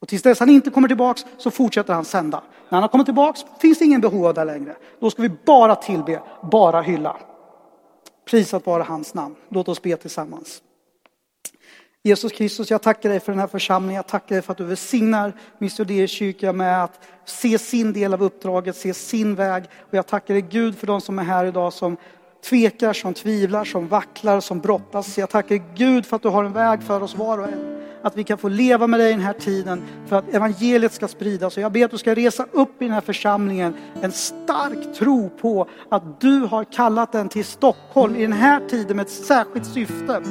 Och 0.00 0.08
tills 0.08 0.22
dess 0.22 0.40
han 0.40 0.50
inte 0.50 0.70
kommer 0.70 0.88
tillbaks 0.88 1.24
så 1.38 1.50
fortsätter 1.50 1.94
han 1.94 2.04
sända. 2.04 2.42
När 2.68 2.76
han 2.76 2.82
har 2.82 2.88
kommit 2.88 3.06
tillbaks 3.06 3.44
finns 3.60 3.78
det 3.78 3.84
ingen 3.84 4.00
behov 4.00 4.26
av 4.26 4.34
det 4.34 4.44
längre. 4.44 4.76
Då 5.00 5.10
ska 5.10 5.22
vi 5.22 5.30
bara 5.46 5.74
tillbe, 5.74 6.22
bara 6.42 6.82
hylla. 6.82 7.16
Prisat 8.30 8.66
vara 8.66 8.82
hans 8.82 9.14
namn. 9.14 9.34
Låt 9.48 9.68
oss 9.68 9.82
be 9.82 9.96
tillsammans. 9.96 10.62
Jesus 12.04 12.32
Kristus, 12.32 12.70
jag 12.70 12.82
tackar 12.82 13.08
dig 13.08 13.20
för 13.20 13.32
den 13.32 13.38
här 13.38 13.46
församlingen. 13.46 13.96
Jag 13.96 14.06
tackar 14.06 14.34
dig 14.34 14.42
för 14.42 14.52
att 14.52 14.58
du 14.58 14.64
välsignar 14.64 15.32
min 15.58 16.08
kyrka 16.08 16.52
med 16.52 16.84
att 16.84 17.00
se 17.24 17.58
sin 17.58 17.92
del 17.92 18.14
av 18.14 18.22
uppdraget, 18.22 18.76
se 18.76 18.94
sin 18.94 19.34
väg. 19.34 19.64
Och 19.78 19.94
jag 19.94 20.06
tackar 20.06 20.34
dig 20.34 20.42
Gud 20.50 20.78
för 20.78 20.86
de 20.86 21.00
som 21.00 21.18
är 21.18 21.22
här 21.22 21.44
idag 21.44 21.72
som 21.72 21.96
tvekar, 22.44 22.92
som 22.92 23.14
tvivlar, 23.14 23.64
som 23.64 23.88
vacklar, 23.88 24.40
som 24.40 24.60
brottas. 24.60 25.18
Jag 25.18 25.30
tackar 25.30 25.62
Gud 25.74 26.06
för 26.06 26.16
att 26.16 26.22
du 26.22 26.28
har 26.28 26.44
en 26.44 26.52
väg 26.52 26.82
för 26.82 27.02
oss 27.02 27.14
var 27.14 27.38
och 27.38 27.46
en. 27.46 27.78
Att 28.04 28.16
vi 28.16 28.24
kan 28.24 28.38
få 28.38 28.48
leva 28.48 28.86
med 28.86 29.00
dig 29.00 29.08
i 29.08 29.12
den 29.12 29.22
här 29.22 29.32
tiden 29.32 29.82
för 30.06 30.16
att 30.16 30.34
evangeliet 30.34 30.92
ska 30.92 31.08
spridas. 31.08 31.56
Och 31.56 31.62
jag 31.62 31.72
ber 31.72 31.84
att 31.84 31.90
du 31.90 31.98
ska 31.98 32.14
resa 32.14 32.46
upp 32.52 32.82
i 32.82 32.84
den 32.84 32.94
här 32.94 33.00
församlingen 33.00 33.74
en 34.02 34.12
stark 34.12 34.94
tro 34.98 35.28
på 35.28 35.66
att 35.90 36.20
du 36.20 36.40
har 36.40 36.64
kallat 36.64 37.12
den 37.12 37.28
till 37.28 37.44
Stockholm 37.44 38.16
i 38.16 38.22
den 38.22 38.32
här 38.32 38.60
tiden 38.68 38.96
med 38.96 39.06
ett 39.06 39.12
särskilt 39.12 39.66
syfte. 39.66 40.22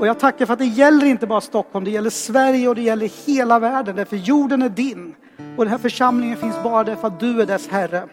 Och 0.00 0.06
jag 0.06 0.20
tackar 0.20 0.46
för 0.46 0.52
att 0.52 0.58
det 0.58 0.66
gäller 0.66 1.06
inte 1.06 1.26
bara 1.26 1.40
Stockholm, 1.40 1.84
det 1.84 1.90
gäller 1.90 2.10
Sverige 2.10 2.68
och 2.68 2.74
det 2.74 2.82
gäller 2.82 3.26
hela 3.26 3.58
världen. 3.58 3.96
Därför 3.96 4.16
jorden 4.16 4.62
är 4.62 4.68
din. 4.68 5.14
Och 5.56 5.64
den 5.64 5.70
här 5.70 5.78
församlingen 5.78 6.36
finns 6.36 6.62
bara 6.62 6.84
därför 6.84 7.08
att 7.08 7.20
du 7.20 7.42
är 7.42 7.46
dess 7.46 7.68
Herre. 7.68 8.08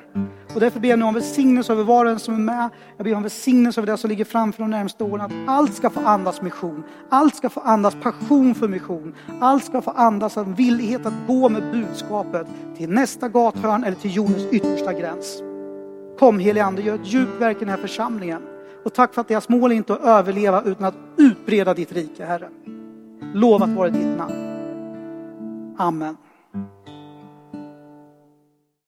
Och 0.54 0.60
därför 0.60 0.80
ber 0.80 0.90
jag 0.90 1.00
nu 1.00 1.06
om 1.06 1.14
välsignelse 1.14 1.74
över 1.74 1.84
var 1.84 2.06
och 2.06 2.12
en 2.12 2.20
som 2.20 2.34
är 2.34 2.40
med. 2.40 2.70
Jag 2.98 3.06
ber 3.06 3.16
om 3.16 3.22
välsignelse 3.22 3.82
över 3.82 3.92
det 3.92 3.98
som 3.98 4.10
ligger 4.10 4.26
framför 4.26 4.64
de 4.64 4.70
närmaste 4.70 5.04
åren. 5.04 5.22
Att 5.22 5.32
allt 5.48 5.74
ska 5.74 5.90
få 5.90 6.00
andas 6.00 6.42
mission. 6.42 6.84
Allt 7.10 7.36
ska 7.36 7.50
få 7.50 7.60
andas 7.60 7.96
passion 8.04 8.56
för 8.56 8.68
mission. 8.68 9.16
Allt 9.42 9.66
ska 9.66 9.82
få 9.82 9.92
andas 9.92 10.38
en 10.38 10.54
villighet 10.54 11.06
att 11.06 11.14
gå 11.28 11.50
med 11.50 11.72
budskapet 11.72 12.48
till 12.78 12.90
nästa 12.90 13.30
gathörn 13.30 13.84
eller 13.84 13.98
till 13.98 14.16
jordens 14.16 14.46
yttersta 14.52 14.94
gräns. 14.94 15.42
Kom 16.20 16.40
helige 16.40 16.66
Ande, 16.66 16.82
gör 16.82 16.96
ett 16.96 17.14
djupt 17.14 17.42
verk 17.42 17.58
i 17.58 17.60
den 17.60 17.70
här 17.70 17.78
församlingen. 17.78 18.42
Och 18.86 18.94
tack 18.94 19.14
för 19.14 19.22
att 19.22 19.28
deras 19.28 19.50
mål 19.50 19.72
är 19.72 19.76
inte 19.76 19.94
att 19.94 20.04
överleva 20.04 20.64
utan 20.64 20.86
att 20.86 20.96
utbreda 21.18 21.74
ditt 21.74 21.92
rike, 21.92 22.26
Herre. 22.26 22.50
Lovat 23.34 23.70
vara 23.70 23.90
ditt 23.90 24.18
namn. 24.18 24.34
Amen. 25.78 26.18